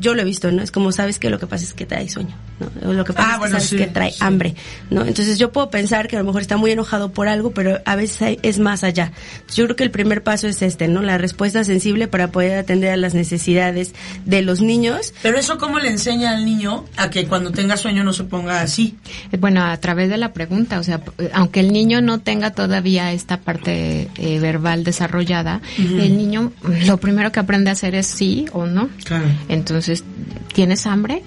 yo 0.00 0.14
lo 0.14 0.22
he 0.22 0.24
visto, 0.24 0.50
¿no? 0.50 0.62
Es 0.62 0.70
como 0.70 0.92
sabes 0.92 1.18
que 1.18 1.30
lo 1.30 1.38
que 1.38 1.46
pasa 1.46 1.64
es 1.64 1.74
que 1.74 1.84
trae 1.86 2.08
sueño, 2.08 2.34
¿no? 2.58 2.88
O 2.88 2.92
lo 2.92 3.04
que 3.04 3.12
pasa 3.12 3.28
Ah, 3.28 3.30
es 3.30 3.34
que 3.34 3.38
bueno, 3.40 3.52
sabes 3.56 3.68
sí, 3.68 3.76
que 3.76 3.86
trae 3.86 4.10
sí. 4.12 4.18
hambre, 4.20 4.54
¿no? 4.90 5.02
Entonces 5.04 5.38
yo 5.38 5.52
puedo 5.52 5.70
pensar 5.70 6.08
que 6.08 6.16
a 6.16 6.20
lo 6.20 6.24
mejor 6.24 6.40
está 6.40 6.56
muy 6.56 6.70
enojado 6.70 7.12
por 7.12 7.28
algo, 7.28 7.50
pero 7.52 7.78
a 7.84 7.94
veces 7.96 8.22
hay- 8.22 8.38
es 8.42 8.58
más 8.58 8.82
allá. 8.84 9.12
Yo 9.54 9.64
creo 9.64 9.76
que 9.76 9.84
el 9.84 9.90
primer 9.90 10.22
paso 10.22 10.48
es 10.48 10.62
este, 10.62 10.88
¿no? 10.88 11.02
La 11.02 11.18
respuesta 11.18 11.62
sensible 11.64 12.08
para 12.08 12.28
poder 12.28 12.58
atender 12.58 12.90
a 12.92 12.96
las 12.96 13.14
necesidades 13.14 13.94
de 14.24 14.42
los 14.42 14.60
niños. 14.60 15.12
Pero 15.22 15.38
eso 15.38 15.58
cómo 15.58 15.78
le 15.78 15.88
enseña 15.90 16.30
al 16.30 16.44
niño 16.44 16.84
a 16.96 17.10
que 17.10 17.26
cuando 17.26 17.50
tenga 17.52 17.76
sueño 17.76 18.04
no 18.04 18.12
se 18.12 18.24
ponga 18.24 18.62
así. 18.62 18.96
Eh, 19.32 19.36
Bueno, 19.36 19.62
a 19.64 19.76
través 19.76 20.08
de 20.08 20.16
la 20.16 20.32
pregunta, 20.32 20.78
o 20.78 20.82
sea, 20.82 20.98
p- 20.98 21.30
aunque 21.32 21.60
el 21.60 21.72
niño 21.72 22.00
no 22.00 22.20
tenga 22.20 22.50
todavía 22.52 23.12
esta 23.12 23.38
parte 23.40 24.08
eh, 24.16 24.38
verbal 24.40 24.82
desarrollada, 24.84 25.60
el 25.78 26.16
niño 26.16 26.52
lo 26.86 26.96
primero 26.98 27.30
que 27.32 27.40
aprende 27.40 27.70
a 27.70 27.74
hacer 27.74 27.94
es 27.94 28.06
sí 28.06 28.46
o 28.52 28.66
no. 28.66 28.88
Claro. 29.04 29.26
Entonces, 29.58 30.04
¿tienes 30.52 30.86
hambre? 30.86 31.22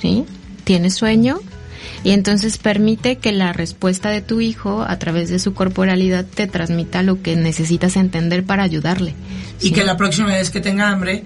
¿Sí? 0.00 0.24
¿Tienes 0.64 0.94
sueño? 0.94 1.40
Y 2.02 2.10
entonces 2.10 2.58
permite 2.58 3.16
que 3.16 3.32
la 3.32 3.52
respuesta 3.52 4.10
de 4.10 4.22
tu 4.22 4.40
hijo 4.40 4.82
a 4.86 4.98
través 4.98 5.28
de 5.28 5.38
su 5.38 5.54
corporalidad 5.54 6.24
te 6.24 6.46
transmita 6.46 7.02
lo 7.02 7.22
que 7.22 7.36
necesitas 7.36 7.96
entender 7.96 8.44
para 8.44 8.62
ayudarle. 8.62 9.14
Y 9.60 9.68
¿sí? 9.68 9.72
que 9.72 9.84
la 9.84 9.96
próxima 9.96 10.28
vez 10.28 10.50
que 10.50 10.60
tenga 10.60 10.88
hambre 10.88 11.24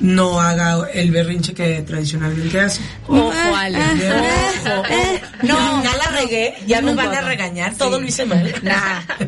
no 0.00 0.40
haga 0.40 0.88
el 0.92 1.10
berrinche 1.10 1.54
que 1.54 1.82
tradicionalmente 1.82 2.60
hace. 2.60 2.80
Ojo, 3.08 3.32
Ale. 3.56 3.78
Ojo. 3.78 4.82
No, 5.42 5.82
ya 5.84 5.96
la 5.96 6.18
regué, 6.18 6.54
ya 6.66 6.80
me 6.80 6.94
van 6.94 7.14
a 7.14 7.20
regañar, 7.20 7.74
todo 7.76 8.00
lo 8.00 8.06
hice 8.06 8.26
mal. 8.26 8.52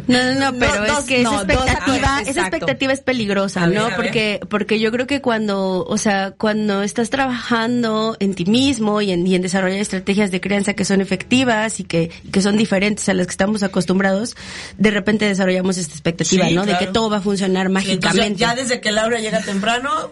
No, 0.06 0.22
no, 0.22 0.52
no, 0.52 0.58
pero 0.58 0.86
dos, 0.86 1.00
es 1.00 1.04
que 1.04 1.22
no, 1.22 1.32
esa 1.32 1.42
expectativa, 1.42 2.16
ver, 2.18 2.28
esa 2.28 2.40
expectativa 2.40 2.92
es 2.92 3.00
peligrosa, 3.00 3.66
ver, 3.66 3.78
¿no? 3.78 3.88
porque, 3.96 4.40
porque 4.48 4.80
yo 4.80 4.90
creo 4.90 5.06
que 5.06 5.20
cuando, 5.20 5.84
o 5.84 5.98
sea, 5.98 6.32
cuando 6.36 6.82
estás 6.82 7.10
trabajando 7.10 8.16
en 8.20 8.34
ti 8.34 8.44
mismo 8.46 9.00
y 9.02 9.10
en, 9.10 9.26
y 9.26 9.34
en 9.34 9.42
desarrollar 9.42 9.78
estrategias 9.78 10.30
de 10.30 10.40
crianza 10.40 10.74
que 10.74 10.84
son 10.84 11.00
efectivas 11.00 11.80
y 11.80 11.84
que, 11.84 12.10
y 12.24 12.30
que 12.30 12.40
son 12.40 12.56
diferentes 12.56 13.08
a 13.08 13.14
las 13.14 13.26
que 13.26 13.32
estamos 13.32 13.62
acostumbrados, 13.62 14.34
de 14.78 14.90
repente 14.90 15.26
desarrollamos 15.26 15.76
esta 15.78 15.92
expectativa, 15.92 16.48
Sí, 16.48 16.54
¿no? 16.54 16.64
De 16.66 16.76
que 16.78 16.86
todo 16.86 17.10
va 17.10 17.18
a 17.18 17.20
funcionar 17.20 17.66
Sí, 17.66 17.72
entonces, 17.92 18.00
mágicamente. 18.00 18.40
ya 18.40 18.54
desde 18.54 18.80
que 18.80 18.92
Laura 18.92 19.18
llega 19.20 19.40
temprano, 19.42 20.10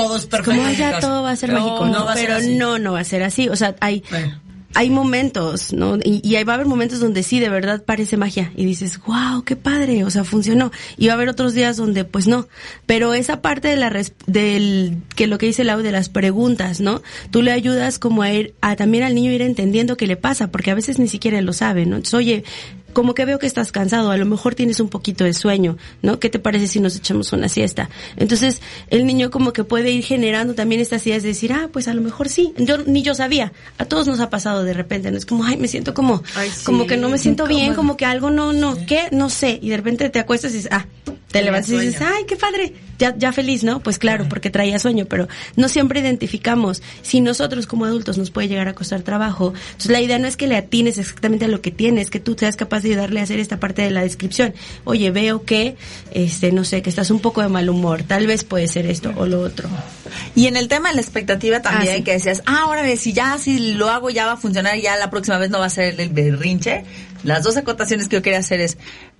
todo 0.00 0.16
es 0.16 0.26
perfecto. 0.26 0.60
como 0.60 0.70
ya 0.72 1.00
todo 1.00 1.22
va 1.22 1.30
a 1.32 1.36
ser 1.36 1.52
No, 1.52 1.60
mágico, 1.60 1.86
no 1.86 2.04
va 2.04 2.12
a 2.12 2.16
ser 2.16 2.26
pero 2.28 2.40
no, 2.56 2.78
no 2.78 2.92
va 2.92 3.00
a 3.00 3.04
ser 3.04 3.22
así. 3.22 3.48
O 3.48 3.56
sea, 3.56 3.74
hay, 3.80 4.02
Bueno. 4.10 4.40
hay 4.74 4.90
momentos, 4.90 5.72
¿no? 5.72 5.96
Y, 6.04 6.20
y 6.22 6.36
ahí 6.36 6.44
va 6.44 6.52
a 6.52 6.56
haber 6.56 6.66
momentos 6.66 7.00
donde 7.00 7.22
sí, 7.22 7.40
de 7.40 7.48
verdad 7.48 7.82
parece 7.84 8.16
magia 8.16 8.52
y 8.54 8.64
dices, 8.64 9.00
wow, 9.06 9.42
qué 9.44 9.56
padre, 9.56 10.04
o 10.04 10.10
sea, 10.10 10.24
funcionó. 10.24 10.70
Y 10.96 11.06
va 11.06 11.14
a 11.14 11.16
haber 11.16 11.28
otros 11.30 11.54
días 11.54 11.76
donde, 11.76 12.04
pues 12.04 12.28
no. 12.28 12.46
Pero 12.86 13.14
esa 13.14 13.40
parte 13.42 13.68
de 13.68 13.76
la 13.76 13.88
res- 13.90 14.12
del 14.26 14.98
que 15.16 15.26
lo 15.26 15.38
que 15.38 15.46
dice 15.46 15.64
Lau 15.64 15.80
de 15.82 15.90
las 15.92 16.08
preguntas, 16.10 16.80
¿no? 16.80 17.02
Tú 17.30 17.42
le 17.42 17.50
ayudas 17.52 17.98
como 17.98 18.22
a 18.22 18.30
ir, 18.32 18.54
a 18.60 18.76
también 18.76 19.04
al 19.04 19.14
niño 19.14 19.32
ir 19.32 19.42
entendiendo 19.42 19.96
qué 19.96 20.06
le 20.06 20.16
pasa, 20.16 20.50
porque 20.50 20.70
a 20.70 20.74
veces 20.74 20.98
ni 20.98 21.08
siquiera 21.08 21.40
lo 21.40 21.52
sabe, 21.52 21.86
¿no? 21.86 21.96
Entonces, 21.96 22.14
oye, 22.14 22.44
como 22.92 23.14
que 23.14 23.24
veo 23.24 23.38
que 23.38 23.46
estás 23.46 23.72
cansado, 23.72 24.10
a 24.10 24.16
lo 24.16 24.26
mejor 24.26 24.54
tienes 24.54 24.80
un 24.80 24.88
poquito 24.88 25.24
de 25.24 25.34
sueño, 25.34 25.76
¿no? 26.02 26.18
¿Qué 26.18 26.30
te 26.30 26.38
parece 26.38 26.66
si 26.66 26.80
nos 26.80 26.96
echamos 26.96 27.32
una 27.32 27.48
siesta? 27.48 27.90
Entonces, 28.16 28.60
el 28.88 29.06
niño 29.06 29.30
como 29.30 29.52
que 29.52 29.64
puede 29.64 29.90
ir 29.90 30.04
generando 30.04 30.54
también 30.54 30.80
estas 30.80 31.06
ideas 31.06 31.22
de 31.22 31.28
decir, 31.28 31.52
ah, 31.52 31.68
pues 31.72 31.88
a 31.88 31.94
lo 31.94 32.00
mejor 32.00 32.28
sí. 32.28 32.54
Yo 32.56 32.78
ni 32.78 33.02
yo 33.02 33.14
sabía. 33.14 33.52
A 33.78 33.84
todos 33.84 34.06
nos 34.06 34.20
ha 34.20 34.30
pasado 34.30 34.64
de 34.64 34.72
repente, 34.72 35.10
¿no? 35.10 35.18
Es 35.18 35.26
como, 35.26 35.44
ay, 35.44 35.56
me 35.56 35.68
siento 35.68 35.94
como, 35.94 36.22
Ay, 36.34 36.50
sí, 36.50 36.64
como 36.64 36.86
que 36.86 36.96
no 36.96 37.08
me 37.08 37.18
siento 37.18 37.46
bien, 37.46 37.74
como 37.74 37.96
que 37.96 38.04
algo 38.04 38.30
no, 38.30 38.52
no, 38.52 38.76
¿qué? 38.86 39.08
No 39.12 39.30
sé. 39.30 39.58
Y 39.62 39.70
de 39.70 39.76
repente 39.76 40.08
te 40.10 40.18
acuestas 40.18 40.52
y 40.52 40.56
dices, 40.56 40.70
ah, 40.72 40.86
te 41.30 41.42
levantas 41.42 41.70
y 41.70 41.78
dices, 41.78 42.00
ay, 42.00 42.24
qué 42.26 42.36
padre. 42.36 42.72
Ya, 42.98 43.14
ya 43.16 43.32
feliz, 43.32 43.62
¿no? 43.62 43.80
Pues 43.80 43.98
claro, 43.98 44.26
porque 44.28 44.50
traía 44.50 44.78
sueño, 44.80 45.04
pero 45.08 45.28
no 45.54 45.68
siempre 45.68 46.00
identificamos. 46.00 46.82
Si 47.02 47.20
nosotros 47.20 47.66
como 47.66 47.84
adultos 47.84 48.18
nos 48.18 48.30
puede 48.30 48.48
llegar 48.48 48.66
a 48.66 48.74
costar 48.74 49.02
trabajo, 49.02 49.52
entonces 49.66 49.92
la 49.92 50.00
idea 50.00 50.18
no 50.18 50.26
es 50.26 50.36
que 50.36 50.48
le 50.48 50.56
atines 50.56 50.98
exactamente 50.98 51.44
a 51.44 51.48
lo 51.48 51.60
que 51.60 51.70
tienes, 51.70 52.10
que 52.10 52.18
tú 52.18 52.34
seas 52.36 52.56
capaz 52.56 52.80
de 52.80 52.88
ayudarle 52.90 53.20
a 53.20 53.22
hacer 53.22 53.38
esta 53.38 53.60
parte 53.60 53.82
de 53.82 53.90
la 53.90 54.02
descripción. 54.02 54.52
Oye, 54.84 55.10
veo 55.12 55.44
que, 55.44 55.76
este, 56.12 56.50
no 56.50 56.64
sé, 56.64 56.82
que 56.82 56.90
estás 56.90 57.10
un 57.12 57.20
poco 57.20 57.40
de 57.42 57.48
mal 57.48 57.68
humor, 57.68 58.02
tal 58.02 58.26
vez 58.26 58.42
puede 58.42 58.66
ser 58.66 58.86
esto 58.86 59.12
o 59.16 59.26
lo 59.26 59.42
otro. 59.42 59.68
Y 60.34 60.46
en 60.46 60.56
el 60.56 60.66
tema 60.66 60.88
de 60.88 60.96
la 60.96 61.02
expectativa 61.02 61.60
también 61.62 61.92
Ah, 61.92 61.96
sí. 61.98 62.02
que 62.02 62.12
decías, 62.12 62.42
ah, 62.46 62.62
ahora 62.62 62.84
si 62.96 63.12
ya 63.12 63.38
si 63.38 63.74
lo 63.74 63.90
hago 63.90 64.10
ya 64.10 64.26
va 64.26 64.32
a 64.32 64.36
funcionar, 64.38 64.76
ya 64.80 64.96
la 64.96 65.10
próxima 65.10 65.38
vez 65.38 65.50
no 65.50 65.60
va 65.60 65.66
a 65.66 65.70
ser 65.70 66.00
el 66.00 66.08
berrinche. 66.08 66.84
Las 67.22 67.42
dos 67.44 67.56
acotaciones 67.56 68.08
que 68.08 68.16
yo 68.16 68.22
quería 68.22 68.38
hacer 68.38 68.60
es, 68.60 68.78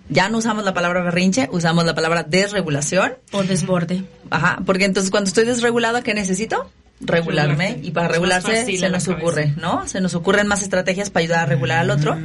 ya 0.08 0.28
no 0.28 0.38
usamos 0.38 0.64
la 0.64 0.74
palabra 0.74 1.02
berrinche, 1.02 1.48
usamos 1.52 1.84
la 1.84 1.94
palabra 1.94 2.22
desregulación. 2.22 3.14
O 3.32 3.42
desborde. 3.42 4.04
Ajá, 4.30 4.58
porque 4.64 4.84
entonces 4.84 5.10
cuando 5.10 5.28
estoy 5.28 5.44
desregulado, 5.44 6.02
¿qué 6.02 6.14
necesito? 6.14 6.70
Regularme. 7.00 7.54
Regularte. 7.54 7.86
Y 7.86 7.90
para 7.90 8.08
regularse 8.08 8.78
se 8.78 8.88
nos 8.88 9.08
ocurre, 9.08 9.54
¿no? 9.56 9.86
Se 9.86 10.00
nos 10.00 10.14
ocurren 10.14 10.46
más 10.46 10.62
estrategias 10.62 11.10
para 11.10 11.24
ayudar 11.24 11.40
a 11.40 11.46
regular 11.46 11.78
al 11.78 11.90
otro. 11.90 12.16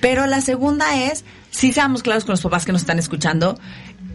Pero 0.00 0.26
la 0.26 0.40
segunda 0.40 1.02
es, 1.04 1.24
si 1.50 1.72
seamos 1.72 2.02
claros 2.02 2.24
con 2.24 2.34
los 2.34 2.42
papás 2.42 2.64
que 2.64 2.72
nos 2.72 2.82
están 2.82 2.98
escuchando, 2.98 3.58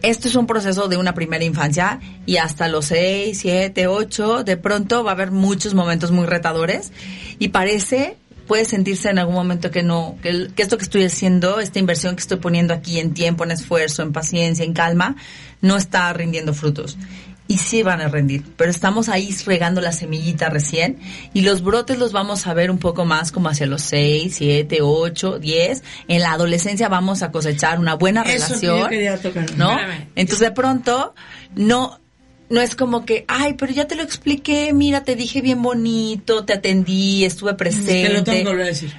esto 0.02 0.28
es 0.28 0.34
un 0.34 0.46
proceso 0.46 0.88
de 0.88 0.96
una 0.96 1.14
primera 1.14 1.44
infancia 1.44 2.00
y 2.26 2.36
hasta 2.36 2.68
los 2.68 2.86
6, 2.86 3.38
7, 3.38 3.86
8, 3.86 4.44
de 4.44 4.56
pronto 4.56 5.04
va 5.04 5.12
a 5.12 5.14
haber 5.14 5.30
muchos 5.30 5.74
momentos 5.74 6.10
muy 6.10 6.26
retadores 6.26 6.92
y 7.38 7.48
parece, 7.48 8.16
puede 8.46 8.64
sentirse 8.64 9.08
en 9.10 9.18
algún 9.18 9.34
momento 9.34 9.70
que 9.70 9.82
no, 9.82 10.16
que, 10.22 10.28
el- 10.28 10.52
que 10.54 10.62
esto 10.62 10.76
que 10.78 10.84
estoy 10.84 11.04
haciendo, 11.04 11.60
esta 11.60 11.78
inversión 11.78 12.14
que 12.16 12.20
estoy 12.20 12.38
poniendo 12.38 12.74
aquí 12.74 12.98
en 13.00 13.14
tiempo, 13.14 13.44
en 13.44 13.50
esfuerzo, 13.50 14.02
en 14.02 14.12
paciencia, 14.12 14.64
en 14.64 14.72
calma, 14.72 15.16
no 15.60 15.76
está 15.76 16.12
rindiendo 16.12 16.54
frutos. 16.54 16.96
Y 17.46 17.58
sí 17.58 17.82
van 17.82 18.00
a 18.00 18.08
rendir, 18.08 18.42
pero 18.56 18.70
estamos 18.70 19.10
ahí 19.10 19.30
regando 19.44 19.82
la 19.82 19.92
semillita 19.92 20.48
recién 20.48 20.98
y 21.34 21.42
los 21.42 21.62
brotes 21.62 21.98
los 21.98 22.10
vamos 22.12 22.46
a 22.46 22.54
ver 22.54 22.70
un 22.70 22.78
poco 22.78 23.04
más 23.04 23.32
como 23.32 23.50
hacia 23.50 23.66
los 23.66 23.82
6, 23.82 24.34
7, 24.34 24.78
8, 24.80 25.38
10. 25.40 25.82
En 26.08 26.20
la 26.22 26.32
adolescencia 26.32 26.88
vamos 26.88 27.22
a 27.22 27.30
cosechar 27.30 27.78
una 27.78 27.94
buena 27.96 28.22
Eso 28.22 28.30
que 28.30 28.38
relación. 28.44 28.78
yo 28.78 28.88
quería 28.88 29.20
tocar. 29.20 29.56
¿no? 29.58 29.76
Entonces 30.16 30.40
de 30.40 30.52
pronto 30.52 31.14
no 31.54 32.00
no 32.54 32.60
es 32.60 32.76
como 32.76 33.04
que, 33.04 33.24
ay, 33.28 33.54
pero 33.54 33.72
ya 33.72 33.86
te 33.86 33.96
lo 33.96 34.02
expliqué, 34.02 34.72
mira, 34.72 35.02
te 35.04 35.16
dije 35.16 35.42
bien 35.42 35.60
bonito, 35.60 36.44
te 36.44 36.52
atendí, 36.54 37.24
estuve 37.24 37.52
Te 37.54 37.64
lo 37.64 37.70
tengo 37.70 37.84
que 37.84 38.22
presente. 38.22 38.44
volver 38.44 38.62
a 38.64 38.68
decir. 38.68 38.94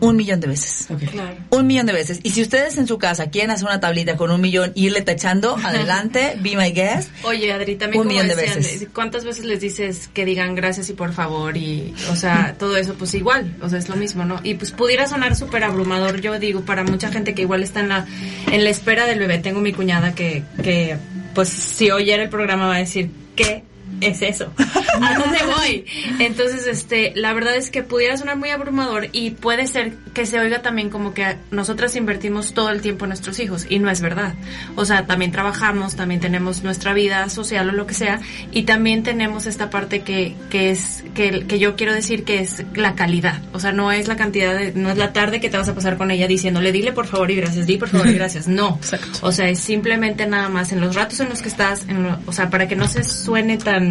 Un 0.00 0.16
millón 0.16 0.40
de 0.40 0.48
veces. 0.48 0.88
Claro. 1.10 1.36
Un 1.50 1.66
millón 1.66 1.86
de 1.86 1.92
veces. 1.92 2.20
Y 2.22 2.30
si 2.30 2.42
ustedes 2.42 2.76
en 2.76 2.86
su 2.86 2.98
casa 2.98 3.30
quieren 3.30 3.50
hacer 3.50 3.66
una 3.66 3.80
tablita 3.80 4.16
con 4.16 4.30
un 4.30 4.40
millón 4.40 4.72
y 4.74 4.86
irle 4.86 5.00
tachando, 5.02 5.56
adelante, 5.64 6.36
be 6.40 6.56
my 6.56 6.70
guest. 6.70 7.10
Oye, 7.22 7.52
Adri, 7.52 7.76
también 7.76 8.00
Un 8.02 8.08
como 8.08 8.22
millón 8.22 8.28
de 8.28 8.34
veces. 8.34 8.88
¿cuántas 8.94 9.24
veces 9.24 9.44
les 9.44 9.60
dices 9.60 10.08
que 10.12 10.24
digan 10.24 10.54
gracias 10.54 10.90
y 10.90 10.92
por 10.92 11.12
favor? 11.12 11.56
Y, 11.56 11.94
o 12.10 12.16
sea, 12.16 12.54
todo 12.58 12.76
eso, 12.76 12.94
pues 12.94 13.14
igual, 13.14 13.56
o 13.62 13.68
sea, 13.68 13.78
es 13.78 13.88
lo 13.88 13.96
mismo, 13.96 14.24
¿no? 14.24 14.40
Y 14.42 14.54
pues 14.54 14.70
pudiera 14.70 15.06
sonar 15.06 15.34
súper 15.34 15.64
abrumador, 15.64 16.20
yo 16.20 16.38
digo, 16.38 16.60
para 16.62 16.84
mucha 16.84 17.10
gente 17.10 17.34
que 17.34 17.42
igual 17.42 17.62
está 17.62 17.80
en 17.80 17.88
la, 17.88 18.06
en 18.50 18.64
la 18.64 18.70
espera 18.70 19.06
del 19.06 19.18
bebé. 19.18 19.38
Tengo 19.38 19.60
mi 19.60 19.72
cuñada 19.72 20.14
que, 20.14 20.44
que, 20.62 20.96
pues 21.34 21.48
si 21.48 21.90
oyera 21.90 22.22
el 22.22 22.28
programa 22.28 22.66
va 22.66 22.76
a 22.76 22.78
decir, 22.78 23.10
¿qué? 23.36 23.64
Es 24.00 24.22
eso. 24.22 24.52
¿A 25.02 25.14
dónde 25.18 25.38
voy? 25.56 25.84
Entonces, 26.18 26.66
este, 26.66 27.12
la 27.16 27.32
verdad 27.32 27.54
es 27.56 27.70
que 27.70 27.82
pudiera 27.82 28.16
sonar 28.16 28.36
muy 28.36 28.50
abrumador 28.50 29.08
y 29.12 29.30
puede 29.30 29.66
ser 29.66 29.92
que 30.14 30.26
se 30.26 30.38
oiga 30.38 30.62
también 30.62 30.90
como 30.90 31.14
que 31.14 31.36
nosotras 31.50 31.96
invertimos 31.96 32.54
todo 32.54 32.70
el 32.70 32.80
tiempo 32.80 33.04
en 33.04 33.10
nuestros 33.10 33.38
hijos 33.40 33.66
y 33.68 33.78
no 33.78 33.90
es 33.90 34.00
verdad. 34.00 34.34
O 34.76 34.84
sea, 34.84 35.06
también 35.06 35.32
trabajamos, 35.32 35.96
también 35.96 36.20
tenemos 36.20 36.62
nuestra 36.62 36.92
vida 36.94 37.28
social 37.28 37.68
o 37.68 37.72
lo 37.72 37.86
que 37.86 37.94
sea 37.94 38.20
y 38.52 38.62
también 38.62 39.02
tenemos 39.02 39.46
esta 39.46 39.70
parte 39.70 40.00
que, 40.02 40.34
que 40.50 40.70
es, 40.70 41.04
que, 41.14 41.46
que 41.46 41.58
yo 41.58 41.76
quiero 41.76 41.92
decir 41.94 42.24
que 42.24 42.40
es 42.40 42.64
la 42.74 42.94
calidad. 42.94 43.42
O 43.52 43.60
sea, 43.60 43.72
no 43.72 43.92
es 43.92 44.08
la 44.08 44.16
cantidad 44.16 44.54
de, 44.54 44.72
no 44.72 44.90
es 44.90 44.96
la 44.98 45.12
tarde 45.12 45.40
que 45.40 45.48
te 45.50 45.56
vas 45.56 45.68
a 45.68 45.74
pasar 45.74 45.96
con 45.96 46.10
ella 46.10 46.26
diciéndole 46.26 46.72
dile 46.72 46.92
por 46.92 47.06
favor 47.06 47.30
y 47.30 47.36
gracias, 47.36 47.66
di 47.66 47.76
por 47.76 47.88
favor 47.88 48.08
y 48.08 48.14
gracias. 48.20 48.48
No. 48.48 48.78
O 49.22 49.32
sea, 49.32 49.48
es 49.48 49.60
simplemente 49.60 50.26
nada 50.26 50.48
más 50.48 50.72
en 50.72 50.80
los 50.80 50.94
ratos 50.94 51.20
en 51.20 51.28
los 51.28 51.42
que 51.42 51.48
estás, 51.48 51.84
en 51.88 52.02
lo- 52.04 52.18
o 52.26 52.32
sea, 52.32 52.50
para 52.50 52.66
que 52.68 52.76
no 52.76 52.86
se 52.88 53.02
suene 53.04 53.56
tan, 53.58 53.89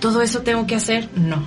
todo 0.00 0.22
eso 0.22 0.40
tengo 0.42 0.66
que 0.66 0.76
hacer, 0.76 1.08
no. 1.16 1.44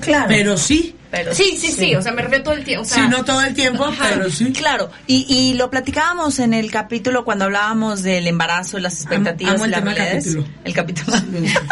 Claro. 0.00 0.26
Pero 0.28 0.56
sí. 0.56 0.94
Pero 1.10 1.32
Sí, 1.32 1.56
sí, 1.60 1.70
sí, 1.70 1.94
o 1.94 2.02
sea, 2.02 2.10
me 2.12 2.22
refiero 2.22 2.42
todo 2.42 2.54
el 2.54 2.64
tiempo. 2.64 2.82
O 2.82 2.84
sea, 2.84 3.04
Sí, 3.04 3.08
no 3.08 3.24
todo 3.24 3.40
el 3.42 3.54
tiempo, 3.54 3.86
pero 4.02 4.28
sí. 4.30 4.52
Claro, 4.52 4.90
y, 5.06 5.24
y 5.32 5.54
lo 5.54 5.70
platicábamos 5.70 6.40
en 6.40 6.52
el 6.54 6.70
capítulo 6.72 7.24
cuando 7.24 7.44
hablábamos 7.44 8.02
del 8.02 8.26
embarazo, 8.26 8.78
las 8.80 8.94
expectativas 9.00 9.54
amo 9.54 9.64
el 9.64 9.70
y 9.70 9.72
las 9.72 9.80
tema 9.80 9.94
realidades. 9.94 10.24
capítulo. 10.24 10.46
El 10.64 10.74
capítulo. 10.74 11.16
Sí. 11.16 11.54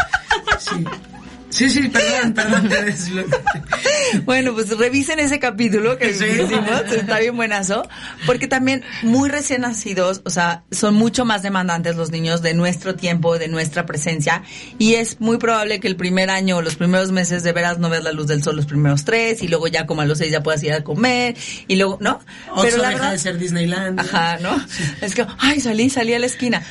Sí, 0.59 0.85
sí, 1.69 1.89
perdón, 1.89 2.33
perdón. 2.35 2.69
des- 2.69 3.09
Bueno, 4.25 4.53
pues 4.53 4.69
revisen 4.77 5.19
ese 5.19 5.39
capítulo 5.39 5.97
que 5.97 6.13
Sí. 6.13 6.25
hicimos, 6.25 6.81
está 6.95 7.19
bien 7.19 7.35
buenazo, 7.35 7.87
porque 8.25 8.47
también 8.47 8.83
muy 9.01 9.29
recién 9.29 9.61
nacidos, 9.61 10.21
o 10.25 10.29
sea, 10.29 10.63
son 10.71 10.95
mucho 10.95 11.25
más 11.25 11.41
demandantes 11.43 11.95
los 11.95 12.11
niños 12.11 12.41
de 12.41 12.53
nuestro 12.53 12.95
tiempo, 12.95 13.37
de 13.37 13.47
nuestra 13.47 13.85
presencia, 13.85 14.43
y 14.79 14.95
es 14.95 15.19
muy 15.19 15.37
probable 15.37 15.79
que 15.79 15.87
el 15.87 15.95
primer 15.95 16.29
año 16.29 16.57
o 16.57 16.61
los 16.61 16.75
primeros 16.75 17.11
meses 17.11 17.43
de 17.43 17.51
veras 17.51 17.77
no 17.79 17.89
veas 17.89 18.03
la 18.03 18.11
luz 18.11 18.27
del 18.27 18.43
sol 18.43 18.55
los 18.55 18.65
primeros 18.65 19.03
tres, 19.05 19.41
y 19.43 19.47
luego 19.47 19.67
ya 19.67 19.85
como 19.85 20.01
a 20.01 20.05
los 20.05 20.17
seis 20.19 20.31
ya 20.31 20.41
puedas 20.43 20.63
ir 20.63 20.73
a 20.73 20.83
comer, 20.83 21.35
y 21.67 21.75
luego, 21.75 21.97
¿no? 22.01 22.19
Oxxo 22.51 22.81
deja 22.81 23.11
de 23.11 23.17
ser 23.19 23.37
Disneyland. 23.37 23.99
Ajá, 23.99 24.37
¿no? 24.39 24.55
Es 25.01 25.13
que, 25.15 25.25
ay, 25.39 25.59
salí, 25.59 25.89
salí 25.89 26.13
a 26.13 26.19
la 26.19 26.25
esquina. 26.27 26.63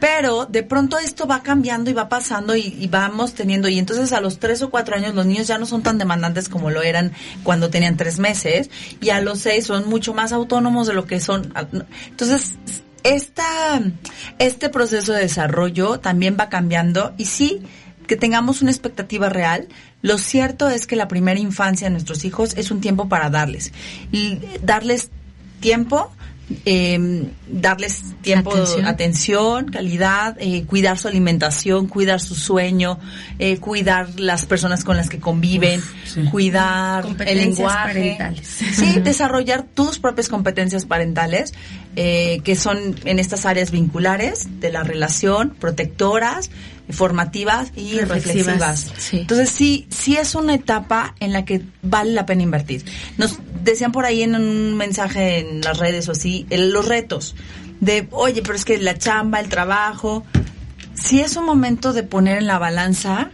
Pero 0.00 0.46
de 0.46 0.62
pronto 0.62 0.98
esto 0.98 1.26
va 1.26 1.42
cambiando 1.42 1.90
y 1.90 1.92
va 1.92 2.08
pasando 2.08 2.56
y, 2.56 2.74
y 2.78 2.88
vamos 2.88 3.34
teniendo, 3.34 3.68
y 3.68 3.78
entonces 3.78 4.12
a 4.12 4.20
los 4.20 4.38
tres 4.38 4.62
o 4.62 4.70
cuatro 4.70 4.96
años 4.96 5.14
los 5.14 5.26
niños 5.26 5.46
ya 5.46 5.58
no 5.58 5.66
son 5.66 5.82
tan 5.82 5.98
demandantes 5.98 6.48
como 6.48 6.70
lo 6.70 6.82
eran 6.82 7.12
cuando 7.42 7.70
tenían 7.70 7.96
tres 7.96 8.18
meses, 8.18 8.70
y 9.00 9.10
a 9.10 9.20
los 9.20 9.40
seis 9.40 9.66
son 9.66 9.88
mucho 9.88 10.14
más 10.14 10.32
autónomos 10.32 10.86
de 10.86 10.94
lo 10.94 11.06
que 11.06 11.20
son. 11.20 11.52
Entonces, 12.08 12.54
esta, 13.02 13.80
este 14.38 14.68
proceso 14.68 15.12
de 15.12 15.20
desarrollo 15.20 16.00
también 16.00 16.36
va 16.38 16.48
cambiando 16.48 17.14
y 17.16 17.26
sí, 17.26 17.62
que 18.06 18.16
tengamos 18.16 18.60
una 18.60 18.70
expectativa 18.70 19.28
real. 19.28 19.68
Lo 20.02 20.18
cierto 20.18 20.68
es 20.68 20.86
que 20.86 20.96
la 20.96 21.08
primera 21.08 21.38
infancia 21.38 21.86
de 21.86 21.92
nuestros 21.92 22.24
hijos 22.24 22.56
es 22.56 22.70
un 22.70 22.80
tiempo 22.80 23.08
para 23.08 23.30
darles. 23.30 23.72
Y 24.10 24.40
darles 24.62 25.10
tiempo, 25.60 26.10
eh, 26.64 27.24
darles 27.48 28.02
tiempo, 28.22 28.50
Atención. 28.52 28.86
atención, 28.86 29.66
calidad, 29.68 30.36
eh, 30.40 30.64
cuidar 30.66 30.98
su 30.98 31.08
alimentación, 31.08 31.86
cuidar 31.86 32.20
su 32.20 32.34
sueño, 32.34 32.98
eh, 33.38 33.58
cuidar 33.58 34.18
las 34.18 34.46
personas 34.46 34.84
con 34.84 34.96
las 34.96 35.08
que 35.08 35.18
conviven, 35.18 35.80
cuidar 36.30 37.06
el 37.26 37.38
lenguaje. 37.38 38.16
parentales. 38.16 38.46
Sí, 38.46 39.00
desarrollar 39.00 39.62
tus 39.62 39.98
propias 39.98 40.28
competencias 40.28 40.84
parentales 40.86 41.52
eh, 41.96 42.40
que 42.44 42.54
son 42.54 42.94
en 43.04 43.18
estas 43.18 43.46
áreas 43.46 43.70
vinculares 43.72 44.60
de 44.60 44.70
la 44.70 44.84
relación, 44.84 45.50
protectoras, 45.58 46.50
formativas 46.92 47.72
y 47.76 47.98
Reflexivas, 47.98 48.46
reflexivas. 48.46 48.92
sí. 48.98 49.18
Entonces 49.20 49.50
sí, 49.50 49.86
sí 49.90 50.16
es 50.16 50.34
una 50.34 50.54
etapa 50.54 51.14
en 51.20 51.32
la 51.32 51.44
que 51.44 51.62
vale 51.82 52.12
la 52.12 52.26
pena 52.26 52.42
invertir. 52.42 52.84
Nos 53.18 53.38
decían 53.62 53.92
por 53.92 54.04
ahí 54.04 54.22
en 54.22 54.34
un 54.34 54.76
mensaje 54.76 55.38
en 55.38 55.60
las 55.60 55.78
redes 55.78 56.08
o 56.08 56.12
así, 56.12 56.46
el- 56.50 56.70
los 56.72 56.86
retos 56.86 57.34
de, 57.80 58.08
oye, 58.10 58.42
pero 58.42 58.54
es 58.54 58.64
que 58.64 58.78
la 58.78 58.96
chamba, 58.98 59.40
el 59.40 59.48
trabajo, 59.48 60.24
sí 60.94 61.20
es 61.20 61.36
un 61.36 61.44
momento 61.46 61.92
de 61.92 62.02
poner 62.02 62.38
en 62.38 62.46
la 62.46 62.58
balanza 62.58 63.30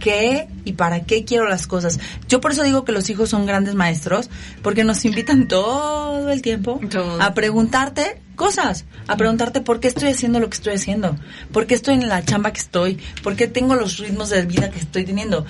qué 0.00 0.48
y 0.64 0.72
para 0.72 1.04
qué 1.04 1.24
quiero 1.24 1.48
las 1.48 1.68
cosas. 1.68 2.00
Yo 2.28 2.40
por 2.40 2.50
eso 2.50 2.64
digo 2.64 2.84
que 2.84 2.90
los 2.90 3.08
hijos 3.10 3.28
son 3.30 3.46
grandes 3.46 3.76
maestros, 3.76 4.28
porque 4.62 4.82
nos 4.82 5.04
invitan 5.04 5.46
todo 5.46 6.28
el 6.30 6.42
tiempo 6.42 6.80
a 7.20 7.32
preguntarte 7.34 8.20
cosas, 8.34 8.86
a 9.06 9.16
preguntarte 9.16 9.60
por 9.60 9.78
qué 9.78 9.86
estoy 9.86 10.08
haciendo 10.08 10.40
lo 10.40 10.48
que 10.50 10.56
estoy 10.56 10.74
haciendo, 10.74 11.16
por 11.52 11.66
qué 11.68 11.74
estoy 11.74 11.94
en 11.94 12.08
la 12.08 12.24
chamba 12.24 12.52
que 12.52 12.60
estoy, 12.60 12.98
por 13.22 13.36
qué 13.36 13.46
tengo 13.46 13.76
los 13.76 13.98
ritmos 13.98 14.30
de 14.30 14.44
vida 14.46 14.70
que 14.70 14.80
estoy 14.80 15.04
teniendo. 15.04 15.46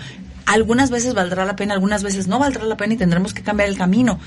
Algunas 0.47 0.91
veces 0.91 1.15
valdrá 1.15 1.45
la 1.45 1.55
pena, 1.55 1.75
algunas 1.75 2.03
veces 2.03 2.27
no 2.27 2.41
valdrá 2.41 2.65
la 2.65 2.77
pena 2.77 2.95
y 2.95 2.97
tendremos 2.97 3.33
que 3.33 3.43
cambiar 3.43 3.69
el 3.69 3.79
camino. 3.79 4.19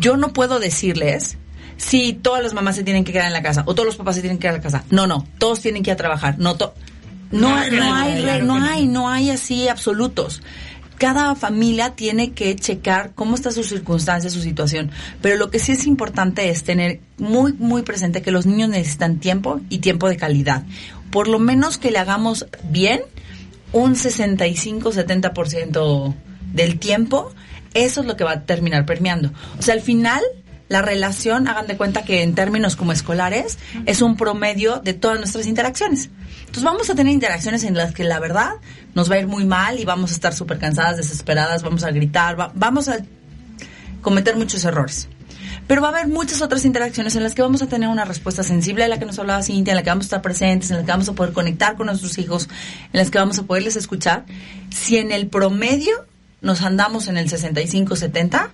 Yo 0.00 0.16
no 0.16 0.32
puedo 0.32 0.58
decirles 0.58 1.38
si 1.76 2.12
todas 2.12 2.42
las 2.42 2.54
mamás 2.54 2.74
se 2.76 2.82
tienen 2.82 3.04
que 3.04 3.12
quedar 3.12 3.26
en 3.26 3.32
la 3.32 3.42
casa 3.42 3.62
o 3.66 3.74
todos 3.74 3.86
los 3.86 3.96
papás 3.96 4.16
se 4.16 4.20
tienen 4.20 4.38
que 4.38 4.42
quedar 4.42 4.54
en 4.56 4.60
la 4.60 4.62
casa. 4.64 4.84
No, 4.90 5.06
no, 5.06 5.26
todos 5.38 5.60
tienen 5.60 5.82
que 5.84 5.90
ir 5.90 5.94
a 5.94 5.96
trabajar. 5.96 6.36
No, 6.38 6.56
to- 6.56 6.74
no, 7.30 7.50
No, 7.50 7.70
no, 7.70 7.76
no, 7.76 7.94
hay, 7.94 8.22
claro 8.22 8.44
no. 8.44 8.64
hay, 8.64 8.86
no 8.86 9.08
hay 9.08 9.30
así 9.30 9.68
absolutos. 9.68 10.42
Cada 10.98 11.34
familia 11.34 11.96
tiene 11.96 12.32
que 12.32 12.54
checar 12.54 13.12
cómo 13.14 13.34
está 13.34 13.50
su 13.50 13.64
circunstancia, 13.64 14.30
su 14.30 14.40
situación. 14.40 14.90
Pero 15.20 15.36
lo 15.36 15.50
que 15.50 15.58
sí 15.58 15.72
es 15.72 15.86
importante 15.86 16.48
es 16.50 16.62
tener 16.62 17.00
muy, 17.18 17.52
muy 17.52 17.82
presente 17.82 18.22
que 18.22 18.30
los 18.30 18.46
niños 18.46 18.68
necesitan 18.68 19.18
tiempo 19.18 19.60
y 19.70 19.78
tiempo 19.78 20.08
de 20.08 20.16
calidad. 20.16 20.62
Por 21.10 21.26
lo 21.28 21.40
menos 21.40 21.78
que 21.78 21.90
le 21.90 21.98
hagamos 21.98 22.46
bien 22.70 23.00
un 23.72 23.96
65-70% 23.96 26.14
del 26.52 26.78
tiempo, 26.78 27.32
eso 27.74 28.02
es 28.02 28.06
lo 28.06 28.16
que 28.16 28.24
va 28.24 28.32
a 28.32 28.40
terminar 28.42 28.86
permeando. 28.86 29.32
O 29.58 29.62
sea, 29.62 29.74
al 29.74 29.80
final, 29.80 30.22
la 30.68 30.80
relación, 30.82 31.46
hagan 31.46 31.66
de 31.66 31.76
cuenta 31.76 32.04
que 32.04 32.22
en 32.22 32.34
términos 32.34 32.74
como 32.76 32.92
escolares, 32.92 33.58
es 33.86 34.00
un 34.02 34.16
promedio 34.16 34.80
de 34.80 34.94
todas 34.94 35.18
nuestras 35.18 35.46
interacciones. 35.46 36.08
Entonces 36.40 36.64
vamos 36.64 36.88
a 36.90 36.94
tener 36.94 37.12
interacciones 37.12 37.64
en 37.64 37.74
las 37.76 37.92
que 37.92 38.04
la 38.04 38.18
verdad 38.20 38.52
nos 38.94 39.10
va 39.10 39.16
a 39.16 39.18
ir 39.18 39.26
muy 39.26 39.44
mal 39.44 39.78
y 39.78 39.84
vamos 39.84 40.10
a 40.12 40.14
estar 40.14 40.32
súper 40.34 40.58
cansadas, 40.58 40.96
desesperadas, 40.96 41.62
vamos 41.62 41.84
a 41.84 41.90
gritar, 41.90 42.38
va- 42.38 42.52
vamos 42.54 42.88
a 42.88 42.98
cometer 44.00 44.36
muchos 44.36 44.64
errores. 44.64 45.08
Pero 45.66 45.80
va 45.80 45.88
a 45.88 45.90
haber 45.92 46.08
muchas 46.08 46.42
otras 46.42 46.64
interacciones 46.66 47.16
en 47.16 47.22
las 47.22 47.34
que 47.34 47.40
vamos 47.42 47.62
a 47.62 47.66
tener 47.66 47.88
una 47.88 48.04
respuesta 48.04 48.42
sensible 48.42 48.84
a 48.84 48.88
la 48.88 48.98
que 48.98 49.06
nos 49.06 49.18
hablaba 49.18 49.42
Cintia, 49.42 49.72
en 49.72 49.76
la 49.76 49.82
que 49.82 49.90
vamos 49.90 50.04
a 50.04 50.08
estar 50.08 50.22
presentes, 50.22 50.70
en 50.70 50.76
la 50.78 50.82
que 50.84 50.90
vamos 50.90 51.08
a 51.08 51.12
poder 51.14 51.32
conectar 51.32 51.76
con 51.76 51.86
nuestros 51.86 52.18
hijos, 52.18 52.48
en 52.92 53.00
las 53.00 53.10
que 53.10 53.18
vamos 53.18 53.38
a 53.38 53.44
poderles 53.44 53.76
escuchar. 53.76 54.24
Si 54.70 54.98
en 54.98 55.10
el 55.10 55.28
promedio 55.28 56.04
nos 56.44 56.62
andamos 56.62 57.08
en 57.08 57.16
el 57.16 57.28
65-70, 57.28 58.50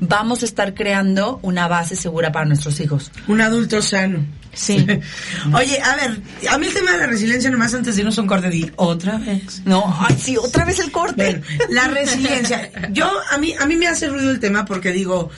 vamos 0.00 0.42
a 0.42 0.46
estar 0.46 0.74
creando 0.74 1.38
una 1.42 1.68
base 1.68 1.94
segura 1.94 2.32
para 2.32 2.46
nuestros 2.46 2.80
hijos. 2.80 3.12
Un 3.28 3.40
adulto 3.40 3.80
sano. 3.82 4.24
Sí. 4.54 4.86
Oye, 5.54 5.80
a 5.80 5.96
ver, 5.96 6.20
a 6.50 6.58
mí 6.58 6.66
el 6.66 6.74
tema 6.74 6.92
de 6.92 6.98
la 6.98 7.06
resiliencia, 7.06 7.50
nomás 7.50 7.74
antes 7.74 7.94
de 7.94 8.00
irnos 8.00 8.16
a 8.18 8.22
un 8.22 8.26
corte, 8.26 8.48
di 8.48 8.70
otra 8.76 9.18
vez. 9.18 9.62
No, 9.64 9.94
ay, 10.00 10.16
sí, 10.18 10.36
otra 10.36 10.64
vez 10.64 10.80
el 10.80 10.90
corte. 10.90 11.42
Bueno, 11.42 11.64
la 11.68 11.88
resiliencia. 11.88 12.70
Yo, 12.92 13.10
a 13.30 13.38
mí, 13.38 13.54
a 13.58 13.66
mí 13.66 13.76
me 13.76 13.88
hace 13.88 14.08
ruido 14.08 14.30
el 14.30 14.40
tema 14.40 14.64
porque 14.64 14.90
digo, 14.90 15.30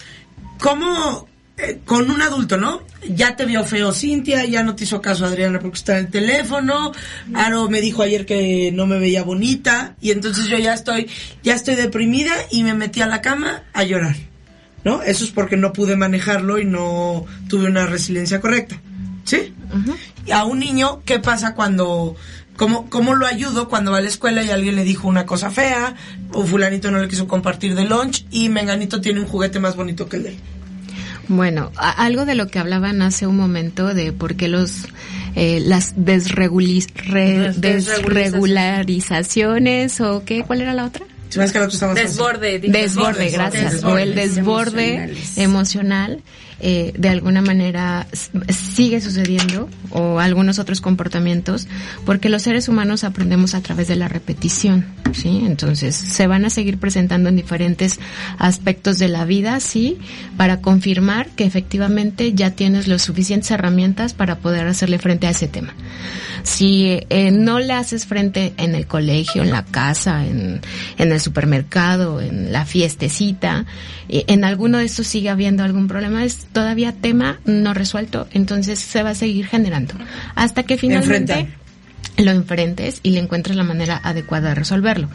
¿cómo 0.61 1.29
eh, 1.59 1.81
con 1.87 2.11
un 2.11 2.21
adulto, 2.21 2.59
¿no? 2.59 2.83
Ya 3.09 3.35
te 3.35 3.47
vio 3.47 3.65
feo 3.65 3.91
Cintia, 3.91 4.45
ya 4.45 4.63
no 4.63 4.77
te 4.77 4.85
hizo 4.85 5.01
caso 5.01 5.25
Adriana 5.25 5.59
porque 5.59 5.79
está 5.79 5.99
en 5.99 6.05
el 6.05 6.11
teléfono, 6.11 6.93
Aro 7.33 7.71
me 7.71 7.81
dijo 7.81 8.03
ayer 8.03 8.27
que 8.27 8.71
no 8.73 8.87
me 8.87 8.99
veía 8.99 9.23
bonita 9.23 9.97
y 10.03 10.11
entonces 10.11 10.49
yo 10.49 10.59
ya 10.59 10.75
estoy, 10.75 11.09
ya 11.43 11.55
estoy 11.55 11.77
deprimida 11.77 12.35
y 12.51 12.63
me 12.63 12.75
metí 12.75 13.01
a 13.01 13.07
la 13.07 13.23
cama 13.23 13.63
a 13.73 13.85
llorar, 13.85 14.17
¿no? 14.85 15.03
Eso 15.03 15.25
es 15.25 15.31
porque 15.31 15.57
no 15.57 15.73
pude 15.73 15.97
manejarlo 15.97 16.59
y 16.59 16.67
no 16.67 17.25
tuve 17.49 17.69
una 17.69 17.87
resiliencia 17.87 18.39
correcta, 18.39 18.79
¿sí? 19.25 19.55
Y 20.27 20.33
a 20.33 20.45
un 20.45 20.59
niño, 20.59 21.01
¿qué 21.07 21.21
pasa 21.21 21.55
cuando, 21.55 22.17
cómo, 22.57 22.91
cómo 22.91 23.15
lo 23.15 23.27
ayudo 23.27 23.71
cuando 23.71 23.93
va 23.93 23.99
a 23.99 24.03
la 24.03 24.09
escuela 24.09 24.43
y 24.43 24.51
alguien 24.51 24.77
le 24.77 24.85
dijo 24.85 25.09
una 25.09 25.25
cosa 25.25 25.49
fea, 25.49 25.95
o 26.33 26.45
fulanito 26.45 26.91
no 26.91 26.99
le 26.99 27.09
quiso 27.09 27.27
compartir 27.27 27.75
de 27.75 27.87
lunch 27.87 28.27
y 28.31 28.51
menganito 28.51 29.01
tiene 29.01 29.21
un 29.21 29.27
juguete 29.27 29.59
más 29.59 29.75
bonito 29.75 30.07
que 30.07 30.17
el 30.19 30.23
de 30.25 30.29
él? 30.29 30.37
Bueno, 31.29 31.73
a- 31.77 31.91
algo 32.05 32.25
de 32.25 32.35
lo 32.37 32.47
que 32.49 32.59
hablaban 32.59 33.03
hace 33.03 33.27
un 33.27 33.37
momento 33.37 33.93
de 33.95 34.13
por 34.13 34.35
qué 34.37 34.49
los 34.49 34.85
eh, 35.35 35.61
las 35.61 35.95
desregulis- 35.97 36.89
re- 36.95 37.49
Las 37.49 37.61
desregularizaciones 37.61 40.01
o 40.01 40.25
qué, 40.25 40.43
¿cuál 40.45 40.63
era 40.63 40.73
la 40.75 40.85
otra? 40.87 41.05
Que 41.31 41.41
más 41.41 41.53
fácil. 42.05 42.17
Desborde. 42.19 42.59
Desborde, 42.61 43.31
gracias. 43.31 43.73
desborde. 43.75 43.95
o 43.95 43.99
el 43.99 44.15
desborde 44.15 45.15
emocional, 45.37 46.23
eh, 46.61 46.93
de 46.97 47.09
alguna 47.09 47.43
manera 47.43 48.07
sigue 48.49 49.01
sucediendo, 49.01 49.69
o 49.91 50.19
algunos 50.19 50.59
otros 50.59 50.81
comportamientos, 50.81 51.69
porque 52.05 52.29
los 52.29 52.43
seres 52.43 52.69
humanos 52.69 53.05
aprendemos 53.05 53.55
a 53.55 53.61
través 53.61 53.89
de 53.89 53.97
la 53.97 54.09
repetición, 54.09 54.87
¿sí? 55.13 55.43
Entonces, 55.45 55.95
se 55.95 56.27
van 56.27 56.45
a 56.45 56.51
seguir 56.51 56.79
presentando 56.79 57.29
en 57.29 57.37
diferentes 57.37 57.99
aspectos 58.39 58.99
de 58.99 59.09
la 59.09 59.25
vida, 59.25 59.61
sí, 59.61 59.99
para 60.37 60.61
confirmar 60.61 61.29
que 61.31 61.45
efectivamente 61.45 62.33
ya 62.33 62.51
tienes 62.53 62.89
las 62.89 63.03
suficientes 63.03 63.51
herramientas 63.51 64.15
para 64.15 64.39
poder 64.39 64.67
hacerle 64.67 64.99
frente 64.99 65.27
a 65.27 65.31
ese 65.31 65.49
tema. 65.49 65.75
Si 66.43 67.01
eh, 67.11 67.31
no 67.33 67.59
le 67.59 67.73
haces 67.73 68.07
frente 68.07 68.55
en 68.57 68.75
el 68.75 68.87
colegio, 68.87 69.43
en 69.43 69.51
la 69.51 69.65
casa, 69.65 70.25
en, 70.25 70.61
en 70.97 71.13
el 71.13 71.21
supermercado, 71.21 72.21
en 72.21 72.53
la 72.53 72.65
fiestecita, 72.65 73.67
eh, 74.09 74.25
en 74.29 74.45
alguno 74.45 74.79
de 74.79 74.85
estos 74.85 75.07
sigue 75.07 75.29
habiendo 75.29 75.65
algún 75.65 75.89
problema, 75.89 76.25
es 76.25 76.47
todavía 76.57 76.93
tema 76.93 77.39
no 77.45 77.75
resuelto, 77.75 78.29
entonces 78.33 78.79
se 78.79 79.03
va 79.03 79.11
a 79.11 79.15
seguir 79.15 79.47
generando 79.47 79.93
hasta 80.35 80.63
que 80.63 80.79
finalmente. 80.79 81.49
Lo 82.17 82.31
enfrentes 82.31 83.01
y 83.03 83.11
le 83.11 83.21
encuentres 83.21 83.57
la 83.57 83.65
manera 83.65 84.01
adecuada 84.03 84.51
de 84.51 84.55
resolverlo. 84.55 85.09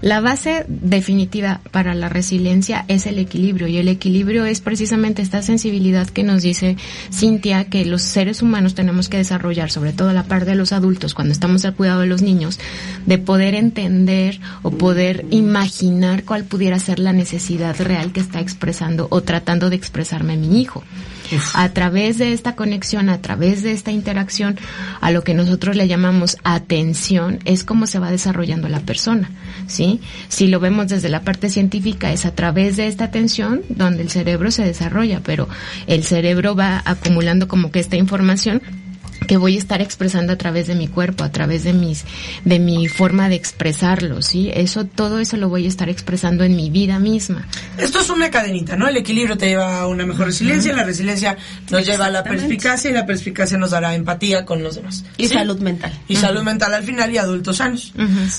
La 0.00 0.20
base 0.20 0.64
definitiva 0.68 1.60
para 1.70 1.94
la 1.94 2.08
resiliencia 2.08 2.84
es 2.88 3.06
el 3.06 3.18
equilibrio 3.18 3.66
y 3.68 3.78
el 3.78 3.88
equilibrio 3.88 4.44
es 4.44 4.60
precisamente 4.60 5.22
esta 5.22 5.42
sensibilidad 5.42 6.08
que 6.08 6.22
nos 6.22 6.42
dice 6.42 6.76
Cintia 7.12 7.64
que 7.64 7.84
los 7.84 8.02
seres 8.02 8.42
humanos 8.42 8.74
tenemos 8.74 9.08
que 9.08 9.18
desarrollar, 9.18 9.70
sobre 9.70 9.92
todo 9.92 10.12
la 10.12 10.24
parte 10.24 10.50
de 10.50 10.56
los 10.56 10.72
adultos 10.72 11.14
cuando 11.14 11.32
estamos 11.32 11.64
al 11.64 11.74
cuidado 11.74 12.00
de 12.00 12.06
los 12.06 12.22
niños, 12.22 12.58
de 13.06 13.18
poder 13.18 13.54
entender 13.54 14.40
o 14.62 14.70
poder 14.70 15.26
imaginar 15.30 16.24
cuál 16.24 16.44
pudiera 16.44 16.78
ser 16.78 16.98
la 16.98 17.12
necesidad 17.12 17.76
real 17.80 18.12
que 18.12 18.20
está 18.20 18.40
expresando 18.40 19.08
o 19.10 19.22
tratando 19.22 19.70
de 19.70 19.76
expresarme 19.76 20.36
mi 20.36 20.60
hijo 20.60 20.84
a 21.54 21.68
través 21.70 22.18
de 22.18 22.32
esta 22.32 22.54
conexión, 22.54 23.08
a 23.08 23.20
través 23.20 23.62
de 23.62 23.72
esta 23.72 23.90
interacción, 23.90 24.58
a 25.00 25.10
lo 25.10 25.22
que 25.22 25.34
nosotros 25.34 25.76
le 25.76 25.88
llamamos 25.88 26.38
atención, 26.44 27.40
es 27.44 27.64
como 27.64 27.86
se 27.86 27.98
va 27.98 28.10
desarrollando 28.10 28.68
la 28.68 28.80
persona, 28.80 29.30
¿sí? 29.66 30.00
Si 30.28 30.48
lo 30.48 30.60
vemos 30.60 30.88
desde 30.88 31.08
la 31.08 31.22
parte 31.22 31.50
científica, 31.50 32.12
es 32.12 32.26
a 32.26 32.34
través 32.34 32.76
de 32.76 32.86
esta 32.86 33.04
atención 33.04 33.62
donde 33.68 34.02
el 34.02 34.10
cerebro 34.10 34.50
se 34.50 34.64
desarrolla, 34.64 35.20
pero 35.24 35.48
el 35.86 36.04
cerebro 36.04 36.54
va 36.54 36.82
acumulando 36.84 37.48
como 37.48 37.70
que 37.70 37.80
esta 37.80 37.96
información 37.96 38.62
que 39.26 39.36
voy 39.36 39.56
a 39.56 39.58
estar 39.58 39.80
expresando 39.80 40.32
a 40.32 40.36
través 40.36 40.66
de 40.66 40.74
mi 40.74 40.88
cuerpo, 40.88 41.24
a 41.24 41.32
través 41.32 41.64
de 41.64 41.72
mis, 41.72 42.04
de 42.44 42.58
mi 42.58 42.88
forma 42.88 43.28
de 43.28 43.34
expresarlo, 43.36 44.22
¿sí? 44.22 44.50
Eso, 44.54 44.84
todo 44.84 45.18
eso 45.18 45.36
lo 45.36 45.48
voy 45.48 45.66
a 45.66 45.68
estar 45.68 45.88
expresando 45.88 46.44
en 46.44 46.56
mi 46.56 46.70
vida 46.70 46.98
misma. 46.98 47.46
Esto 47.78 48.00
es 48.00 48.10
una 48.10 48.30
cadenita, 48.30 48.76
¿no? 48.76 48.88
El 48.88 48.96
equilibrio 48.96 49.36
te 49.36 49.48
lleva 49.48 49.80
a 49.80 49.86
una 49.86 50.06
mejor 50.06 50.26
resiliencia, 50.26 50.72
la 50.72 50.84
resiliencia 50.84 51.36
nos 51.70 51.84
lleva 51.84 52.06
a 52.06 52.10
la 52.10 52.24
perspicacia 52.24 52.90
y 52.90 52.94
la 52.94 53.06
perspicacia 53.06 53.58
nos 53.58 53.70
dará 53.70 53.94
empatía 53.94 54.44
con 54.44 54.62
los 54.62 54.76
demás. 54.76 55.04
Y 55.16 55.28
¿Sí? 55.28 55.34
salud 55.34 55.60
mental. 55.60 55.92
Y 56.08 56.16
salud 56.16 56.42
mental 56.42 56.74
al 56.74 56.84
final 56.84 57.12
y 57.12 57.18
adultos 57.18 57.56
sanos. 57.56 57.92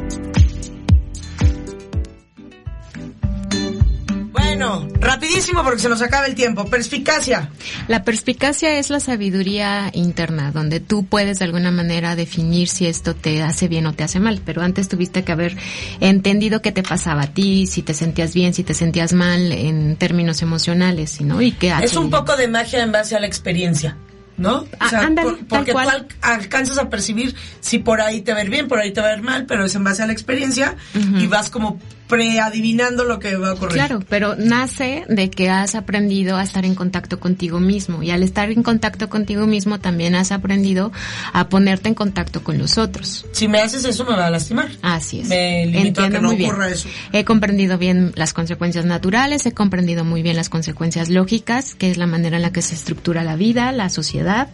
Bueno, 4.56 4.88
rapidísimo 5.00 5.64
porque 5.64 5.80
se 5.80 5.90
nos 5.90 6.04
acaba 6.04 6.28
el 6.28 6.36
tiempo. 6.36 6.66
Perspicacia. 6.70 7.50
La 7.88 8.04
perspicacia 8.04 8.78
es 8.78 8.92
la 8.92 9.00
sabiduría 9.00 9.90
interna, 9.96 10.52
donde 10.52 10.80
tú 10.80 11.08
puedes 11.08 11.40
de 11.40 11.46
alguna 11.46 11.72
manera 11.72 12.16
definir 12.16 12.68
si 12.68 12.86
esto 12.86 13.16
te 13.16 13.42
hace 13.42 13.68
bien 13.68 13.88
o 13.88 13.94
te 13.94 14.04
hace 14.04 14.20
mal, 14.20 14.42
pero 14.46 14.62
antes 14.62 14.88
tuviste 14.90 15.24
que 15.24 15.32
haber 15.32 15.58
entendido 16.02 16.62
qué 16.62 16.72
te 16.72 16.84
pasaba 16.84 17.24
a 17.24 17.28
ti, 17.34 17.66
si 17.66 17.82
te 17.82 17.96
sentías 17.96 18.36
bien, 18.36 18.54
si 18.54 18.64
te 18.64 18.76
sentías 18.76 19.12
mal 19.12 19.52
en 19.52 19.96
términos 19.96 20.44
emocionales, 20.44 21.20
¿no? 21.22 21.42
Y 21.42 21.54
qué 21.54 21.74
Es 21.82 21.96
un 21.96 22.12
poco 22.12 22.36
de 22.38 22.48
magia 22.48 22.84
en 22.84 22.92
base 22.92 23.16
a 23.16 23.20
la 23.20 23.26
experiencia. 23.26 23.98
¿No? 24.36 24.62
O 24.62 24.68
Ah, 24.80 24.90
sea, 24.90 25.12
por- 25.22 25.46
porque 25.46 25.74
tú 25.74 25.78
al- 25.78 26.08
alcanzas 26.22 26.80
a 26.80 26.90
percibir 26.90 27.36
si 27.60 27.78
por 27.78 28.02
ahí 28.02 28.22
te 28.22 28.34
va 28.34 28.40
a 28.40 28.44
ir 28.44 28.50
bien, 28.50 28.68
por 28.68 28.80
ahí 28.80 28.92
te 28.92 29.00
va 29.00 29.10
a 29.10 29.16
ir 29.16 29.22
mal, 29.22 29.46
pero 29.46 29.64
es 29.66 29.76
en 29.76 29.84
base 29.84 30.02
a 30.02 30.08
la 30.08 30.14
experiencia 30.14 30.76
y 31.20 31.28
vas 31.28 31.52
como 31.52 31.80
preadivinando 32.14 33.04
lo 33.04 33.20
que 33.20 33.36
va 33.36 33.50
a 33.50 33.54
ocurrir. 33.54 33.76
Claro, 33.76 34.00
pero 34.10 34.36
nace 34.36 35.06
de 35.08 35.30
que 35.30 35.50
has 35.50 35.76
aprendido 35.76 36.38
a 36.38 36.44
estar 36.44 36.66
en 36.66 36.76
contacto 36.76 37.20
contigo 37.20 37.60
mismo 37.60 38.04
y 38.04 38.12
al 38.12 38.24
estar 38.24 38.50
en 38.50 38.64
contacto 38.64 39.10
contigo 39.10 39.48
mismo 39.48 39.80
también 39.80 40.16
has 40.16 40.32
aprendido 40.32 40.92
a 41.34 41.50
ponerte 41.50 41.90
en 41.90 41.96
contacto 41.96 42.44
con 42.44 42.58
los 42.58 42.78
otros. 42.78 43.26
Si 43.32 43.48
me 43.48 43.60
haces 43.60 43.86
eso 43.86 44.06
me 44.06 44.16
va 44.16 44.28
a 44.28 44.30
lastimar. 44.30 44.70
Así 44.82 45.22
es. 45.22 45.28
Me 45.28 45.66
limito 45.66 46.04
a 46.04 46.10
que 46.10 46.20
no 46.20 46.30
muy 46.30 46.38
bien. 46.38 46.52
ocurra 46.52 46.70
eso. 46.70 46.88
He 47.12 47.26
comprendido 47.26 47.78
bien 47.78 48.14
las 48.16 48.34
consecuencias 48.34 48.86
naturales, 48.86 49.46
he 49.46 49.54
comprendido 49.54 50.04
muy 50.04 50.22
bien 50.22 50.36
las 50.36 50.50
consecuencias 50.50 51.10
lógicas, 51.10 51.76
que 51.76 51.92
es 51.92 51.98
la 51.98 52.08
manera 52.08 52.38
en 52.38 52.42
la 52.44 52.52
que 52.52 52.62
se 52.62 52.76
estructura 52.76 53.24
la 53.24 53.36
vida, 53.36 53.72
la 53.72 53.90
sociedad. 53.90 54.50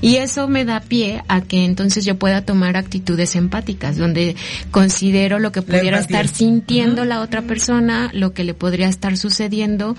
Y 0.00 0.16
eso 0.16 0.48
me 0.48 0.64
da 0.64 0.80
pie 0.80 1.22
a 1.28 1.40
que 1.40 1.64
entonces 1.64 2.04
yo 2.04 2.18
pueda 2.18 2.42
tomar 2.42 2.76
actitudes 2.76 3.36
empáticas, 3.36 3.96
donde 3.96 4.36
considero 4.70 5.38
lo 5.38 5.52
que 5.52 5.62
pudiera 5.62 5.98
estar 5.98 6.28
sintiendo 6.28 7.04
la 7.04 7.20
otra 7.20 7.42
persona, 7.42 8.10
lo 8.12 8.32
que 8.32 8.44
le 8.44 8.54
podría 8.54 8.88
estar 8.88 9.16
sucediendo, 9.16 9.96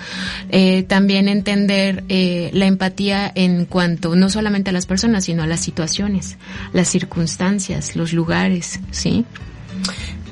eh, 0.49 0.83
también 0.83 1.27
entender 1.27 2.03
eh, 2.09 2.49
la 2.53 2.65
empatía 2.65 3.31
en 3.33 3.65
cuanto 3.65 4.15
no 4.15 4.29
solamente 4.29 4.69
a 4.69 4.73
las 4.73 4.85
personas, 4.85 5.25
sino 5.25 5.43
a 5.43 5.47
las 5.47 5.59
situaciones, 5.59 6.37
las 6.73 6.87
circunstancias, 6.87 7.95
los 7.95 8.13
lugares, 8.13 8.79
¿sí? 8.91 9.25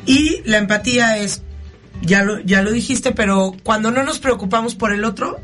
Y 0.06 0.42
la 0.46 0.58
empatía 0.58 1.18
es, 1.18 1.42
ya 2.02 2.24
lo, 2.24 2.40
ya 2.42 2.62
lo 2.62 2.72
dijiste, 2.72 3.12
pero 3.12 3.56
cuando 3.64 3.92
no 3.92 4.04
nos 4.04 4.20
preocupamos 4.20 4.76
por 4.76 4.94
el 4.94 5.04
otro, 5.04 5.40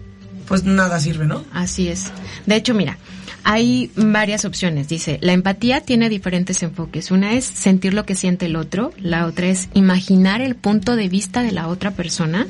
pues 0.48 0.64
nada 0.64 1.00
sirve, 1.00 1.26
¿no? 1.26 1.44
Así 1.54 1.88
es. 1.88 2.12
De 2.46 2.56
hecho, 2.56 2.74
mira, 2.74 2.98
hay 3.44 3.92
varias 3.96 4.46
opciones. 4.46 4.88
Dice, 4.88 5.18
la 5.22 5.34
empatía 5.34 5.82
tiene 5.82 6.10
diferentes 6.10 6.62
enfoques. 6.64 7.12
Una 7.12 7.34
es 7.34 7.46
sentir 7.46 7.94
lo 7.94 8.06
que 8.06 8.16
siente 8.16 8.46
el 8.46 8.56
otro, 8.56 8.92
la 8.98 9.26
otra 9.26 9.48
es 9.48 9.70
imaginar 9.74 10.42
el 10.42 10.56
punto 10.56 10.96
de 10.96 11.10
vista 11.10 11.42
de 11.42 11.52
la 11.52 11.68
otra 11.68 11.92
persona, 11.92 12.48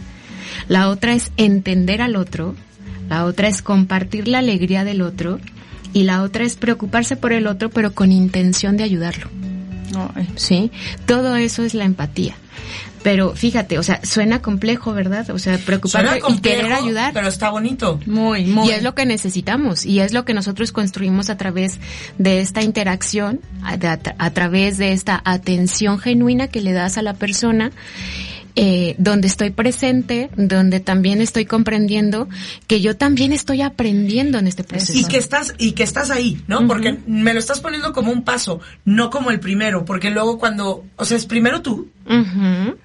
la 0.67 0.89
otra 0.89 1.13
es 1.13 1.31
entender 1.37 2.01
al 2.01 2.15
otro, 2.15 2.55
la 3.09 3.25
otra 3.25 3.47
es 3.47 3.61
compartir 3.61 4.27
la 4.27 4.39
alegría 4.39 4.83
del 4.83 5.01
otro 5.01 5.39
y 5.93 6.03
la 6.03 6.23
otra 6.23 6.45
es 6.45 6.55
preocuparse 6.55 7.15
por 7.15 7.33
el 7.33 7.47
otro 7.47 7.69
pero 7.69 7.93
con 7.93 8.11
intención 8.11 8.77
de 8.77 8.83
ayudarlo. 8.83 9.29
¿Sí? 10.35 10.71
Todo 11.05 11.35
eso 11.35 11.63
es 11.63 11.73
la 11.73 11.83
empatía. 11.83 12.35
Pero 13.03 13.35
fíjate, 13.35 13.79
o 13.79 13.83
sea, 13.83 13.99
suena 14.03 14.41
complejo, 14.41 14.93
¿verdad? 14.93 15.29
O 15.31 15.39
sea, 15.39 15.57
preocuparte 15.57 16.07
Suena 16.07 16.17
y 16.17 16.21
complejo, 16.21 16.61
querer 16.61 16.73
ayudar. 16.73 17.13
Pero 17.13 17.27
está 17.27 17.49
bonito. 17.49 17.99
Muy, 18.05 18.45
muy. 18.45 18.67
Y 18.67 18.71
es 18.71 18.83
lo 18.83 18.93
que 18.93 19.05
necesitamos 19.05 19.85
y 19.85 19.99
es 19.99 20.13
lo 20.13 20.25
que 20.25 20.33
nosotros 20.33 20.71
construimos 20.71 21.29
a 21.29 21.37
través 21.37 21.79
de 22.17 22.41
esta 22.41 22.61
interacción, 22.61 23.41
a, 23.63 23.77
a 24.17 24.29
través 24.31 24.77
de 24.77 24.93
esta 24.93 25.21
atención 25.25 25.99
genuina 25.99 26.47
que 26.47 26.61
le 26.61 26.73
das 26.73 26.97
a 26.97 27.01
la 27.01 27.13
persona. 27.13 27.71
Eh, 28.55 28.95
donde 28.97 29.27
estoy 29.27 29.51
presente, 29.51 30.29
donde 30.35 30.79
también 30.79 31.21
estoy 31.21 31.45
comprendiendo 31.45 32.27
que 32.67 32.81
yo 32.81 32.97
también 32.97 33.33
estoy 33.33 33.61
aprendiendo 33.61 34.37
en 34.39 34.47
este 34.47 34.63
proceso. 34.63 34.97
Y 34.97 35.05
que 35.05 35.17
estás, 35.17 35.53
y 35.57 35.71
que 35.73 35.83
estás 35.83 36.09
ahí, 36.09 36.41
¿no? 36.47 36.67
Porque 36.67 36.97
me 37.07 37.33
lo 37.33 37.39
estás 37.39 37.59
poniendo 37.59 37.93
como 37.93 38.11
un 38.11 38.23
paso, 38.23 38.59
no 38.85 39.09
como 39.09 39.31
el 39.31 39.39
primero, 39.39 39.85
porque 39.85 40.09
luego 40.09 40.37
cuando, 40.37 40.85
o 40.95 41.05
sea, 41.05 41.17
es 41.17 41.25
primero 41.25 41.61
tú, 41.61 41.89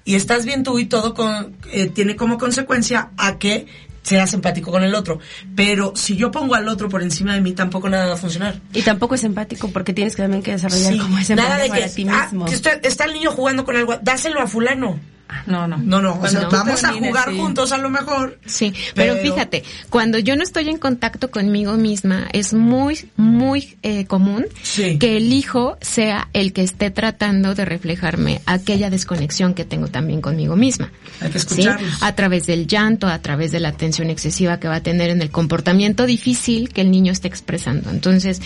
y 0.05 0.15
estás 0.15 0.45
bien 0.45 0.63
tú 0.63 0.79
y 0.79 0.85
todo 0.85 1.13
con, 1.13 1.55
eh, 1.71 1.87
tiene 1.87 2.15
como 2.15 2.37
consecuencia 2.37 3.11
a 3.17 3.37
que 3.37 3.67
seas 4.07 4.33
empático 4.33 4.71
con 4.71 4.83
el 4.83 4.95
otro. 4.95 5.19
Pero 5.55 5.93
si 5.95 6.15
yo 6.15 6.31
pongo 6.31 6.55
al 6.55 6.67
otro 6.69 6.87
por 6.87 7.03
encima 7.03 7.33
de 7.33 7.41
mí, 7.41 7.51
tampoco 7.51 7.89
nada 7.89 8.07
va 8.07 8.13
a 8.13 8.17
funcionar. 8.17 8.61
Y 8.73 8.81
tampoco 8.81 9.15
es 9.15 9.23
empático 9.23 9.69
porque 9.69 9.93
tienes 9.93 10.15
que 10.15 10.21
también 10.21 10.41
que 10.41 10.51
desarrollar 10.51 10.93
Sí, 10.93 10.99
como 10.99 11.17
ese 11.19 11.35
nada 11.35 11.57
de 11.57 11.65
que, 11.65 11.69
para 11.69 11.89
ti 11.89 12.07
ah, 12.09 12.29
que 12.47 12.87
está 12.87 13.05
el 13.05 13.13
niño 13.13 13.31
jugando 13.31 13.65
con 13.65 13.75
algo, 13.75 13.97
dáselo 14.01 14.39
a 14.39 14.47
fulano. 14.47 14.99
No, 15.45 15.67
no. 15.67 15.77
No, 15.77 16.01
no, 16.01 16.19
o 16.19 16.27
sea, 16.27 16.47
vamos 16.47 16.83
a 16.83 16.93
jugar 16.93 17.29
sí. 17.29 17.37
juntos 17.37 17.71
a 17.71 17.77
lo 17.77 17.89
mejor. 17.89 18.39
Sí, 18.45 18.73
pero, 18.95 19.15
Pero- 19.15 19.33
fíjate, 19.33 19.63
cuando 19.89 20.19
yo 20.19 20.35
no 20.35 20.43
estoy 20.43 20.69
en 20.69 20.77
contacto 20.77 21.29
conmigo 21.31 21.73
misma, 21.73 22.27
es 22.33 22.53
muy, 22.53 23.09
muy 23.15 23.77
eh, 23.83 24.05
común 24.05 24.45
que 24.99 25.17
el 25.17 25.33
hijo 25.33 25.77
sea 25.81 26.29
el 26.33 26.53
que 26.53 26.63
esté 26.63 26.91
tratando 26.91 27.55
de 27.55 27.65
reflejarme 27.65 28.41
aquella 28.45 28.89
desconexión 28.89 29.53
que 29.53 29.65
tengo 29.65 29.87
también 29.87 30.21
conmigo 30.21 30.55
misma. 30.55 30.91
Hay 31.19 31.29
que 31.29 31.39
¿sí? 31.39 31.67
A 32.01 32.15
través 32.15 32.45
del 32.45 32.67
llanto, 32.67 33.07
a 33.07 33.19
través 33.19 33.51
de 33.51 33.59
la 33.59 33.69
atención 33.69 34.09
excesiva 34.09 34.59
que 34.59 34.67
va 34.67 34.75
a 34.75 34.81
tener 34.83 35.09
en 35.09 35.21
el 35.21 35.29
comportamiento 35.31 36.05
difícil 36.05 36.69
que 36.69 36.81
el 36.81 36.91
niño 36.91 37.11
esté 37.11 37.27
expresando. 37.27 37.89
Entonces, 37.89 38.41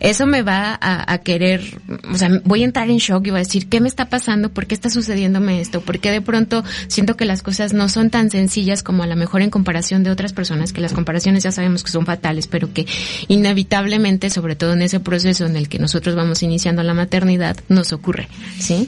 eso 0.00 0.26
me 0.26 0.42
va 0.42 0.78
a, 0.80 1.12
a 1.12 1.18
querer, 1.18 1.62
o 2.10 2.16
sea, 2.16 2.28
voy 2.44 2.62
a 2.62 2.64
entrar 2.64 2.88
en 2.90 2.98
shock 2.98 3.26
y 3.26 3.30
voy 3.30 3.40
a 3.40 3.42
decir, 3.42 3.68
¿qué 3.68 3.80
me 3.80 3.88
está 3.88 4.08
pasando? 4.08 4.50
¿Por 4.50 4.66
qué 4.66 4.74
está 4.74 4.88
sucediéndome 4.90 5.60
esto? 5.60 5.80
¿Por 5.80 5.98
qué 5.98 6.10
de 6.10 6.21
pronto 6.22 6.64
siento 6.88 7.16
que 7.16 7.24
las 7.24 7.42
cosas 7.42 7.72
no 7.72 7.88
son 7.88 8.10
tan 8.10 8.30
sencillas 8.30 8.82
como 8.82 9.02
a 9.02 9.06
lo 9.06 9.16
mejor 9.16 9.42
en 9.42 9.50
comparación 9.50 10.02
de 10.02 10.10
otras 10.10 10.32
personas, 10.32 10.72
que 10.72 10.80
las 10.80 10.92
comparaciones 10.92 11.42
ya 11.42 11.52
sabemos 11.52 11.82
que 11.84 11.90
son 11.90 12.06
fatales, 12.06 12.46
pero 12.46 12.72
que 12.72 12.86
inevitablemente, 13.28 14.30
sobre 14.30 14.56
todo 14.56 14.72
en 14.72 14.82
ese 14.82 15.00
proceso 15.00 15.46
en 15.46 15.56
el 15.56 15.68
que 15.68 15.78
nosotros 15.78 16.14
vamos 16.14 16.42
iniciando 16.42 16.82
la 16.82 16.94
maternidad, 16.94 17.56
nos 17.68 17.92
ocurre, 17.92 18.28
¿sí? 18.58 18.86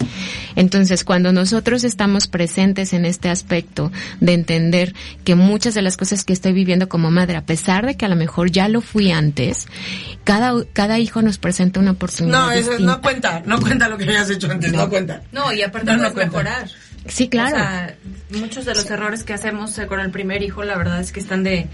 Entonces, 0.57 1.05
cuando 1.05 1.33
nosotros 1.33 1.85
estamos 1.85 2.29
presentes 2.29 2.93
en 2.93 3.05
este 3.05 3.29
aspecto 3.29 3.91
de 4.21 4.35
entender 4.35 4.95
que 5.25 5.35
muchas 5.35 5.75
de 5.75 5.83
las 5.83 5.97
cosas 5.97 6.25
que 6.25 6.33
estoy 6.33 6.53
viviendo 6.53 6.89
como 6.89 7.11
madre, 7.11 7.37
a 7.37 7.45
pesar 7.45 7.87
de 7.87 7.97
que 7.97 8.05
a 8.07 8.09
lo 8.09 8.17
mejor 8.17 8.51
ya 8.51 8.69
lo 8.69 8.81
fui 8.81 9.11
antes, 9.11 9.67
cada, 10.23 10.53
cada 10.73 10.99
hijo 10.99 11.23
nos 11.23 11.39
presenta 11.39 11.81
una 11.81 11.93
oportunidad. 11.93 12.39
No, 12.47 12.51
eso 12.53 12.71
distinta. 12.71 12.93
no 12.93 13.01
cuenta, 13.03 13.43
no 13.47 13.61
cuenta 13.61 13.89
lo 13.89 13.99
que 13.99 14.05
hayas 14.05 14.31
hecho 14.31 14.51
antes, 14.51 14.73
no, 14.73 14.89
cuenta. 14.89 15.23
No, 15.33 15.53
y 15.53 15.63
aparte 15.63 15.87
No, 15.93 15.97
no 15.97 16.13
puedes 16.13 16.31
cuenta. 16.31 16.51
mejorar. 16.51 16.71
Sí, 17.07 17.29
claro. 17.29 17.57
O 17.57 17.59
sea, 17.59 17.97
muchos 18.31 18.65
de 18.65 18.75
los 18.75 18.91
errores 18.91 19.25
que 19.25 19.35
hacemos 19.35 19.79
eh, 19.79 19.87
con 19.87 20.01
el 20.01 20.11
primer 20.11 20.43
hijo, 20.43 20.65
la 20.65 20.77
verdad 20.77 21.01
es 21.01 21.13
que 21.13 21.21
están 21.21 21.43
de 21.43 21.69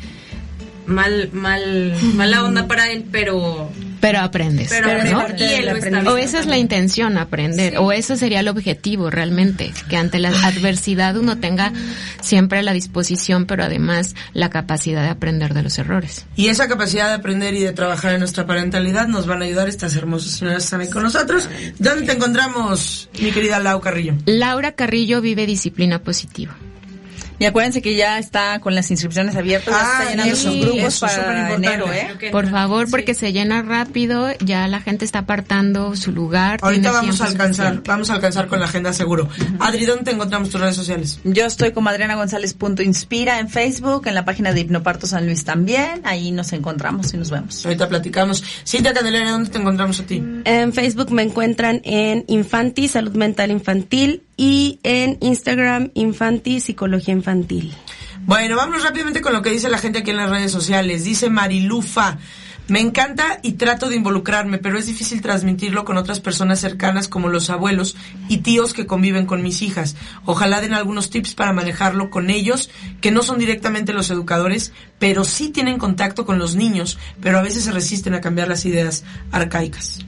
mal, 0.90 1.30
mal, 1.32 1.94
mala 2.14 2.44
onda 2.44 2.66
para 2.66 2.90
él, 2.90 3.04
pero 3.10 3.70
Pero 4.00 4.20
aprendes. 4.20 4.68
Pero 4.68 4.88
¿no? 5.04 5.20
aprendes. 5.20 5.50
Y 5.50 5.54
él 5.54 5.66
lo 5.66 5.76
está 5.76 6.10
O 6.10 6.16
esa 6.16 6.40
es 6.40 6.46
la 6.46 6.58
intención, 6.58 7.16
aprender. 7.18 7.78
O 7.78 7.92
eso 7.92 8.16
sería 8.16 8.40
el 8.40 8.48
objetivo 8.48 9.10
realmente. 9.10 9.72
Que 9.88 9.96
ante 9.96 10.18
la 10.18 10.30
adversidad 10.30 11.16
uno 11.16 11.38
tenga 11.38 11.72
siempre 12.20 12.62
la 12.62 12.72
disposición, 12.72 13.46
pero 13.46 13.64
además 13.64 14.14
la 14.32 14.50
capacidad 14.50 15.02
de 15.02 15.08
aprender 15.08 15.54
de 15.54 15.62
los 15.62 15.78
errores. 15.78 16.26
Y 16.36 16.48
esa 16.48 16.68
capacidad 16.68 17.08
de 17.08 17.14
aprender 17.14 17.54
y 17.54 17.60
de 17.60 17.72
trabajar 17.72 18.12
en 18.12 18.20
nuestra 18.20 18.46
parentalidad 18.46 19.06
nos 19.06 19.26
van 19.26 19.42
a 19.42 19.44
ayudar 19.44 19.68
estas 19.68 19.94
hermosas 19.96 20.32
señoras 20.32 20.58
que 20.58 20.64
están 20.64 20.80
ahí 20.80 20.90
con 20.90 21.02
nosotros. 21.02 21.48
¿Dónde 21.78 22.06
te 22.06 22.12
encontramos, 22.12 23.08
mi 23.20 23.30
querida 23.30 23.58
Lau 23.58 23.80
Carrillo? 23.80 24.14
Laura 24.26 24.72
Carrillo 24.72 25.20
vive 25.20 25.46
disciplina 25.46 26.02
positiva. 26.02 26.56
Y 27.40 27.46
acuérdense 27.46 27.80
que 27.82 27.96
ya 27.96 28.18
está 28.18 28.60
con 28.60 28.74
las 28.74 28.90
inscripciones 28.90 29.34
abiertas, 29.34 29.74
ya 29.74 29.80
Ah, 29.80 29.98
está 30.02 30.10
llenando 30.10 30.36
sus 30.36 30.60
grupos 30.60 30.94
es 30.94 31.00
para 31.00 31.54
enero, 31.54 31.92
¿eh? 31.92 32.28
Por 32.30 32.48
favor, 32.50 32.88
porque 32.90 33.14
se 33.14 33.32
llena 33.32 33.62
rápido, 33.62 34.28
ya 34.44 34.68
la 34.68 34.80
gente 34.80 35.04
está 35.06 35.20
apartando 35.20 35.96
su 35.96 36.12
lugar. 36.12 36.60
Ahorita 36.62 36.92
vamos 36.92 37.20
a 37.20 37.24
alcanzar, 37.24 37.66
suficiente. 37.66 37.90
vamos 37.90 38.10
a 38.10 38.14
alcanzar 38.14 38.46
con 38.46 38.60
la 38.60 38.66
agenda 38.66 38.92
seguro. 38.92 39.28
Adri, 39.58 39.86
¿dónde 39.86 40.04
te 40.04 40.10
encontramos 40.10 40.50
tus 40.50 40.60
redes 40.60 40.76
sociales? 40.76 41.18
Yo 41.24 41.46
estoy 41.46 41.72
como 41.72 41.88
Adriana 41.88 42.14
González 42.14 42.52
punto 42.52 42.82
inspira 42.82 43.38
en 43.40 43.48
Facebook, 43.48 44.06
en 44.06 44.14
la 44.14 44.24
página 44.26 44.52
de 44.52 44.60
Hipnoparto 44.60 45.06
San 45.06 45.24
Luis 45.24 45.42
también, 45.44 46.02
ahí 46.04 46.32
nos 46.32 46.52
encontramos 46.52 47.12
y 47.14 47.16
nos 47.16 47.30
vemos. 47.30 47.64
Ahorita 47.64 47.88
platicamos. 47.88 48.44
Cintia 48.66 48.92
Candelaria, 48.92 49.30
¿dónde 49.30 49.48
te 49.48 49.56
encontramos 49.58 49.98
a 50.00 50.02
ti? 50.04 50.22
En 50.44 50.74
Facebook 50.74 51.10
me 51.10 51.22
encuentran 51.22 51.80
en 51.84 52.24
Infanti, 52.28 52.86
Salud 52.88 53.14
Mental 53.14 53.50
Infantil, 53.50 54.24
y 54.40 54.80
en 54.84 55.18
Instagram 55.20 55.90
Infanti, 55.92 56.60
Psicología 56.60 57.12
Infantil. 57.12 57.74
Bueno, 58.24 58.56
vamos 58.56 58.82
rápidamente 58.82 59.20
con 59.20 59.34
lo 59.34 59.42
que 59.42 59.50
dice 59.50 59.68
la 59.68 59.76
gente 59.76 59.98
aquí 59.98 60.12
en 60.12 60.16
las 60.16 60.30
redes 60.30 60.50
sociales. 60.50 61.04
Dice 61.04 61.28
Marilufa. 61.28 62.16
Me 62.66 62.80
encanta 62.80 63.38
y 63.42 63.52
trato 63.52 63.90
de 63.90 63.96
involucrarme, 63.96 64.56
pero 64.56 64.78
es 64.78 64.86
difícil 64.86 65.20
transmitirlo 65.20 65.84
con 65.84 65.98
otras 65.98 66.20
personas 66.20 66.58
cercanas 66.58 67.06
como 67.06 67.28
los 67.28 67.50
abuelos 67.50 67.96
y 68.28 68.38
tíos 68.38 68.72
que 68.72 68.86
conviven 68.86 69.26
con 69.26 69.42
mis 69.42 69.60
hijas. 69.60 69.94
Ojalá 70.24 70.62
den 70.62 70.72
algunos 70.72 71.10
tips 71.10 71.34
para 71.34 71.52
manejarlo 71.52 72.08
con 72.08 72.30
ellos, 72.30 72.70
que 73.02 73.10
no 73.10 73.22
son 73.22 73.38
directamente 73.38 73.92
los 73.92 74.10
educadores, 74.10 74.72
pero 74.98 75.24
sí 75.24 75.50
tienen 75.50 75.76
contacto 75.76 76.24
con 76.24 76.38
los 76.38 76.56
niños, 76.56 76.98
pero 77.20 77.38
a 77.38 77.42
veces 77.42 77.64
se 77.64 77.72
resisten 77.72 78.14
a 78.14 78.22
cambiar 78.22 78.48
las 78.48 78.64
ideas 78.64 79.04
arcaicas. 79.32 79.98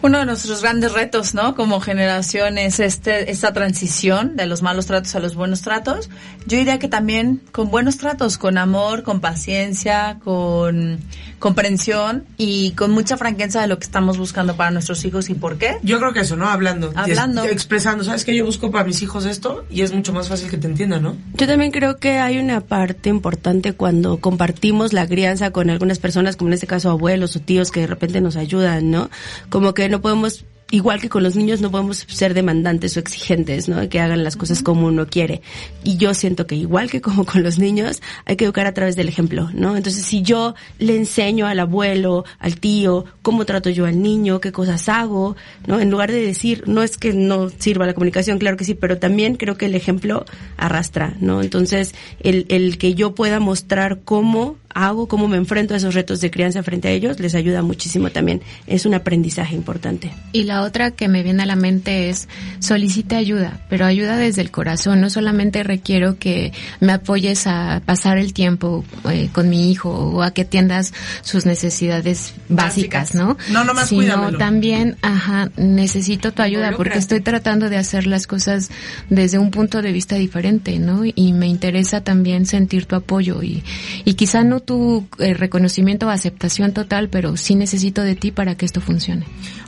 Uno 0.00 0.18
de 0.18 0.26
nuestros 0.26 0.62
grandes 0.62 0.92
retos, 0.92 1.34
¿no? 1.34 1.56
Como 1.56 1.80
generación 1.80 2.56
es 2.56 2.78
este, 2.78 3.30
esta 3.32 3.52
transición 3.52 4.36
de 4.36 4.46
los 4.46 4.62
malos 4.62 4.86
tratos 4.86 5.14
a 5.16 5.20
los 5.20 5.34
buenos 5.34 5.62
tratos. 5.62 6.08
Yo 6.46 6.56
diría 6.56 6.78
que 6.78 6.86
también 6.88 7.40
con 7.50 7.70
buenos 7.70 7.98
tratos, 7.98 8.38
con 8.38 8.58
amor, 8.58 9.02
con 9.02 9.20
paciencia, 9.20 10.18
con 10.22 11.00
comprensión 11.40 12.24
y 12.36 12.72
con 12.72 12.90
mucha 12.90 13.16
franqueza 13.16 13.60
de 13.60 13.66
lo 13.68 13.78
que 13.78 13.84
estamos 13.84 14.18
buscando 14.18 14.56
para 14.56 14.70
nuestros 14.70 15.04
hijos 15.04 15.30
y 15.30 15.34
por 15.34 15.56
qué. 15.58 15.76
Yo 15.82 15.98
creo 15.98 16.12
que 16.12 16.20
eso, 16.20 16.36
¿no? 16.36 16.48
Hablando. 16.48 16.92
Hablando. 16.94 17.44
Es- 17.44 17.52
expresando. 17.52 18.04
¿Sabes 18.04 18.24
que 18.24 18.36
Yo 18.36 18.44
busco 18.44 18.70
para 18.70 18.84
mis 18.84 19.02
hijos 19.02 19.24
esto 19.24 19.64
y 19.70 19.82
es 19.82 19.92
mucho 19.92 20.12
más 20.12 20.28
fácil 20.28 20.48
que 20.48 20.56
te 20.58 20.66
entiendan, 20.68 21.02
¿no? 21.02 21.16
Yo 21.34 21.46
también 21.46 21.70
creo 21.72 21.98
que 21.98 22.18
hay 22.18 22.38
una 22.38 22.60
parte 22.60 23.08
importante 23.08 23.72
cuando 23.72 24.18
compartimos 24.18 24.92
la 24.92 25.06
crianza 25.06 25.50
con 25.50 25.70
algunas 25.70 25.98
personas, 25.98 26.36
como 26.36 26.50
en 26.50 26.54
este 26.54 26.66
caso 26.66 26.90
abuelos 26.90 27.34
o 27.36 27.40
tíos 27.40 27.70
que 27.70 27.80
de 27.80 27.86
repente 27.88 28.20
nos 28.20 28.36
ayudan, 28.36 28.90
¿no? 28.90 29.10
Como 29.48 29.74
que 29.74 29.87
no 29.88 30.00
podemos 30.00 30.44
igual 30.70 31.00
que 31.00 31.08
con 31.08 31.22
los 31.22 31.34
niños 31.36 31.60
no 31.60 31.70
podemos 31.70 32.04
ser 32.08 32.34
demandantes 32.34 32.96
o 32.96 33.00
exigentes, 33.00 33.68
¿no? 33.68 33.88
Que 33.88 34.00
hagan 34.00 34.22
las 34.22 34.36
cosas 34.36 34.62
como 34.62 34.86
uno 34.86 35.06
quiere. 35.06 35.40
Y 35.82 35.96
yo 35.96 36.12
siento 36.14 36.46
que 36.46 36.56
igual 36.56 36.90
que 36.90 37.00
como 37.00 37.24
con 37.24 37.42
los 37.42 37.58
niños, 37.58 38.02
hay 38.26 38.36
que 38.36 38.44
educar 38.44 38.66
a 38.66 38.74
través 38.74 38.96
del 38.96 39.08
ejemplo, 39.08 39.50
¿no? 39.54 39.76
Entonces, 39.76 40.04
si 40.04 40.22
yo 40.22 40.54
le 40.78 40.96
enseño 40.96 41.46
al 41.46 41.60
abuelo, 41.60 42.24
al 42.38 42.60
tío, 42.60 43.06
cómo 43.22 43.44
trato 43.46 43.70
yo 43.70 43.86
al 43.86 44.02
niño, 44.02 44.40
qué 44.40 44.52
cosas 44.52 44.88
hago, 44.88 45.36
¿no? 45.66 45.80
En 45.80 45.90
lugar 45.90 46.12
de 46.12 46.20
decir, 46.20 46.64
no 46.66 46.82
es 46.82 46.98
que 46.98 47.12
no 47.12 47.48
sirva 47.48 47.86
la 47.86 47.94
comunicación, 47.94 48.38
claro 48.38 48.56
que 48.56 48.64
sí, 48.64 48.74
pero 48.74 48.98
también 48.98 49.36
creo 49.36 49.56
que 49.56 49.66
el 49.66 49.74
ejemplo 49.74 50.26
arrastra, 50.56 51.14
¿no? 51.20 51.42
Entonces, 51.42 51.94
el, 52.20 52.46
el 52.48 52.78
que 52.78 52.94
yo 52.94 53.14
pueda 53.14 53.40
mostrar 53.40 54.00
cómo 54.04 54.56
hago, 54.74 55.08
cómo 55.08 55.28
me 55.28 55.36
enfrento 55.36 55.74
a 55.74 55.76
esos 55.78 55.94
retos 55.94 56.20
de 56.20 56.30
crianza 56.30 56.62
frente 56.62 56.88
a 56.88 56.90
ellos, 56.90 57.18
les 57.20 57.34
ayuda 57.34 57.62
muchísimo 57.62 58.10
también. 58.10 58.42
Es 58.66 58.86
un 58.86 58.94
aprendizaje 58.94 59.54
importante. 59.54 60.12
Y 60.32 60.44
la 60.44 60.62
otra 60.62 60.90
que 60.90 61.08
me 61.08 61.22
viene 61.22 61.42
a 61.42 61.46
la 61.46 61.56
mente 61.56 62.10
es 62.10 62.28
solicite 62.60 63.16
ayuda, 63.16 63.60
pero 63.68 63.86
ayuda 63.86 64.16
desde 64.16 64.42
el 64.42 64.50
corazón. 64.50 65.00
No 65.00 65.10
solamente 65.10 65.62
requiero 65.62 66.18
que 66.18 66.52
me 66.80 66.92
apoyes 66.92 67.46
a 67.46 67.82
pasar 67.84 68.18
el 68.18 68.32
tiempo 68.32 68.84
eh, 69.10 69.30
con 69.32 69.48
mi 69.48 69.70
hijo 69.70 69.90
o 69.90 70.22
a 70.22 70.32
que 70.32 70.42
atiendas 70.42 70.92
sus 71.22 71.46
necesidades 71.46 72.34
básicas, 72.48 73.14
¿no? 73.14 73.36
No, 73.50 73.64
nomás 73.64 73.88
Sino 73.88 74.02
cuídamelo. 74.02 74.38
también, 74.38 74.96
ajá, 75.02 75.50
necesito 75.56 76.32
tu 76.32 76.42
ayuda 76.42 76.72
porque 76.76 76.98
estoy 76.98 77.20
tratando 77.20 77.68
de 77.68 77.76
hacer 77.76 78.06
las 78.06 78.26
cosas 78.26 78.70
desde 79.08 79.38
un 79.38 79.50
punto 79.50 79.82
de 79.82 79.92
vista 79.92 80.16
diferente, 80.16 80.78
¿no? 80.78 81.02
Y 81.04 81.32
me 81.32 81.46
interesa 81.46 82.02
también 82.02 82.46
sentir 82.46 82.86
tu 82.86 82.96
apoyo 82.96 83.42
y, 83.42 83.62
y 84.04 84.14
quizá 84.14 84.44
no 84.44 84.57
tu 84.60 85.06
eh, 85.18 85.34
reconocimiento 85.34 86.06
o 86.06 86.10
aceptación 86.10 86.72
total, 86.72 87.08
pero 87.08 87.36
sí 87.36 87.54
necesito 87.54 88.02
de 88.02 88.16
ti 88.16 88.32
para 88.32 88.56
que 88.56 88.66
esto 88.66 88.80
funcione. 88.80 89.24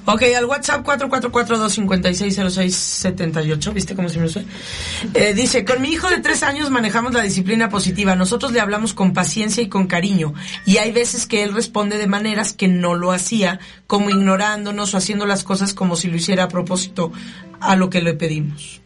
Ok, 0.07 0.23
al 0.37 0.47
WhatsApp 0.47 0.85
444-256-0678, 0.87 3.73
¿viste 3.73 3.95
cómo 3.95 4.09
se 4.09 4.19
me 4.19 4.29
fue? 4.29 4.45
Eh, 5.15 5.33
dice, 5.35 5.65
con 5.65 5.81
mi 5.83 5.91
hijo 5.91 6.09
de 6.09 6.19
tres 6.21 6.43
años 6.43 6.71
manejamos 6.71 7.13
la 7.13 7.23
disciplina 7.23 7.69
positiva. 7.69 8.17
Nosotros 8.17 8.51
le 8.53 8.61
hablamos 8.61 8.95
con 8.95 9.13
paciencia 9.13 9.63
y 9.63 9.69
con 9.69 9.87
cariño. 9.87 10.33
Y 10.65 10.79
hay 10.79 10.91
veces 10.93 11.27
que 11.27 11.43
él 11.43 11.53
responde 11.55 11.99
de 11.99 12.07
maneras 12.07 12.55
que 12.55 12.69
no 12.69 12.95
lo 12.95 13.13
hacía, 13.13 13.61
como 13.87 14.09
ignorándonos 14.11 14.95
o 14.95 14.97
haciendo 14.97 15.27
las 15.27 15.45
cosas 15.45 15.75
como 15.75 15.97
si 15.97 16.09
lo 16.09 16.17
hiciera 16.17 16.45
a 16.45 16.49
propósito 16.49 17.13
a 17.61 17.77
lo 17.77 17.91
que 17.91 18.01
le 18.01 18.15
pedimos. 18.15 18.81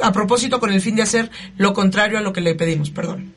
A 0.00 0.12
propósito 0.12 0.58
con 0.58 0.72
el 0.72 0.80
fin 0.80 0.96
de 0.96 1.02
hacer 1.02 1.30
lo 1.56 1.74
contrario 1.74 2.18
a 2.18 2.22
lo 2.22 2.32
que 2.32 2.40
le 2.40 2.54
pedimos, 2.54 2.88
perdón. 2.90 3.34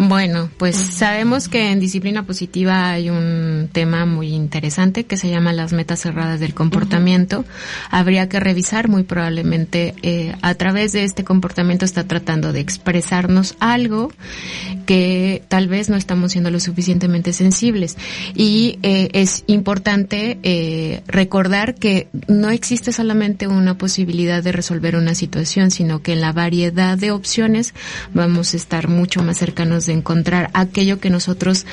Bueno, 0.00 0.48
pues 0.58 0.76
sabemos 0.76 1.48
que 1.48 1.72
en 1.72 1.80
disciplina 1.80 2.24
positiva 2.24 2.88
hay 2.88 3.10
un 3.10 3.68
tema 3.72 4.06
muy 4.06 4.28
interesante 4.28 5.02
que 5.06 5.16
se 5.16 5.28
llama 5.28 5.52
las 5.52 5.72
metas 5.72 5.98
cerradas 5.98 6.38
del 6.38 6.54
comportamiento. 6.54 7.44
Habría 7.90 8.28
que 8.28 8.38
revisar 8.38 8.86
muy 8.86 9.02
probablemente 9.02 9.96
eh, 10.02 10.36
a 10.40 10.54
través 10.54 10.92
de 10.92 11.02
este 11.02 11.24
comportamiento 11.24 11.84
está 11.84 12.06
tratando 12.06 12.52
de 12.52 12.60
expresarnos 12.60 13.56
algo 13.58 14.12
que 14.86 15.42
tal 15.48 15.66
vez 15.66 15.90
no 15.90 15.96
estamos 15.96 16.30
siendo 16.30 16.52
lo 16.52 16.60
suficientemente 16.60 17.32
sensibles. 17.32 17.96
Y 18.36 18.78
eh, 18.84 19.08
es 19.14 19.42
importante 19.48 20.38
eh, 20.44 21.02
recordar 21.08 21.74
que 21.74 22.06
no 22.28 22.50
existe 22.50 22.92
solamente 22.92 23.48
una 23.48 23.76
posibilidad 23.76 24.44
de 24.44 24.52
resolver 24.52 24.94
una 24.94 25.16
situación, 25.16 25.72
sino 25.72 26.02
que 26.02 26.12
en 26.12 26.20
la 26.20 26.32
variedad 26.32 26.96
de 26.96 27.10
opciones 27.10 27.74
vamos 28.14 28.54
a 28.54 28.58
estar 28.58 28.86
mucho 28.86 29.24
más 29.24 29.38
cercanos 29.38 29.87
de 29.88 29.94
encontrar 29.94 30.50
aquello 30.52 31.00
que 31.00 31.10
nosotros 31.10 31.66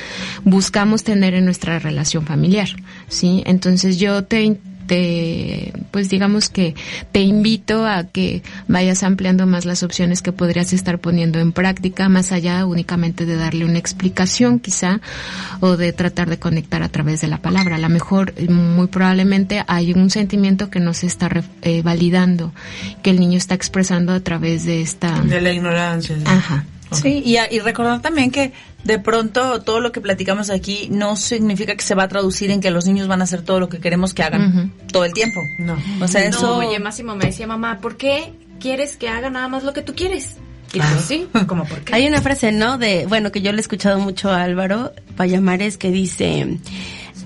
buscamos 0.44 1.04
tener 1.04 1.36
en 1.36 1.46
nuestra 1.46 1.78
relación 1.78 2.26
familiar, 2.26 2.70
¿sí? 3.08 3.44
Entonces 3.46 4.00
yo 4.00 4.24
te 4.24 4.58
te, 4.88 5.74
pues 5.90 6.10
digamos 6.10 6.50
que 6.50 6.76
te 7.12 7.22
invito 7.22 7.88
a 7.88 8.04
que 8.04 8.44
vayas 8.68 9.02
ampliando 9.02 9.48
más 9.48 9.66
las 9.66 9.82
opciones 9.82 10.22
que 10.22 10.32
podrías 10.32 10.74
estar 10.74 11.00
poniendo 11.00 11.40
en 11.40 11.54
práctica, 11.54 12.08
más 12.08 12.32
allá 12.32 12.64
únicamente 12.68 13.26
de 13.26 13.36
darle 13.36 13.66
una 13.66 13.80
explicación 13.80 14.60
quizá, 14.60 15.02
o 15.60 15.76
de 15.76 15.92
tratar 15.92 16.30
de 16.30 16.38
conectar 16.38 16.84
a 16.84 16.90
través 16.90 17.20
de 17.22 17.28
la 17.28 17.40
palabra. 17.40 17.78
A 17.78 17.80
lo 17.80 17.90
mejor, 17.90 18.40
muy 18.48 18.86
probablemente 18.86 19.64
hay 19.66 19.92
un 19.92 20.12
sentimiento 20.12 20.70
que 20.70 20.80
no 20.80 20.94
se 20.94 21.08
está 21.08 21.30
re- 21.30 21.44
eh, 21.64 21.82
validando, 21.82 22.54
que 23.02 23.10
el 23.10 23.20
niño 23.20 23.40
está 23.40 23.56
expresando 23.56 24.14
a 24.14 24.20
través 24.20 24.66
de 24.66 24.82
esta... 24.82 25.20
De 25.22 25.42
la 25.42 25.52
ignorancia. 25.52 26.16
Ajá. 26.26 26.64
Sí, 26.92 27.22
y, 27.26 27.38
a- 27.38 27.52
y 27.52 27.60
recordar 27.60 28.02
también 28.02 28.32
que 28.32 28.54
de 28.84 29.00
pronto 29.00 29.62
todo 29.62 29.80
lo 29.80 29.92
que 29.92 30.02
platicamos 30.02 30.50
aquí 30.50 30.88
no 30.92 31.16
significa 31.16 31.76
que 31.76 31.84
se 31.84 31.96
va 31.96 32.04
a 32.04 32.08
traducir 32.08 32.52
en 32.52 32.62
que 32.62 32.70
los 32.72 32.86
niños 32.86 33.08
van 33.08 33.22
a 33.22 33.24
hacer 33.24 33.42
todo 33.42 33.60
lo 33.60 33.70
que 33.70 33.80
queremos 33.80 34.14
que 34.14 34.24
hagan 34.24 34.72
todo 34.92 35.06
el 35.06 35.14
tiempo. 35.14 35.42
No. 35.60 35.78
O 36.02 36.08
sea, 36.08 36.22
No, 36.30 36.38
eso... 36.38 36.58
oye, 36.58 36.80
Máximo 36.80 37.16
me 37.16 37.26
decía, 37.26 37.48
mamá, 37.48 37.80
¿por 37.82 37.98
qué 37.98 38.34
quieres 38.60 38.98
que 38.98 39.10
haga 39.10 39.30
nada 39.30 39.48
más 39.48 39.64
lo 39.64 39.74
que 39.74 39.82
tú 39.82 39.94
quieres? 39.96 40.38
Y 40.74 40.80
Ah. 40.80 40.92
yo, 40.94 41.02
sí, 41.02 41.28
como 41.48 41.66
por 41.66 41.80
qué. 41.82 41.96
Hay 41.96 42.06
una 42.08 42.22
frase, 42.22 42.52
¿no? 42.52 42.78
De, 42.78 43.06
bueno, 43.08 43.32
que 43.32 43.42
yo 43.42 43.52
le 43.52 43.58
he 43.58 43.62
escuchado 43.62 44.00
mucho 44.00 44.30
a 44.30 44.44
Álvaro 44.44 44.94
Payamares 45.16 45.78
que 45.78 45.90
dice, 45.90 46.58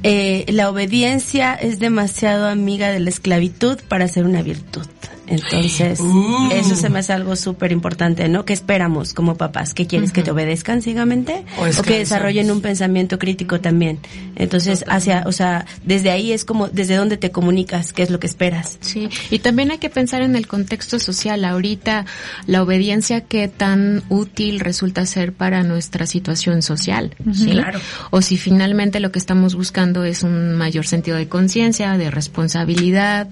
eh, 0.03 0.45
la 0.49 0.69
obediencia 0.69 1.53
es 1.55 1.79
demasiado 1.79 2.47
amiga 2.47 2.89
de 2.89 2.99
la 2.99 3.09
esclavitud 3.09 3.77
para 3.87 4.07
ser 4.07 4.25
una 4.25 4.41
virtud. 4.41 4.85
Entonces, 5.27 5.99
Uh. 5.99 6.49
eso 6.51 6.73
se 6.75 6.89
me 6.89 6.97
hace 6.99 7.13
algo 7.13 7.35
súper 7.35 7.71
importante, 7.71 8.27
¿no? 8.29 8.45
¿Qué 8.45 8.53
esperamos 8.53 9.13
como 9.13 9.35
papás? 9.35 9.75
¿Qué 9.75 9.85
quieres? 9.85 10.11
¿Que 10.11 10.23
te 10.23 10.31
obedezcan 10.31 10.81
ciegamente? 10.81 11.33
O 11.33 11.35
¿O, 11.35 11.65
esclavizarlos. 11.67 11.85
que 11.85 11.99
desarrollen 11.99 12.49
un 12.49 12.61
pensamiento 12.61 13.19
crítico 13.19 13.61
también? 13.61 13.99
Entonces, 14.35 14.83
hacia, 14.87 15.21
o 15.27 15.31
sea, 15.31 15.67
desde 15.85 16.09
ahí 16.09 16.31
es 16.31 16.45
como, 16.45 16.67
desde 16.69 16.95
dónde 16.95 17.17
te 17.17 17.29
comunicas, 17.29 17.93
qué 17.93 18.01
es 18.01 18.09
lo 18.09 18.19
que 18.19 18.25
esperas. 18.25 18.79
Sí, 18.81 19.07
y 19.29 19.37
también 19.37 19.69
hay 19.69 19.77
que 19.77 19.91
pensar 19.91 20.23
en 20.23 20.35
el 20.35 20.47
contexto 20.47 20.97
social. 20.97 21.45
Ahorita, 21.45 22.07
la 22.47 22.63
obediencia, 22.63 23.21
qué 23.21 23.47
tan 23.47 24.01
útil 24.09 24.59
resulta 24.59 25.05
ser 25.05 25.33
para 25.33 25.61
nuestra 25.61 26.07
situación 26.07 26.63
social. 26.63 27.15
¿sí? 27.35 27.51
Claro. 27.51 27.79
O 28.09 28.23
si 28.23 28.35
finalmente 28.37 28.99
lo 28.99 29.11
que 29.11 29.19
estamos 29.19 29.53
buscando 29.53 29.88
es 30.03 30.23
un 30.23 30.55
mayor 30.55 30.85
sentido 30.85 31.17
de 31.17 31.27
conciencia, 31.27 31.97
de 31.97 32.11
responsabilidad, 32.11 33.27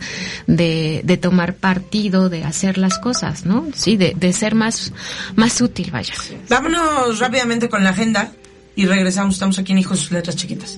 de, 0.48 1.02
de 1.04 1.18
tomar 1.18 1.56
partido, 1.56 2.30
de 2.30 2.44
hacer 2.44 2.78
las 2.78 3.00
cosas, 3.00 3.46
¿no? 3.46 3.68
Sí, 3.74 3.98
de, 3.98 4.14
de 4.16 4.34
ser 4.34 4.56
más, 4.56 4.94
más 5.36 5.62
útil, 5.62 5.92
vaya. 5.92 6.14
Vámonos 6.50 7.20
rápidamente 7.20 7.70
con 7.70 7.84
la 7.84 7.92
agenda 7.92 8.32
y 8.76 8.86
regresamos. 8.86 9.36
Estamos 9.36 9.60
aquí 9.60 9.72
en 9.72 9.80
Hijos 9.80 10.00
sus 10.00 10.12
letras 10.12 10.36
chiquitas. 10.36 10.78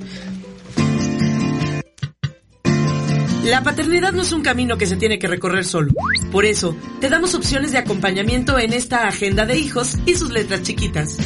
La 3.44 3.64
paternidad 3.64 4.12
no 4.12 4.22
es 4.22 4.32
un 4.32 4.44
camino 4.44 4.78
que 4.78 4.86
se 4.86 4.96
tiene 4.96 5.18
que 5.18 5.28
recorrer 5.28 5.66
solo. 5.66 5.92
Por 6.32 6.46
eso, 6.46 6.76
te 7.02 7.10
damos 7.10 7.34
opciones 7.34 7.72
de 7.72 7.80
acompañamiento 7.80 8.60
en 8.60 8.74
esta 8.74 9.08
agenda 9.08 9.46
de 9.46 9.58
hijos 9.58 9.98
y 10.06 10.14
sus 10.14 10.30
letras 10.30 10.62
chiquitas. 10.62 11.18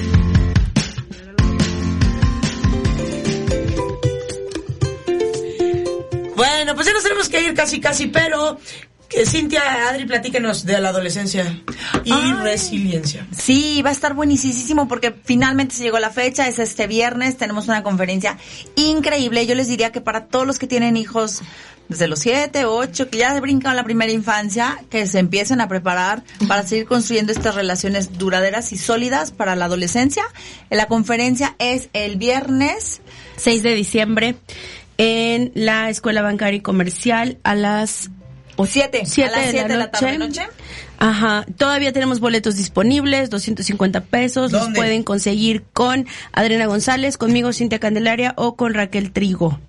Bueno, 6.44 6.76
pues 6.76 6.88
ya 6.88 6.94
nos 6.94 7.04
tenemos 7.04 7.30
que 7.30 7.42
ir 7.42 7.54
casi 7.54 7.80
casi, 7.80 8.08
pero 8.08 8.60
que 9.08 9.26
Cintia, 9.26 9.88
Adri, 9.88 10.04
platíquenos 10.06 10.66
de 10.66 10.78
la 10.82 10.90
adolescencia 10.90 11.62
y 12.04 12.12
Ay. 12.12 12.34
resiliencia. 12.42 13.26
Sí, 13.32 13.82
va 13.82 13.92
a 13.92 13.94
estar 13.94 14.14
buenísimo 14.14 14.90
porque 14.90 15.16
finalmente 15.24 15.76
se 15.76 15.84
llegó 15.84 16.00
la 16.00 16.10
fecha, 16.10 16.50
es 16.50 16.60
este 16.60 16.86
viernes, 16.86 17.38
tenemos 17.38 17.70
una 17.70 17.82
conferencia 17.82 18.38
increíble. 18.76 19.46
Yo 19.46 19.56
les 19.56 19.70
diría 19.70 19.94
que 19.94 20.02
para 20.02 20.26
todos 20.26 20.46
los 20.46 20.60
que 20.60 20.68
tienen 20.68 20.98
hijos 20.98 21.40
desde 21.88 22.08
los 22.10 22.20
7, 22.20 22.66
8, 22.66 23.10
que 23.10 23.20
ya 23.20 23.40
brincan 23.40 23.78
la 23.78 23.86
primera 23.86 24.12
infancia, 24.12 24.84
que 24.90 25.08
se 25.08 25.20
empiecen 25.20 25.62
a 25.62 25.70
preparar 25.70 26.24
para 26.50 26.68
seguir 26.68 26.88
construyendo 26.88 27.32
estas 27.32 27.56
relaciones 27.56 28.18
duraderas 28.18 28.74
y 28.74 28.78
sólidas 28.78 29.32
para 29.32 29.56
la 29.56 29.66
adolescencia. 29.66 30.24
La 30.70 30.88
conferencia 30.88 31.56
es 31.60 31.88
el 31.94 32.18
viernes 32.18 33.02
6 33.38 33.64
de 33.64 33.76
diciembre 33.76 34.36
en 34.98 35.52
la 35.56 35.90
Escuela 35.90 36.22
Bancaria 36.22 36.58
y 36.58 36.62
Comercial 36.62 37.38
a 37.44 37.56
las 37.56 38.10
o 38.56 38.66
7, 38.66 39.04
Siete 39.06 39.30
a 39.30 39.38
las 39.38 39.46
de 39.48 39.52
7 39.52 39.68
la 39.68 39.74
de 39.74 39.80
la 39.80 39.92
tarde 39.92 40.18
noche. 40.18 40.42
Ajá, 41.00 41.46
todavía 41.58 41.92
tenemos 41.92 42.20
boletos 42.20 42.56
disponibles, 42.56 43.30
250 43.30 44.02
pesos, 44.06 44.52
los 44.52 44.70
pueden 44.70 45.04
conseguir 45.04 45.64
con 45.74 46.08
Adriana 46.32 46.68
González, 46.68 47.18
conmigo 47.18 47.52
Cintia 47.52 47.80
Candelaria 47.80 48.34
o 48.38 48.56
con 48.56 48.74
Raquel 48.74 49.12
Trigo. 49.12 49.60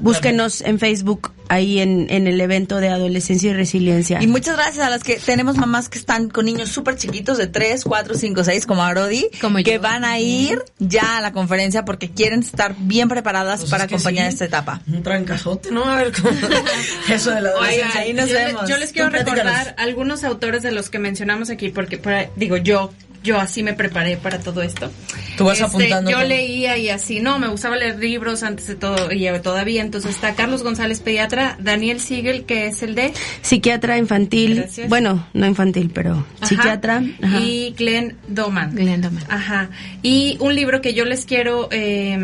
Búsquenos 0.00 0.60
en 0.60 0.78
Facebook, 0.78 1.32
ahí 1.48 1.80
en, 1.80 2.06
en 2.10 2.26
el 2.26 2.40
evento 2.40 2.76
de 2.78 2.88
adolescencia 2.88 3.50
y 3.50 3.54
resiliencia. 3.54 4.22
Y 4.22 4.26
muchas 4.26 4.56
gracias 4.56 4.84
a 4.86 4.90
las 4.90 5.02
que 5.04 5.16
tenemos 5.16 5.56
mamás 5.56 5.88
que 5.88 5.98
están 5.98 6.28
con 6.30 6.44
niños 6.46 6.68
súper 6.70 6.96
chiquitos 6.96 7.38
de 7.38 7.46
3, 7.46 7.84
4, 7.84 8.14
5, 8.14 8.44
6, 8.44 8.66
como 8.66 8.82
Arodi, 8.82 9.28
Como 9.40 9.58
que 9.58 9.74
yo. 9.74 9.80
van 9.80 10.04
a 10.04 10.18
ir 10.18 10.62
ya 10.78 11.18
a 11.18 11.20
la 11.20 11.32
conferencia 11.32 11.84
porque 11.84 12.10
quieren 12.10 12.40
estar 12.40 12.74
bien 12.78 13.08
preparadas 13.08 13.60
Pues 13.60 13.70
para 13.70 13.84
es 13.84 13.88
que 13.88 13.94
acompañar 13.96 14.26
sí. 14.28 14.32
esta 14.34 14.44
etapa. 14.46 14.80
Un 14.86 15.02
trancazote, 15.02 15.70
¿no? 15.70 15.84
A 15.84 15.96
ver 15.96 16.12
cómo... 16.12 16.30
Eso 17.08 17.30
de 17.30 17.40
la 17.40 17.50
adolescencia. 17.50 18.00
Ahí 18.00 18.12
nos 18.12 18.28
yo, 18.28 18.34
le- 18.34 18.44
vemos. 18.46 18.68
yo 18.68 18.76
les 18.76 18.92
quiero 18.92 19.10
recordar 19.10 19.74
algunos 19.78 20.24
autores 20.24 20.62
de 20.62 20.72
los 20.72 20.90
que 20.90 20.98
mencionamos 20.98 21.50
aquí, 21.50 21.68
porque 21.70 21.98
para- 21.98 22.28
digo 22.36 22.56
yo, 22.56 22.92
yo 23.24 23.40
así 23.40 23.62
me 23.62 23.72
preparé 23.72 24.18
para 24.18 24.38
todo 24.38 24.62
esto. 24.62 24.90
Tú 25.36 25.46
vas 25.46 25.54
Este, 25.58 25.64
apuntando 25.66 26.10
Yo 26.10 26.18
todo. 26.18 26.28
leía 26.28 26.76
y 26.76 26.90
así, 26.90 27.20
no, 27.20 27.38
me 27.38 27.48
gustaba 27.48 27.74
leer 27.76 27.98
libros 27.98 28.42
antes 28.42 28.66
de 28.68 28.76
todo 28.76 29.10
y 29.10 29.26
todavía. 29.42 29.80
Entonces 29.82 30.10
está 30.12 30.34
Carlos 30.34 30.62
González, 30.62 31.00
pediatra, 31.00 31.56
Daniel 31.58 31.98
Siegel, 32.00 32.44
que 32.44 32.66
es 32.68 32.82
el 32.82 32.94
de 32.94 33.12
Psiquiatra 33.40 33.96
infantil, 33.98 34.56
Gracias. 34.56 34.88
bueno, 34.88 35.26
no 35.32 35.46
infantil, 35.46 35.90
pero 35.92 36.24
Ajá. 36.36 36.46
psiquiatra. 36.46 37.02
ajá. 37.22 37.40
y 37.40 37.74
Glenn 37.76 38.16
Doman. 38.28 38.74
Glenn 38.76 39.00
Doman. 39.00 39.24
Ajá. 39.28 39.70
Y 40.02 40.36
un 40.40 40.54
libro 40.54 40.80
que 40.82 40.92
yo 40.94 41.04
les 41.06 41.24
quiero 41.24 41.68
eh, 41.72 42.18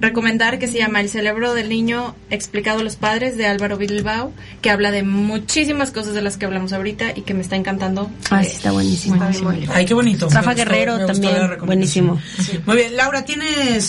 recomendar 0.00 0.58
que 0.58 0.66
se 0.68 0.78
llama 0.78 1.00
El 1.00 1.08
cerebro 1.08 1.54
del 1.54 1.68
niño 1.68 2.14
explicado 2.30 2.80
a 2.80 2.82
los 2.82 2.96
padres 2.96 3.36
de 3.36 3.46
Álvaro 3.46 3.76
Bilbao, 3.78 4.32
que 4.60 4.70
habla 4.70 4.90
de 4.90 5.02
muchísimas 5.02 5.90
cosas 5.90 6.14
de 6.14 6.22
las 6.22 6.36
que 6.36 6.44
hablamos 6.46 6.72
ahorita 6.72 7.12
y 7.16 7.22
que 7.22 7.32
me 7.34 7.40
está 7.40 7.56
encantando. 7.56 8.10
Ah, 8.30 8.42
sí, 8.42 8.50
está 8.56 8.72
buenísimo. 8.72 9.16
Ay, 9.72 9.86
qué 9.86 9.94
bonito. 9.94 10.15
Rafa 10.20 10.40
Me 10.40 10.46
gustó- 10.46 10.54
Guerrero 10.56 11.06
también, 11.06 11.36
buenísimo. 11.64 12.20
Muy 12.66 12.76
bien, 12.76 12.96
Laura, 12.96 13.24
¿tienes 13.24 13.84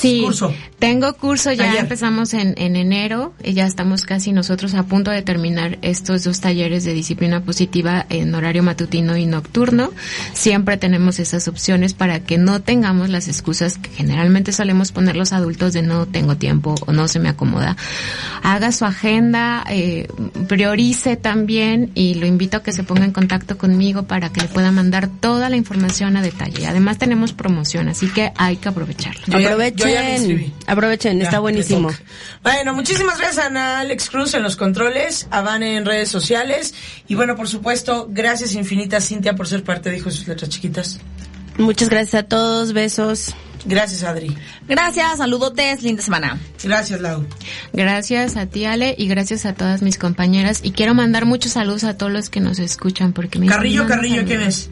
Sí, 0.00 0.20
curso? 0.22 0.52
tengo 0.78 1.14
curso, 1.14 1.50
ya 1.52 1.64
Ayer. 1.70 1.80
empezamos 1.80 2.34
en, 2.34 2.54
en 2.58 2.76
enero, 2.76 3.32
y 3.42 3.54
ya 3.54 3.64
estamos 3.66 4.02
casi 4.02 4.32
nosotros 4.32 4.74
a 4.74 4.82
punto 4.82 5.10
de 5.10 5.22
terminar 5.22 5.78
estos 5.80 6.24
dos 6.24 6.40
talleres 6.40 6.84
de 6.84 6.92
disciplina 6.92 7.40
positiva 7.42 8.04
en 8.10 8.34
horario 8.34 8.62
matutino 8.62 9.16
y 9.16 9.24
nocturno. 9.24 9.92
Siempre 10.34 10.76
tenemos 10.76 11.18
esas 11.20 11.48
opciones 11.48 11.94
para 11.94 12.20
que 12.20 12.36
no 12.36 12.60
tengamos 12.60 13.08
las 13.08 13.28
excusas 13.28 13.78
que 13.78 13.88
generalmente 13.90 14.52
solemos 14.52 14.92
poner 14.92 15.16
los 15.16 15.32
adultos 15.32 15.72
de 15.72 15.80
no 15.82 16.04
tengo 16.06 16.36
tiempo 16.36 16.74
o 16.86 16.92
no 16.92 17.08
se 17.08 17.18
me 17.18 17.30
acomoda. 17.30 17.76
Haga 18.46 18.72
su 18.72 18.84
agenda, 18.84 19.64
eh, 19.70 20.06
priorice 20.48 21.16
también 21.16 21.90
y 21.94 22.12
lo 22.14 22.26
invito 22.26 22.58
a 22.58 22.62
que 22.62 22.72
se 22.72 22.84
ponga 22.84 23.04
en 23.06 23.12
contacto 23.12 23.56
conmigo 23.56 24.02
para 24.02 24.30
que 24.30 24.42
le 24.42 24.48
pueda 24.48 24.70
mandar 24.70 25.08
toda 25.08 25.48
la 25.48 25.56
información 25.56 26.16
a 26.18 26.22
detalle. 26.22 26.66
Además 26.66 26.98
tenemos 26.98 27.32
promoción, 27.32 27.88
así 27.88 28.06
que 28.08 28.32
hay 28.36 28.56
que 28.58 28.68
aprovecharla. 28.68 29.22
Yo 29.26 29.38
ya- 29.40 29.68
yo 29.70 29.88
ya 29.88 30.02
me 30.02 30.16
inscribí. 30.16 30.44
Aprovechen, 30.44 30.68
aprovechen, 30.68 31.18
Ya, 31.20 31.24
está 31.24 31.38
buenísimo. 31.38 31.88
Bueno, 32.42 32.74
muchísimas 32.74 33.16
gracias 33.18 33.50
a 33.50 33.78
Alex 33.80 34.10
Cruz 34.10 34.34
en 34.34 34.42
los 34.42 34.56
controles, 34.56 35.26
a 35.30 35.40
Van 35.40 35.62
en 35.62 35.86
redes 35.86 36.10
sociales 36.10 36.74
y 37.08 37.14
bueno, 37.14 37.36
por 37.36 37.48
supuesto, 37.48 38.08
gracias 38.10 38.54
infinitas 38.54 39.08
Cintia 39.08 39.34
por 39.34 39.48
ser 39.48 39.64
parte 39.64 39.90
de 39.90 39.96
Hijos 39.96 40.12
de 40.12 40.18
sus 40.18 40.28
letras 40.28 40.50
chiquitas. 40.50 41.00
Muchas 41.56 41.88
gracias 41.88 42.22
a 42.24 42.26
todos, 42.26 42.74
besos. 42.74 43.34
Gracias 43.64 44.02
Adri. 44.02 44.36
Gracias, 44.68 45.18
saludotes, 45.18 45.82
linda 45.82 46.02
semana. 46.02 46.38
Gracias 46.62 47.00
Lau. 47.00 47.26
Gracias 47.72 48.36
a 48.36 48.46
ti, 48.46 48.64
Ale, 48.64 48.94
y 48.96 49.06
gracias 49.08 49.46
a 49.46 49.54
todas 49.54 49.82
mis 49.82 49.98
compañeras. 49.98 50.60
Y 50.62 50.72
quiero 50.72 50.94
mandar 50.94 51.24
muchos 51.26 51.52
saludos 51.52 51.84
a 51.84 51.96
todos 51.96 52.12
los 52.12 52.30
que 52.30 52.40
nos 52.40 52.58
escuchan, 52.58 53.12
porque 53.12 53.38
me 53.38 53.46
Carrillo, 53.46 53.86
Carrillo, 53.86 54.16
saludos. 54.16 54.28
¿quién 54.28 54.40
es? 54.42 54.70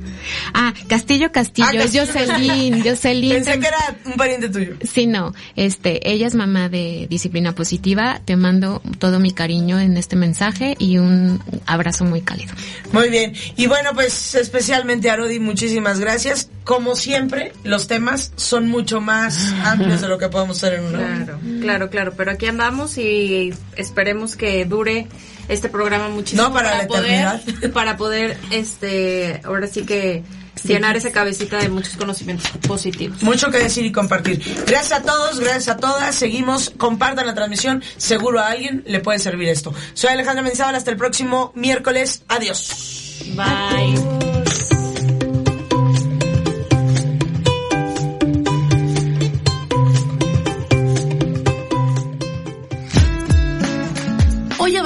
Ah, 0.55 0.75
Castillo, 0.89 1.33
Castillo, 1.33 1.69
Ah, 1.81 1.85
es 1.85 1.93
Jocelyn, 1.97 2.83
Jocelyn. 2.85 3.33
Pensé 3.33 3.59
que 3.59 3.67
era 3.67 3.97
un 4.05 4.13
pariente 4.13 4.49
tuyo. 4.49 4.77
Sí, 4.83 5.07
no, 5.07 5.35
este, 5.57 6.11
ella 6.11 6.27
es 6.27 6.35
mamá 6.35 6.69
de 6.69 7.07
Disciplina 7.09 7.55
Positiva, 7.55 8.21
te 8.25 8.37
mando 8.37 8.83
todo 8.99 9.19
mi 9.19 9.33
cariño 9.33 9.81
en 9.81 9.97
este 9.97 10.17
mensaje 10.17 10.77
y 10.79 10.99
un 10.99 11.43
abrazo 11.67 12.05
muy 12.05 12.21
cálido. 12.23 12.55
Muy 12.93 13.09
bien. 13.09 13.35
Y 13.57 13.67
bueno, 13.67 13.91
pues 13.95 14.35
especialmente 14.35 15.11
a 15.11 15.17
Rodi, 15.17 15.39
muchísimas 15.39 15.99
gracias. 15.99 16.51
Como 16.65 16.95
siempre, 16.95 17.53
los 17.65 17.89
temas 17.89 18.33
son 18.37 18.69
mucho 18.83 19.01
más 19.01 19.53
amplios 19.65 20.01
de 20.01 20.09
lo 20.09 20.19
que 20.19 20.29
podemos 20.29 20.57
hacer 20.57 20.75
en 20.75 20.85
una 20.87 20.99
hora. 20.99 21.17
Claro, 21.17 21.39
claro, 21.61 21.91
claro, 21.91 22.15
pero 22.17 22.33
aquí 22.33 22.47
andamos 22.47 22.99
y 22.99 23.55
esperemos 23.77 24.35
que 24.35 24.65
dure 24.65 25.07
este 25.49 25.69
programa 25.69 26.09
muchísimo 26.09 26.49
No, 26.49 26.53
para 26.53 26.79
la 26.79 26.87
poder 26.89 27.05
eternidad. 27.05 27.71
para 27.73 27.97
poder 27.97 28.37
este 28.51 29.41
ahora 29.45 29.69
sí 29.69 29.85
que 29.85 30.25
llenar 30.65 30.97
esa 30.97 31.13
cabecita 31.13 31.59
de 31.59 31.69
muchos 31.69 31.97
conocimientos 31.97 32.51
positivos. 32.67 33.23
Mucho 33.23 33.51
que 33.51 33.59
decir 33.59 33.87
y 33.87 33.93
compartir. 33.93 34.43
Gracias 34.67 35.01
a 35.01 35.03
todos, 35.03 35.39
gracias 35.39 35.69
a 35.69 35.77
todas. 35.77 36.15
Seguimos, 36.15 36.73
compartan 36.77 37.27
la 37.27 37.35
transmisión. 37.35 37.83
Seguro 37.97 38.41
a 38.41 38.49
alguien 38.49 38.83
le 38.87 38.99
puede 38.99 39.19
servir 39.21 39.49
esto. 39.49 39.73
Soy 39.95 40.11
Alejandra 40.11 40.43
Menzábal. 40.43 40.75
Hasta 40.75 40.91
el 40.91 40.97
próximo 40.97 41.53
miércoles. 41.55 42.25
Adiós. 42.29 43.23
Bye. 43.37 44.42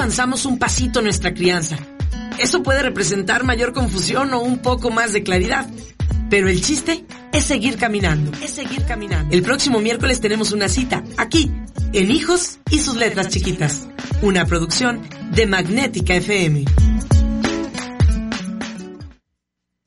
Avanzamos 0.07 0.47
un 0.47 0.57
pasito 0.61 1.03
nuestra 1.03 1.35
crianza. 1.35 1.77
Eso 2.39 2.63
puede 2.63 2.81
representar 2.81 3.43
mayor 3.43 3.73
confusión 3.73 4.33
o 4.35 4.39
un 4.39 4.59
poco 4.59 4.93
más 4.93 5.13
de 5.13 5.25
claridad. 5.25 5.69
Pero 6.31 6.49
el 6.49 6.63
chiste 6.63 7.05
es 7.33 7.43
seguir 7.43 7.77
caminando. 7.77 8.31
Es 8.41 8.53
seguir 8.53 8.85
caminando. 8.85 9.35
El 9.35 9.43
próximo 9.43 9.81
miércoles 9.81 10.21
tenemos 10.21 10.53
una 10.53 10.69
cita, 10.69 11.03
aquí, 11.17 11.51
en 11.93 12.13
Hijos 12.13 12.61
y 12.71 12.79
sus 12.79 12.95
letras 12.95 13.31
chiquitas. 13.31 13.89
Una 14.23 14.47
producción 14.47 15.03
de 15.33 15.47
Magnética 15.47 16.15
FM. 16.15 16.67